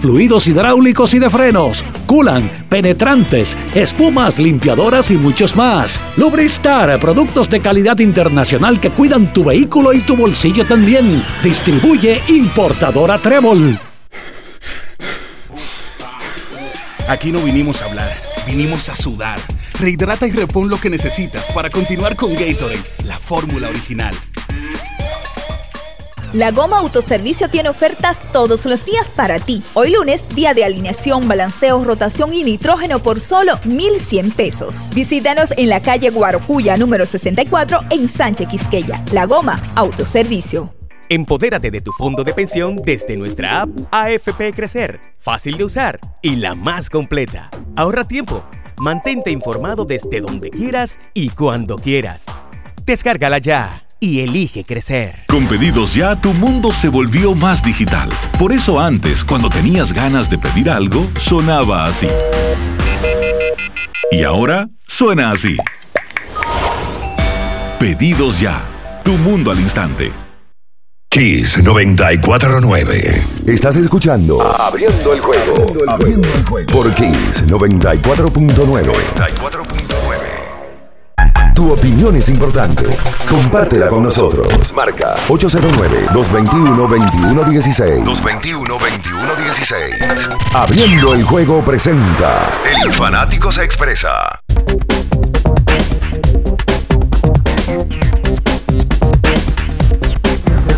[0.00, 6.00] fluidos hidráulicos y de frenos, culan, penetrantes, espumas, limpiadoras y muchos más.
[6.16, 11.22] Lubristar, productos de calidad internacional que cuidan tu vehículo y tu bolsillo también.
[11.42, 13.78] Distribuye importadora Trébol.
[17.08, 19.38] Aquí no vinimos a hablar, vinimos a sudar.
[19.80, 24.14] Rehidrata y repon lo que necesitas para continuar con Gatorade, la fórmula original.
[26.32, 29.60] La Goma Autoservicio tiene ofertas todos los días para ti.
[29.74, 34.90] Hoy lunes, día de alineación, balanceo, rotación y nitrógeno por solo 1,100 pesos.
[34.94, 39.02] Visítanos en la calle Guarocuya número 64 en Sánchez Quisqueya.
[39.10, 40.72] La Goma Autoservicio.
[41.08, 46.36] Empodérate de tu fondo de pensión desde nuestra app AFP Crecer, fácil de usar y
[46.36, 47.50] la más completa.
[47.74, 48.44] Ahorra tiempo,
[48.78, 52.26] mantente informado desde donde quieras y cuando quieras.
[52.86, 55.24] Descárgala ya y elige crecer.
[55.28, 58.08] Con pedidos ya, tu mundo se volvió más digital.
[58.38, 62.08] Por eso antes, cuando tenías ganas de pedir algo, sonaba así.
[64.10, 65.56] Y ahora suena así.
[67.78, 68.66] Pedidos ya.
[69.04, 70.10] Tu mundo al instante.
[71.08, 73.22] Kiss 949.
[73.46, 75.74] Estás escuchando Abriendo el juego.
[75.88, 76.72] Abriendo el juego.
[76.72, 79.99] Por Kiss 94.9.
[81.60, 82.86] Tu opinión es importante.
[83.28, 84.72] Compártela con nosotros.
[84.74, 88.02] Marca 809-221-2116.
[88.02, 90.38] 221-2116.
[90.54, 92.48] Abriendo el juego presenta
[92.82, 94.40] El fanático se expresa.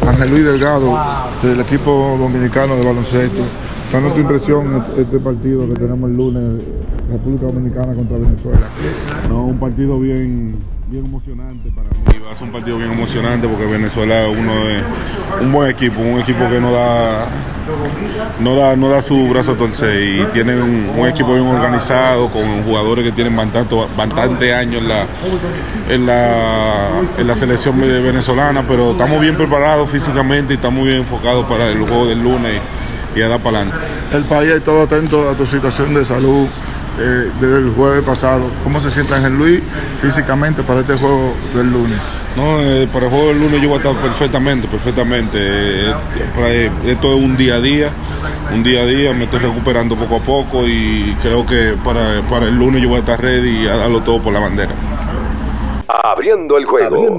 [0.05, 0.99] Ángel Luis Delgado,
[1.45, 3.72] del equipo dominicano de baloncesto.
[3.93, 6.65] ¿Cuál es tu impresión este, partido que tenemos el lunes,
[7.11, 8.67] República Dominicana contra Venezuela?
[9.29, 10.57] No, un partido bien,
[10.89, 12.25] bien emocionante para mí.
[12.27, 14.83] Va a ser un partido bien emocionante porque Venezuela es uno de
[15.45, 17.29] un buen equipo, un equipo que no da
[18.41, 23.05] no da no da su brazo a y tiene un, equipo bien organizado con jugadores
[23.05, 25.07] que tienen bastante, bastante años en la,
[25.91, 26.89] en la
[27.19, 31.79] en la selección venezolana, pero estamos bien preparados físicamente y estamos bien enfocados para el
[31.81, 32.63] juego del lunes
[33.15, 33.87] y, a dar para adelante.
[34.13, 36.47] El país ha estado atento a tu situación de salud
[36.99, 38.51] eh, desde el jueves pasado.
[38.65, 39.61] ¿Cómo se siente Ángel Luis
[40.01, 41.99] físicamente para este juego del lunes?
[42.37, 45.39] No, eh, para el juego del lunes yo voy a estar perfectamente, perfectamente.
[45.39, 45.95] Eh,
[46.35, 47.91] para- eh, esto es un día a día,
[48.53, 52.47] un día a día, me estoy recuperando poco a poco y creo que para, para
[52.47, 54.73] el lunes yo voy a estar ready y a darlo todo por la bandera.
[56.05, 57.19] Abriendo el juego.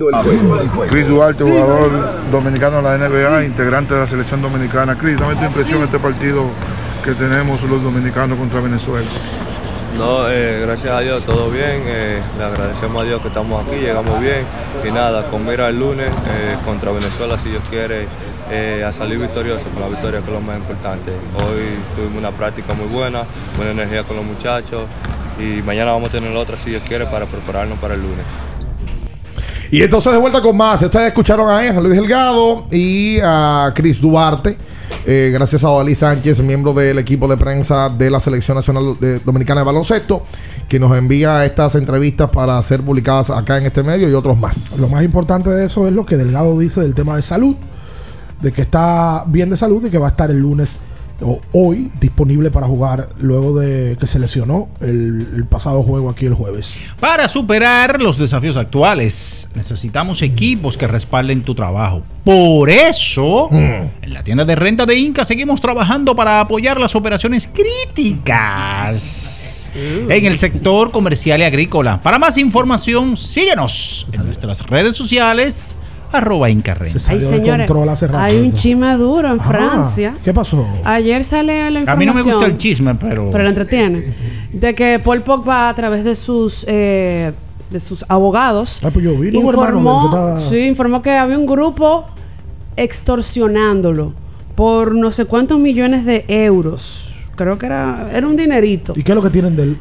[0.90, 1.92] Chris Duarte, jugador
[2.32, 4.98] dominicano de la NBA, integrante de la selección dominicana.
[4.98, 6.46] Chris, dame tu impresión de este partido
[7.04, 9.06] que tenemos los dominicanos contra Venezuela.
[9.98, 11.84] No, eh, gracias a Dios, todo bien.
[11.86, 14.44] eh, le agradecemos a Dios que estamos aquí, llegamos bien.
[14.84, 18.08] Y nada, con mira el lunes eh, contra Venezuela, si Dios quiere,
[18.50, 21.12] eh, a salir victorioso con la victoria, que es lo más importante.
[21.12, 23.24] Hoy tuvimos una práctica muy buena,
[23.56, 24.84] buena energía con los muchachos.
[25.38, 28.26] Y mañana vamos a tener otra, si Dios quiere, para prepararnos para el lunes.
[29.74, 30.84] Y entonces de vuelta con más.
[30.84, 34.56] Ustedes escucharon a Luis Delgado y a Chris Duarte.
[35.04, 38.96] eh, gracias a Dalí Sánchez, miembro del equipo de prensa de la Selección Nacional
[39.26, 40.26] Dominicana de Baloncesto,
[40.70, 44.78] que nos envía estas entrevistas para ser publicadas acá en este medio y otros más.
[44.80, 47.56] Lo más importante de eso es lo que Delgado dice del tema de salud,
[48.44, 50.78] de que está bien de salud y que va a estar el lunes
[51.54, 56.34] hoy disponible para jugar luego de que se lesionó el, el pasado juego aquí el
[56.34, 56.78] jueves.
[57.00, 62.04] Para superar los desafíos actuales, necesitamos equipos que respalden tu trabajo.
[62.24, 67.50] Por eso, en la tienda de renta de Inca seguimos trabajando para apoyar las operaciones
[67.54, 69.04] críticas
[69.76, 72.02] en el sector comercial y agrícola.
[72.02, 75.76] Para más información, síguenos en nuestras redes sociales,
[76.14, 77.00] arroba Inca Renta.
[77.00, 80.14] Se Ay, salió de señores, control hace rato hay un chisme duro en Ah, Francia.
[80.24, 80.66] ¿Qué pasó?
[80.84, 82.00] Ayer sale la A información.
[82.00, 83.30] mí no me gusta el chisme, pero...
[83.32, 84.06] Pero la entretiene.
[84.54, 87.32] De que Paul Pogba a través de sus eh,
[87.72, 91.38] de sus abogados Ah, pues yo vi, no, hermano, informó, que sí, informó que había
[91.40, 92.06] un grupo
[92.78, 94.14] extorsionándolo
[94.56, 97.16] por no sé cuántos millones de euros.
[97.36, 98.94] Creo que era era un dinerito.
[98.96, 99.78] ¿Y qué es lo que tienen de él?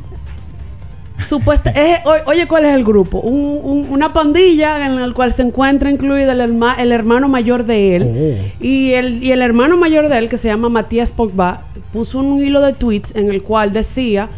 [1.26, 3.20] Supuesta, es- oye, ¿cuál es el grupo?
[3.20, 7.64] Un- un- una pandilla en la cual se encuentra incluido el, herma- el hermano mayor
[7.64, 8.52] de él.
[8.60, 11.62] Y, el, y el hermano mayor de él, que se llama Matías Pogba,
[11.92, 14.28] puso un hilo de tweets en el cual decía,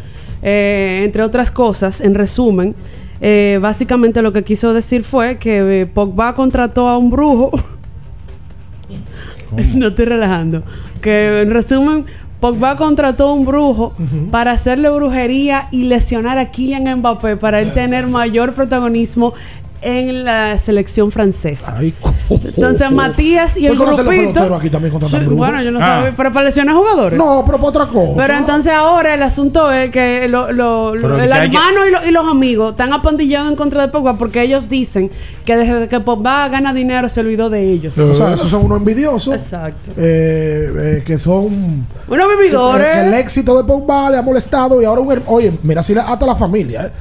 [0.43, 2.75] eh, entre otras cosas, en resumen,
[3.21, 7.51] eh, básicamente lo que quiso decir fue que eh, Pogba contrató a un brujo.
[9.75, 10.63] no estoy relajando.
[11.01, 12.05] Que en resumen,
[12.45, 13.93] Pogba contrató a un brujo
[14.29, 19.33] para hacerle brujería y lesionar a Kylian Mbappé para él tener mayor protagonismo
[19.81, 21.77] en la selección francesa.
[22.29, 24.55] Entonces Matías y el los grupito.
[24.55, 25.97] aquí también Sí, bueno, yo no Ah.
[25.97, 27.17] sabía, pero para lesionar jugadores.
[27.19, 28.13] No, pero para otra cosa.
[28.17, 31.57] Pero entonces ahora el asunto es que lo- lo- lo- Pero el que hay que-
[31.57, 35.11] hermano y, lo- y los amigos están apandillados en contra de Pogba porque ellos dicen
[35.45, 37.97] que desde que Pogba gana dinero se olvidó de ellos.
[37.97, 39.33] O sea, esos son unos envidiosos.
[39.33, 39.91] Exacto.
[39.97, 41.85] eh, eh, que son.
[42.07, 42.87] Unos vividores.
[42.87, 45.15] Que, que el éxito de Pogba le ha molestado y ahora un.
[45.27, 46.85] Oye, mira, si la- hasta la familia.
[46.87, 46.91] eh.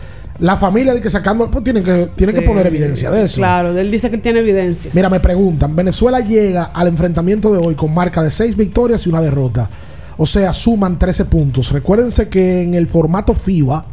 [0.41, 1.51] La familia de que sacando.
[1.51, 2.41] Pues tienen que, tienen Sí.
[2.41, 3.37] que poner evidencia de eso.
[3.37, 4.95] Claro, él dice que tiene evidencias.
[4.95, 9.11] Mira, me preguntan, Venezuela llega al enfrentamiento de hoy con marca de 6 victorias y
[9.11, 9.71] una derrota.
[10.17, 11.71] O sea, suman 13 puntos.
[11.73, 13.85] Recuérdense que en el formato FIBA,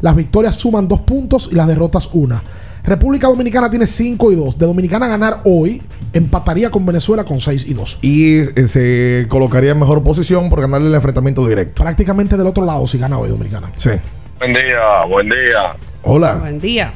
[0.00, 2.42] las victorias suman 2 puntos y las derrotas una.
[2.82, 4.58] República Dominicana tiene 5 y 2.
[4.58, 5.82] De Dominicana ganar hoy,
[6.12, 7.98] empataría con Venezuela con 6 y 2.
[8.02, 11.82] Y eh, se colocaría en mejor posición por ganarle el enfrentamiento directo.
[11.82, 13.70] Prácticamente del otro lado si gana hoy Dominicana.
[13.76, 13.90] Sí.
[14.38, 15.74] Buen día, buen día.
[16.02, 16.34] Hola.
[16.34, 16.92] Buen día.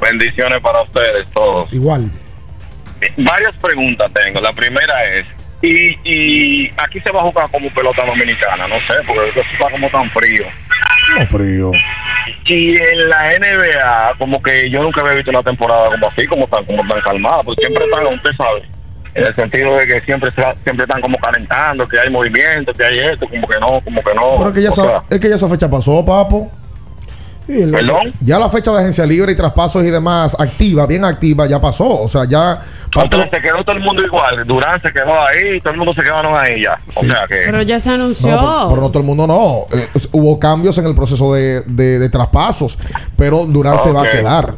[0.00, 1.72] Bendiciones para ustedes todos.
[1.72, 2.10] Igual.
[3.16, 4.40] Varias preguntas tengo.
[4.40, 5.26] La primera es,
[5.60, 9.70] y, y aquí se va a jugar como pelota dominicana, no sé, porque eso está
[9.70, 10.44] como tan frío.
[11.18, 11.72] No frío.
[12.44, 16.46] Y en la NBA, como que yo nunca había visto una temporada como así, como
[16.46, 18.62] tan, como tan calmada, porque siempre están, usted sabe,
[19.14, 20.30] en el sentido de que siempre
[20.64, 24.14] siempre están como calentando, que hay movimiento, que hay esto, como que no, como que
[24.14, 24.36] no.
[24.38, 26.50] Pero es que ya O esa, sea, es que ya esa fecha pasó, papo.
[27.48, 28.12] ¿Perdón?
[28.20, 32.02] Ya la fecha de agencia libre y traspasos y demás activa, bien activa, ya pasó.
[32.02, 32.60] O sea, ya.
[32.94, 34.46] Entonces se quedó todo el mundo igual.
[34.46, 36.78] Durán se quedó ahí, todo el mundo se quedaron ahí ya.
[36.94, 37.42] O sea que.
[37.46, 38.30] Pero ya se anunció.
[38.32, 39.66] No, pero, pero no todo el mundo no.
[39.76, 42.78] Eh, hubo cambios en el proceso de, de- de traspasos,
[43.16, 44.54] pero Durán se va a quedar.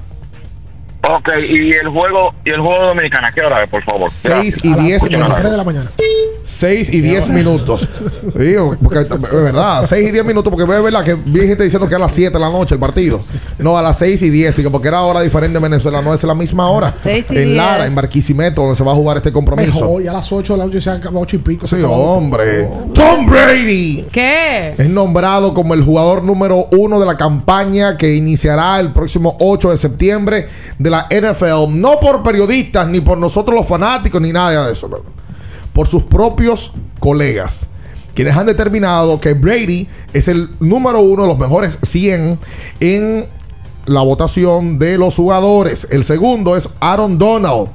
[1.02, 4.08] Ok, y el juego y el juego dominicano, ¿a qué hora es, por favor?
[4.10, 4.84] 6 y Gracias.
[4.86, 5.50] 10 Escuchen a la- minutos.
[5.52, 5.90] de la mañana.
[6.44, 7.88] 6 y 10 minutos.
[8.34, 11.88] Digo, porque es verdad, 6 y 10 minutos, porque es verdad que vi gente diciendo
[11.88, 13.22] que a las 7 de la noche el partido.
[13.58, 16.22] No, a las 6 y 10, digo, porque era hora diferente en Venezuela, no es
[16.24, 16.94] la misma hora.
[17.02, 17.88] Seis y en Lara, 10.
[17.88, 19.72] en Barquisimeto, donde se va a jugar este compromiso.
[19.80, 21.66] Mejor, ya a las 8 de la noche se han acabado 8 y pico.
[21.66, 22.68] Sí, hombre.
[22.94, 24.74] Tom Brady ¿Qué?
[24.76, 29.70] es nombrado como el jugador número uno de la campaña que iniciará el próximo 8
[29.70, 30.48] de septiembre
[30.78, 31.68] de la NFL.
[31.70, 34.90] No por periodistas, ni por nosotros los fanáticos, ni nada de eso.
[35.72, 37.68] Por sus propios colegas.
[38.14, 42.38] Quienes han determinado que Brady es el número uno de los mejores 100
[42.80, 43.26] en
[43.86, 45.86] la votación de los jugadores.
[45.90, 47.68] El segundo es Aaron Donald.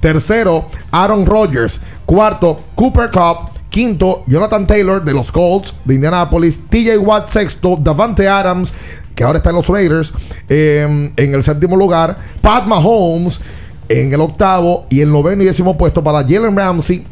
[0.00, 1.80] Tercero, Aaron Rodgers.
[2.06, 3.50] Cuarto, Cooper Cup.
[3.70, 6.68] Quinto, Jonathan Taylor de los Colts de Indianapolis.
[6.68, 7.76] TJ Watt sexto.
[7.78, 8.72] Davante Adams,
[9.14, 10.12] que ahora está en los Raiders,
[10.48, 12.16] eh, en el séptimo lugar.
[12.40, 13.40] Pat Mahomes
[13.90, 14.86] en el octavo.
[14.88, 17.04] Y el noveno y décimo puesto para Jalen Ramsey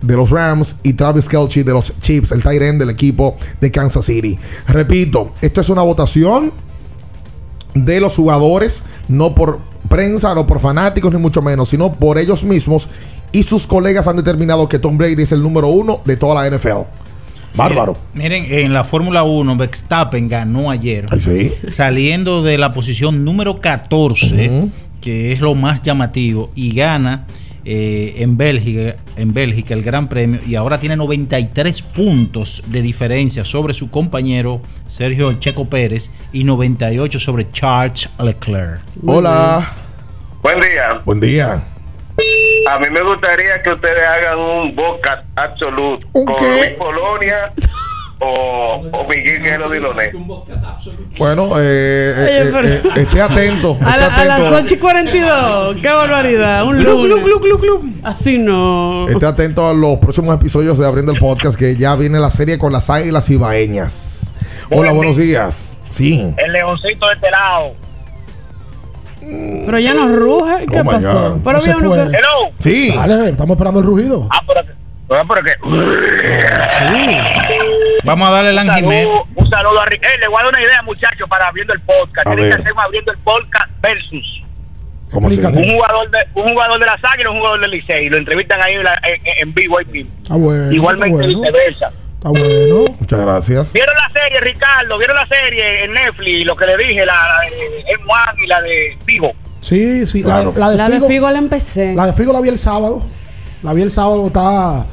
[0.00, 3.70] de los Rams y Travis Kelce de los Chiefs, el tight end del equipo de
[3.70, 4.38] Kansas City.
[4.66, 6.52] Repito, esto es una votación
[7.74, 9.58] de los jugadores, no por
[9.90, 12.88] prensa, no por fanáticos, ni mucho menos, sino por ellos mismos.
[13.32, 16.56] Y sus colegas han determinado que Tom Brady es el número uno de toda la
[16.56, 16.99] NFL.
[17.54, 17.96] Bárbaro.
[18.14, 21.06] Miren, en la Fórmula 1, Verstappen ganó ayer.
[21.10, 21.52] Ay, sí.
[21.68, 24.70] Saliendo de la posición número 14,
[25.00, 27.26] que es lo más llamativo, y gana
[27.64, 33.44] eh, en Bélgica, en Bélgica el Gran Premio, y ahora tiene 93 puntos de diferencia
[33.44, 38.80] sobre su compañero Sergio Checo Pérez y 98 sobre Charles Leclerc.
[39.04, 39.72] Hola.
[40.42, 41.02] Buen día.
[41.04, 41.62] Buen día.
[42.68, 47.38] A mí me gustaría que ustedes hagan un boca absoluto con Luis Polonia
[48.20, 50.10] o, o Miguel Guerrero Diloné.
[51.18, 53.76] Bueno, eh, eh, Oye, eh, eh, esté atento.
[53.84, 54.56] A, la- a las atento.
[54.64, 55.76] 8 y 42.
[55.80, 56.64] ¡Qué barbaridad!
[56.64, 57.94] Un Glu, lunes.
[58.04, 59.08] Así no.
[59.08, 62.58] Esté atento a los próximos episodios de Abriendo el Podcast, que ya viene la serie
[62.58, 64.34] con las águilas ibaeñas.
[64.70, 65.76] Hola, buenos días.
[65.88, 66.32] Sí.
[66.36, 67.72] El leoncito de este lado.
[69.66, 70.66] Pero ya no ruge.
[70.66, 71.30] ¿Qué Oh pasó?
[71.34, 71.40] God.
[71.44, 71.96] Pero No se bien, fue.
[71.96, 72.52] que- Hello.
[72.58, 72.94] Sí.
[72.96, 74.28] Dale, estamos esperando el rugido.
[74.30, 74.72] Ah, pero que.
[75.08, 75.52] pero que.
[78.04, 79.04] Vamos a darle el Un Anjimet.
[79.04, 80.02] saludo, un saludo a Rick.
[80.02, 82.26] Eh, le voy a dar una idea, muchachos, para abriendo el podcast.
[82.26, 82.56] A Tienen ver.
[82.56, 84.42] que hacer abriendo el podcast versus.
[85.12, 85.26] ¿Cómo?
[85.26, 85.34] Un
[85.72, 88.08] jugador, de, un jugador de las águilas y un jugador del Licey.
[88.08, 90.10] Lo entrevistan ahí en, la- en- en vivo ahí mismo.
[90.22, 90.70] Está bueno.
[90.72, 91.40] Igualmente bueno.
[91.40, 91.90] viceversa.
[92.22, 92.84] Está bueno.
[93.00, 93.72] Muchas gracias.
[93.72, 94.98] ¿Vieron la serie, Ricardo?
[94.98, 96.44] ¿Vieron la serie en Netflix?
[96.44, 99.32] Lo que le dije, la, la de M1 y la de Vivo.
[99.60, 100.22] Sí, sí.
[100.22, 100.52] Claro.
[100.54, 101.94] La, la de La de Figo, Figo la empecé.
[101.94, 103.02] la de Figo la vi el sábado.
[103.62, 104.26] La vi el sábado.
[104.26, 104.84] Está,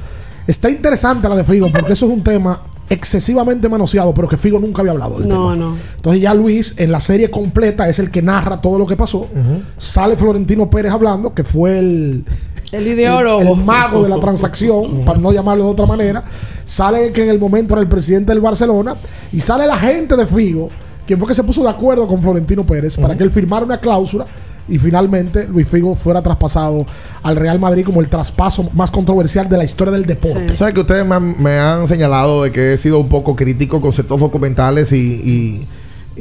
[0.48, 4.60] está interesante la de Figo porque eso es un tema excesivamente manoseado, pero que Figo
[4.60, 5.56] nunca había hablado del No, tema.
[5.58, 5.78] no.
[5.98, 9.30] Entonces ya Luis en la serie completa es el que narra todo lo que pasó.
[9.78, 12.24] Sale Florentino Pérez hablando, que fue el,
[12.72, 13.42] El ideólogo.
[13.42, 16.24] el, el mago de la transacción, para no llamarlo de otra manera.
[16.66, 18.96] Sale que en el momento era el presidente del Barcelona
[19.32, 20.70] y sale la gente de Figo,
[21.06, 23.80] quien fue que se puso de acuerdo con Florentino Pérez para que él firmara una
[23.80, 24.26] cláusula
[24.70, 26.86] y finalmente Luis Figo fuera traspasado
[27.24, 30.58] al Real Madrid como el traspaso más controversial de la historia del deporte.
[30.58, 33.80] ¿Sabes que ustedes me han, me han señalado de que he sido un poco crítico
[33.80, 35.68] con ciertos documentales y, y,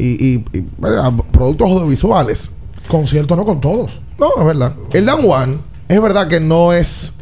[0.01, 1.12] y- y- y, ¿verdad?
[1.32, 2.52] productos audiovisuales?
[2.86, 4.01] Con cierto, no con todos.
[4.16, 4.74] No, es verdad.
[4.93, 5.56] El Dan One
[5.89, 7.13] es verdad que no es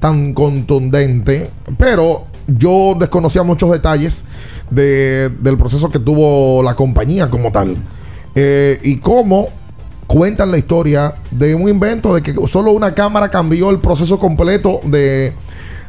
[0.00, 4.24] tan contundente, pero yo desconocía muchos detalles
[4.70, 7.76] de- del proceso que tuvo la compañía como tal.
[8.34, 9.48] Eh, y cómo
[10.06, 14.80] cuentan la historia de un invento de que solo una cámara cambió el proceso completo
[14.84, 15.32] de,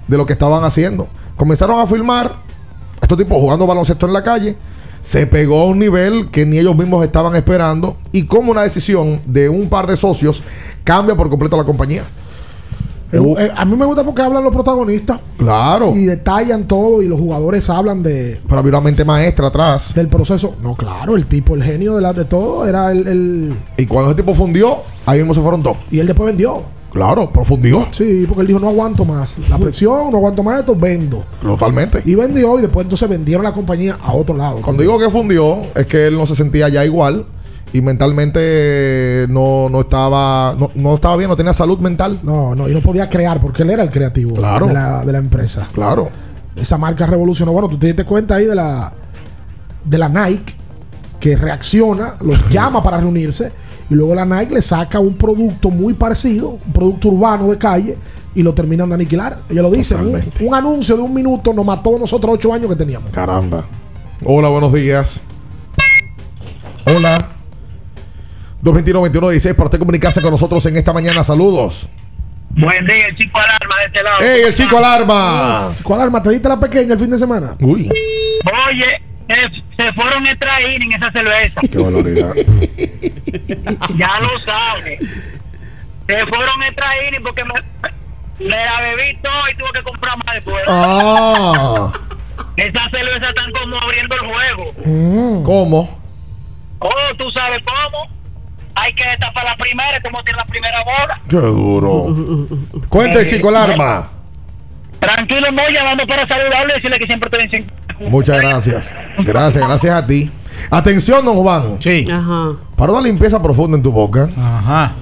[0.07, 1.07] de lo que estaban haciendo.
[1.35, 2.37] Comenzaron a filmar
[3.01, 4.55] estos tipos jugando baloncesto en la calle.
[5.01, 7.97] Se pegó a un nivel que ni ellos mismos estaban esperando.
[8.13, 10.43] Y como una decisión de un par de socios
[10.85, 12.03] cambia por completo la compañía.
[13.13, 15.93] Eh, eh, a mí me gusta porque hablan los protagonistas Claro.
[15.95, 19.93] y detallan todo y los jugadores hablan de Pero había una mente maestra atrás.
[19.93, 20.55] del proceso.
[20.61, 24.11] No, claro, el tipo, el genio de, la, de todo era el, el- Y cuando
[24.11, 25.77] ese tipo fundió, ahí mismo se fueron dos.
[25.91, 26.63] Y él después vendió.
[26.91, 27.87] Claro, profundió.
[27.89, 31.23] Sí, porque él dijo, no aguanto más la presión, no aguanto más esto, vendo.
[31.41, 32.03] Totalmente.
[32.05, 34.57] Y vendió y después entonces vendieron la compañía a otro lado.
[34.61, 37.25] Cuando digo que fundió, es que él no se sentía ya igual.
[37.73, 42.19] Y mentalmente no, no estaba no, no estaba bien, no tenía salud mental.
[42.23, 44.67] No, no, y no podía crear porque él era el creativo Claro.
[44.67, 45.67] de, la, de la empresa.
[45.73, 46.09] Claro.
[46.55, 47.51] Esa marca revolucionó.
[47.51, 48.93] Bueno, tú te diste cuenta ahí de la
[49.83, 50.53] de la Nike
[51.19, 53.51] que reacciona, los llama para reunirse
[53.89, 57.97] y luego la Nike le saca un producto muy parecido, un producto urbano de calle
[58.35, 59.39] y lo terminan de aniquilar.
[59.49, 62.69] Ella lo dice, un, un anuncio de un minuto nos mató a nosotros ocho años
[62.69, 63.09] que teníamos.
[63.11, 63.65] Caramba.
[64.23, 65.21] Hola, buenos días.
[66.85, 67.29] Hola.
[68.63, 71.23] 221-2116 para usted comunicarse con nosotros en esta mañana.
[71.23, 71.87] Saludos.
[72.51, 74.21] Buen día, el chico alarma de este lado.
[74.21, 75.71] ¡Ey, el chico alarma!
[75.77, 77.55] Chico alarma, ¿te diste la pequeña el fin de semana?
[77.59, 77.89] Uy.
[78.67, 81.61] Oye, se, se fueron extra en esa cerveza.
[81.61, 82.33] Qué valoridad.
[83.97, 84.99] ya lo sabes.
[86.07, 86.85] Se fueron extra
[87.23, 87.53] porque me,
[88.45, 90.63] me la bebí todo y tuve que comprar más después.
[90.67, 91.91] Ah.
[92.55, 94.71] Esas cervezas están como abriendo el juego.
[94.85, 95.43] Mm.
[95.43, 96.01] ¿Cómo?
[96.79, 98.22] Oh, tú sabes cómo.
[98.75, 101.21] Hay que tapar la primera, como tiene la primera bola.
[101.29, 102.47] Qué duro.
[102.89, 104.09] Cuente, chico alarma.
[104.99, 107.71] Tranquilo, no, llamando para saludarle y decirle que siempre te dicen.
[108.09, 108.93] Muchas gracias.
[109.19, 110.31] Gracias, gracias a ti.
[110.71, 111.75] Atención, don Juan.
[111.79, 112.07] Sí.
[112.09, 112.53] Ajá.
[112.75, 114.93] Para una limpieza profunda en tu boca, Ajá.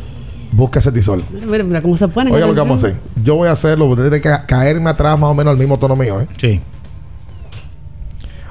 [0.52, 1.24] busca cetisol.
[1.32, 2.32] Mira, mira, mira cómo se pone.
[2.32, 3.00] Oiga lo que vamos a hacer.
[3.24, 5.78] Yo voy a hacerlo, usted tiene que ca- caerme atrás más o menos al mismo
[5.78, 6.28] tono mío, ¿eh?
[6.38, 6.60] Sí.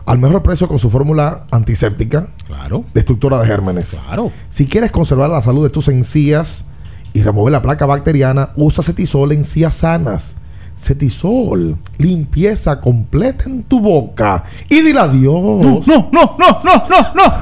[0.07, 2.29] Al mejor precio con su fórmula antiséptica.
[2.47, 2.85] Claro.
[2.95, 3.91] Destructora de gérmenes.
[3.91, 4.33] Claro.
[4.49, 6.65] Si quieres conservar la salud de tus encías
[7.13, 10.37] y remover la placa bacteriana, usa cetisol en encías sanas.
[10.77, 14.45] Cetisol, limpieza completa en tu boca.
[14.69, 15.35] Y dile adiós.
[15.35, 17.35] No, no, no, no, no, no, no.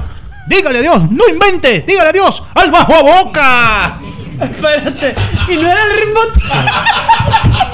[0.48, 1.85] Dígale adiós, no invente.
[1.86, 3.98] Dígale adiós al bajo a boca.
[4.40, 5.15] Espérate.
[5.48, 6.20] Y no era el ritmo.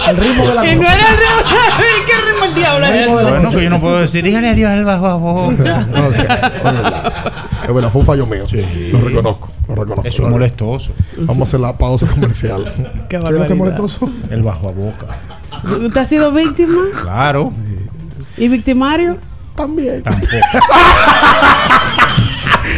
[0.08, 2.06] El ritmo de la Y no era el ritmo.
[2.06, 3.12] ¿Qué ritmo el diablo es eso?
[3.12, 5.86] Bueno, que yo no puedo decir, dígale adiós al bajo a boca.
[6.04, 6.14] Ok,
[7.66, 7.90] es verdad.
[7.90, 8.44] Fue un fallo mío.
[8.92, 10.08] Lo reconozco, lo reconozco.
[10.08, 10.92] Eso es molestoso.
[11.18, 12.70] Vamos a hacer la pausa comercial.
[13.08, 14.10] Qué es lo que es molestoso?
[14.30, 15.06] El bajo a boca.
[15.64, 16.82] ¿Usted ha sido víctima?
[17.02, 17.52] Claro.
[18.36, 19.16] ¿Y victimario?
[19.54, 20.02] También.
[20.02, 20.36] Tampoco.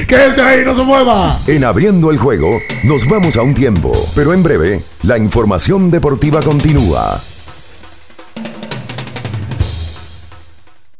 [0.06, 1.36] Quédese ahí, no se mueva.
[1.48, 6.40] En abriendo el juego, nos vamos a un tiempo, pero en breve, la información deportiva
[6.42, 7.20] continúa.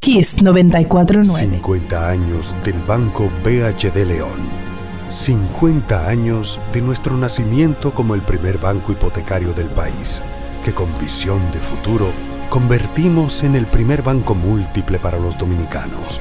[0.01, 1.57] Kiss 949.
[1.57, 4.67] 50 años del Banco BHD León.
[5.09, 10.21] 50 años de nuestro nacimiento como el primer banco hipotecario del país,
[10.65, 12.11] que con visión de futuro
[12.51, 16.21] convertimos en el primer banco múltiple para los dominicanos.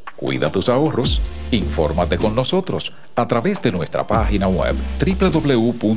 [0.21, 1.19] Cuida tus ahorros.
[1.49, 5.87] Infórmate con nosotros a través de nuestra página web www.simv.gov.do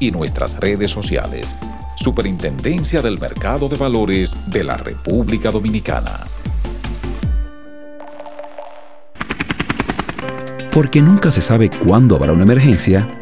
[0.00, 1.58] y nuestras redes sociales.
[1.96, 6.24] Superintendencia del Mercado de Valores de la República Dominicana.
[10.72, 13.19] Porque nunca se sabe cuándo habrá una emergencia,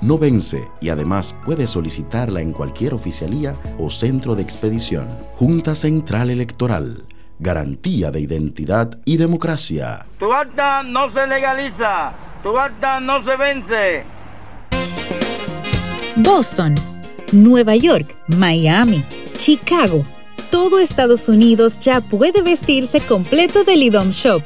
[0.00, 5.08] no vence y además puedes solicitarla en cualquier oficialía o centro de expedición.
[5.36, 7.04] Junta Central Electoral.
[7.40, 10.06] Garantía de identidad y democracia.
[10.18, 12.12] Tu acta no se legaliza,
[12.42, 14.04] tu acta no se vence.
[16.16, 16.74] Boston,
[17.32, 19.04] Nueva York, Miami,
[19.36, 20.04] Chicago.
[20.50, 24.42] todo Estados Unidos ya puede vestirse completo del IDOM Shop.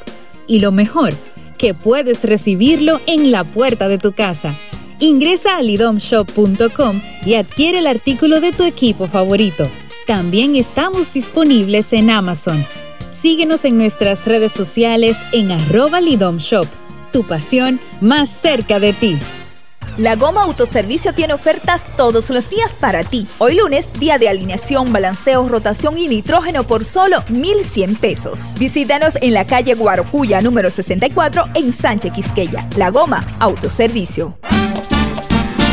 [0.47, 1.13] Y lo mejor,
[1.57, 4.53] que puedes recibirlo en la puerta de tu casa.
[4.99, 9.67] Ingresa a lidomshop.com y adquiere el artículo de tu equipo favorito.
[10.07, 12.65] También estamos disponibles en Amazon.
[13.11, 16.67] Síguenos en nuestras redes sociales en arroba lidomshop.
[17.11, 19.17] Tu pasión más cerca de ti.
[19.97, 23.27] La Goma Autoservicio tiene ofertas todos los días para ti.
[23.37, 28.55] Hoy lunes, día de alineación, balanceo, rotación y nitrógeno por solo 1,100 pesos.
[28.57, 32.67] Visítanos en la calle Guarocuya, número 64, en Sánchez Quisqueya.
[32.75, 34.35] La Goma Autoservicio.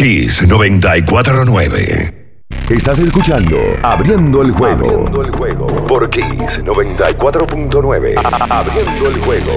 [0.00, 2.38] Kiss 949.
[2.70, 4.86] Estás escuchando Abriendo el juego.
[4.86, 8.14] Abriendo el juego por Kiss 94.9.
[8.48, 9.52] Abriendo el juego.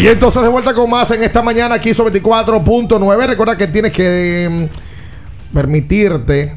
[0.00, 3.26] Y entonces de vuelta con más en esta mañana aquí sobre 24.9.
[3.26, 6.56] Recuerda que tienes que mm, permitirte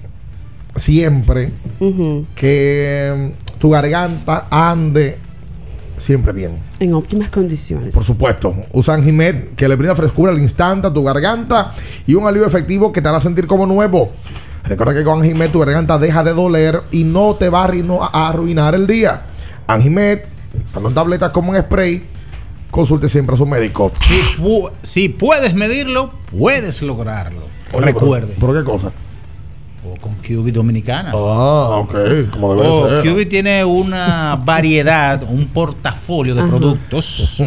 [0.73, 1.51] siempre
[2.35, 5.17] que mm, tu garganta ande
[5.97, 6.57] siempre bien.
[6.79, 7.93] En óptimas condiciones.
[7.93, 8.55] Por supuesto.
[8.71, 11.73] Usa Anjimet que le brinda frescura al instante a tu garganta
[12.07, 14.13] y un alivio efectivo que te hará sentir como nuevo.
[14.63, 18.73] Recuerda que con Anjimet tu garganta deja de doler y no te va a arruinar
[18.73, 19.23] el día.
[19.67, 20.27] Anjimet,
[20.73, 22.12] tanto en tabletas como en spray,
[22.73, 23.91] consulte siempre a su médico.
[23.99, 27.43] Si, pu- si puedes medirlo, puedes lograrlo.
[27.71, 28.35] Oye, Recuerde.
[28.39, 28.91] ¿Pero qué cosa?
[29.85, 31.11] O con QB Dominicana.
[31.13, 31.93] Ah, ok.
[32.31, 33.03] Como debe ser.
[33.13, 37.37] QB tiene una variedad, un portafolio de productos.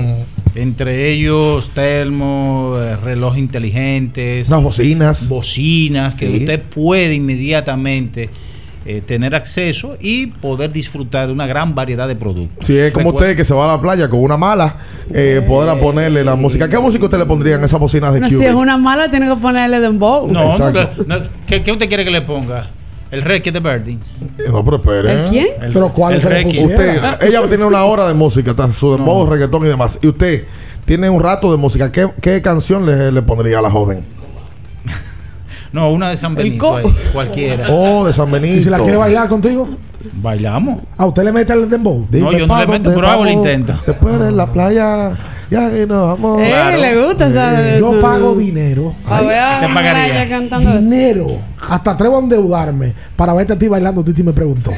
[0.55, 4.49] Entre ellos termos, eh, reloj inteligentes.
[4.49, 5.29] Unas bocinas.
[5.29, 6.37] Bocinas que Sí.
[6.39, 8.31] usted puede inmediatamente
[8.87, 12.65] eh, tener acceso y poder disfrutar de una gran variedad de productos.
[12.65, 14.77] Si es como usted que se va a la playa con una mala,
[15.13, 16.69] eh, podrá ponerle la música.
[16.69, 19.29] ¿Qué música usted le pondría en esas bocinas de No, si es una mala, tiene
[19.29, 20.29] que ponerle dembow.
[20.29, 21.05] No, no, Exacto.
[21.07, 22.71] no, ¿qué, qué usted quiere que le ponga?
[23.11, 23.99] El Reiki de Birdie.
[24.49, 25.13] No, pero espere.
[25.13, 25.47] ¿El quién?
[25.63, 26.47] El- pero ¿cuál el?
[26.47, 29.99] Usted, ella tiene una hora de música, su dembow, reggaetón y demás.
[30.03, 30.45] Y usted
[30.85, 31.91] tiene un rato de música.
[31.93, 34.05] ¿Qué, qué canción le, le pondría a la joven?
[35.73, 37.67] No, una de San Benito, ahí, cualquiera.
[37.71, 38.57] Oh, de San Benito.
[38.57, 39.69] ¿Y si la quiere bailar contigo?
[40.15, 40.81] Bailamos.
[40.97, 42.07] ¿A usted le mete el dembow?
[42.11, 43.75] No, yo no le meto, pero hago el intento.
[43.87, 45.13] Después de la playa,
[45.51, 46.41] ya que nos vamos.
[46.43, 46.77] Eh, Claro.
[46.77, 47.77] le gusta esa.
[47.79, 48.95] Yo su- pago dinero.
[49.09, 50.79] A ver, a te pagaría.
[50.81, 51.27] Dinero.
[51.69, 54.05] Hasta atrevo a endeudarme para verte a ti bailando.
[54.05, 54.73] Titi me preguntó.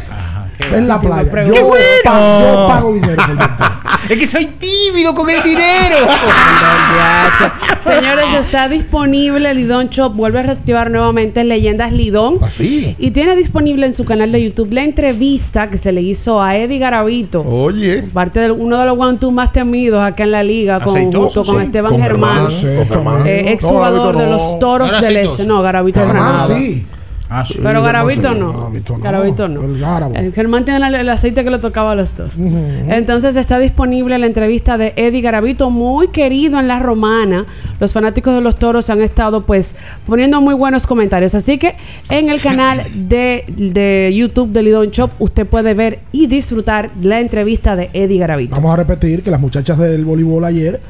[0.73, 1.45] En la playa.
[1.47, 1.61] Yo, ¡Qué
[2.05, 3.23] pa- yo pago dinero.
[4.09, 5.97] Es que soy tímido con el dinero.
[7.83, 10.15] Señores, está disponible Lidón Shop.
[10.15, 12.39] Vuelve a reactivar nuevamente Leyendas Lidón.
[12.43, 12.95] Así.
[12.99, 16.57] Y tiene disponible en su canal de YouTube la entrevista que se le hizo a
[16.57, 17.43] Eddie Garavito.
[17.43, 18.03] Oye.
[18.13, 21.43] Parte de uno de los one two más temidos acá en la liga, con, Aceitoso,
[21.45, 21.67] junto con sí.
[21.67, 23.27] Esteban Con Germán, Germán, Germán.
[23.27, 25.45] eh, ex No, de los toros No del este.
[25.45, 26.87] No, Garavito Germán, sí.
[27.31, 27.59] Ah, sí.
[27.63, 28.53] Pero Garavito no.
[28.53, 29.05] Garavito no.
[29.05, 29.63] Garavito no.
[29.63, 30.15] El Garabo.
[30.35, 32.33] Germán tiene el, el aceite que le tocaba a los dos.
[32.39, 37.45] Entonces está disponible la entrevista de Eddie Garavito, muy querido en la romana.
[37.81, 39.77] Los fanáticos de los toros han estado pues
[40.07, 41.35] poniendo muy buenos comentarios.
[41.35, 41.77] Así que
[42.09, 47.21] en el canal de, de YouTube de Lidón Shop usted puede ver y disfrutar la
[47.21, 48.55] entrevista de Eddie Garavito.
[48.55, 50.81] Vamos a repetir que las muchachas del voleibol ayer,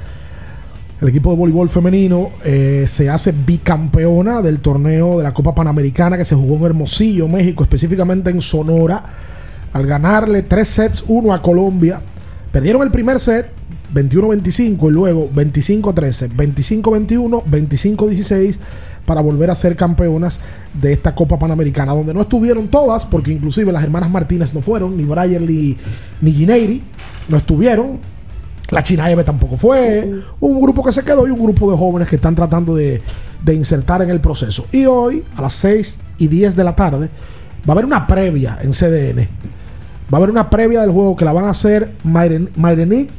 [1.01, 6.17] el equipo de voleibol femenino eh, se hace bicampeona del torneo de la Copa Panamericana
[6.17, 9.05] que se jugó en Hermosillo, México, específicamente en Sonora,
[9.73, 12.01] al ganarle tres sets, uno a Colombia.
[12.51, 13.47] Perdieron el primer set
[13.95, 18.59] 21-25 y luego 25-13, 25-21, 25-16
[19.07, 20.41] para volver a ser campeonas
[20.75, 24.97] de esta Copa Panamericana, donde no estuvieron todas, porque inclusive las hermanas Martínez no fueron,
[24.97, 25.77] ni Brian ni,
[26.21, 26.83] ni Gineiri
[27.29, 28.18] no estuvieron.
[28.71, 30.21] La China Eve tampoco fue.
[30.41, 33.01] Un grupo que se quedó y un grupo de jóvenes que están tratando de,
[33.43, 34.67] de insertar en el proceso.
[34.73, 37.09] Y hoy, a las 6 y 10 de la tarde,
[37.67, 39.29] va a haber una previa en CDN.
[40.13, 43.11] Va a haber una previa del juego que la van a hacer Mayrenic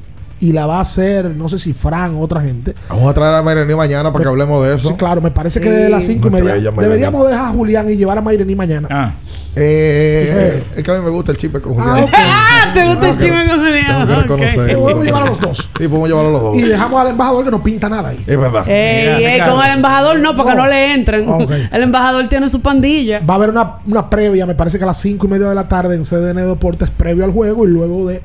[0.42, 2.74] y la va a hacer, no sé si Fran o otra gente.
[2.90, 4.90] Vamos a traer a Mayrení mañana para que hablemos de eso.
[4.90, 5.74] Sí, claro, me parece que Sí.
[5.76, 6.72] de las cinco y Nuestra media.
[6.72, 8.88] Deberíamos dejar a Julián y llevar a Mayrení mañana.
[8.92, 9.14] Ah.
[9.56, 12.04] Eh, es que a mí me gusta el chisme con Ah, Julián.
[12.04, 12.10] ok.
[12.16, 14.22] Ah, te gusta el chisme con Tengo que Julián.
[14.22, 14.80] Reconocerlo.
[14.82, 15.58] Podemos llevar a los dos.
[15.78, 16.58] Sí, podemos llevar a los dos.
[16.58, 18.24] Y dejamos al embajador que no pinta nada ahí.
[18.26, 18.64] Es verdad.
[18.68, 19.56] Ey, Mira, ey, Ricardo.
[19.56, 21.30] con el embajador no, para que no le entren.
[21.30, 21.52] Ok.
[21.72, 23.20] El embajador tiene su pandilla.
[23.28, 25.56] Va a haber una, una previa, me parece que a las cinco y media de
[25.56, 28.22] la tarde en CDN Deportes previo al juego y luego de.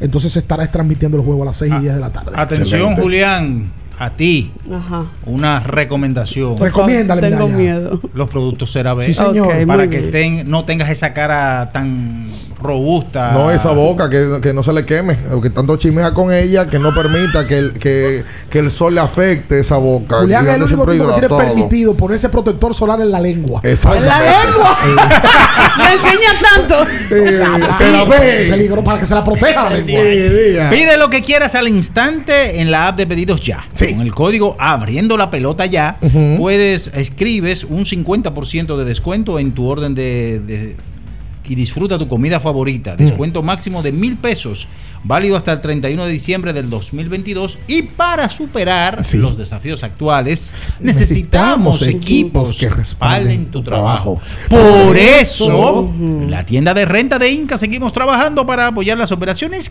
[0.00, 2.32] Entonces se estará transmitiendo el juego a las seis y diez de la tarde.
[2.34, 3.02] Atención, Excelente.
[3.02, 5.06] Julián, a ti, Ajá.
[5.26, 6.56] una recomendación.
[6.56, 8.00] Recomiéndale, Tengo miedo.
[8.14, 9.04] Los productos CeraVe.
[9.04, 9.66] Sí, señor.
[9.66, 12.26] Para que ten- no tengas esa cara tan
[12.60, 13.32] robusta.
[13.32, 16.66] No, esa boca que, que no se le queme, o que tanto chimea con ella
[16.66, 20.18] que no permita que el, que, que el sol le afecte esa boca.
[20.20, 23.60] Julián es el único tipo que tiene permitido ponerse protector solar en la lengua.
[23.64, 23.98] Exacto.
[23.98, 24.78] ¡En la lengua!
[25.78, 26.86] ¡Me enseña tanto!
[27.10, 27.42] Eh,
[27.76, 28.46] se la ve.
[28.50, 30.70] Peligro para que se la proteja la lengua.
[30.70, 33.64] Pide lo que quieras al instante en la app de pedidos ya.
[33.78, 35.98] Con el código abriendo la pelota ya,
[36.38, 40.76] puedes, escribes un 50% de descuento en tu orden de, de-
[41.48, 42.96] y disfruta tu comida favorita.
[42.96, 44.68] Descuento máximo de mil pesos,
[45.04, 47.58] válido hasta el 31 de diciembre del 2022.
[47.66, 49.18] Y para superar Sí.
[49.18, 54.20] los desafíos actuales, Necesitamos necesitamos equipos equipos que respalden tu trabajo.
[54.48, 54.86] trabajo.
[54.86, 55.92] Por eso,
[56.28, 59.70] la tienda de renta de Inca seguimos trabajando para apoyar las operaciones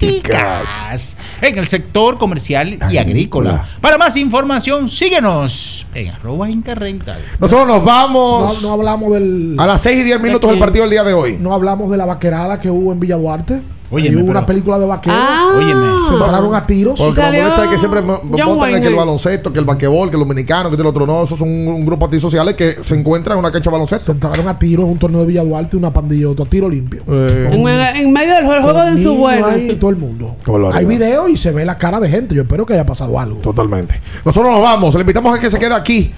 [0.00, 3.64] críticas en el sector comercial y agrícola.
[3.80, 7.18] Para más información, síguenos en arroba Inca Rental.
[7.40, 9.56] Nosotros nos No, vamos no hablamos del.
[9.58, 11.36] a las 6 y 10 minutos del partido del día de hoy.
[11.38, 13.60] No hablamos de la vaquerada que hubo en Villa Duarte.
[13.92, 15.18] Ahí hubo una película de vaqueros.
[15.20, 15.52] Ah.
[15.56, 15.86] Óyeme.
[16.08, 16.98] Se entraron a tiros.
[16.98, 20.16] Porque lo Salió molesta es que siempre en que el baloncesto, que el basquetbol, que
[20.16, 21.22] el dominicano, que el otro no.
[21.22, 24.12] Esos son un, un grupo antisociales que se encuentran en una cancha de Se baloncesto.
[24.12, 27.02] entraron a tiros en un torneo de Villa Duarte, una pandilla, otro tiro limpio.
[27.08, 29.46] Eh, En, en medio del juego, de su bueno.
[29.46, 30.34] ahí, todo el mundo.
[30.72, 32.34] Hay video y se ve la cara de gente.
[32.34, 33.38] Yo espero que haya pasado algo.
[33.40, 34.00] Totalmente.
[34.24, 34.94] Nosotros nos vamos.
[34.94, 36.10] Le invitamos a que se quede aquí.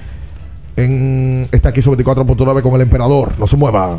[0.76, 3.32] En está aquí sobre 24.9 con el emperador.
[3.38, 3.98] No se mueva.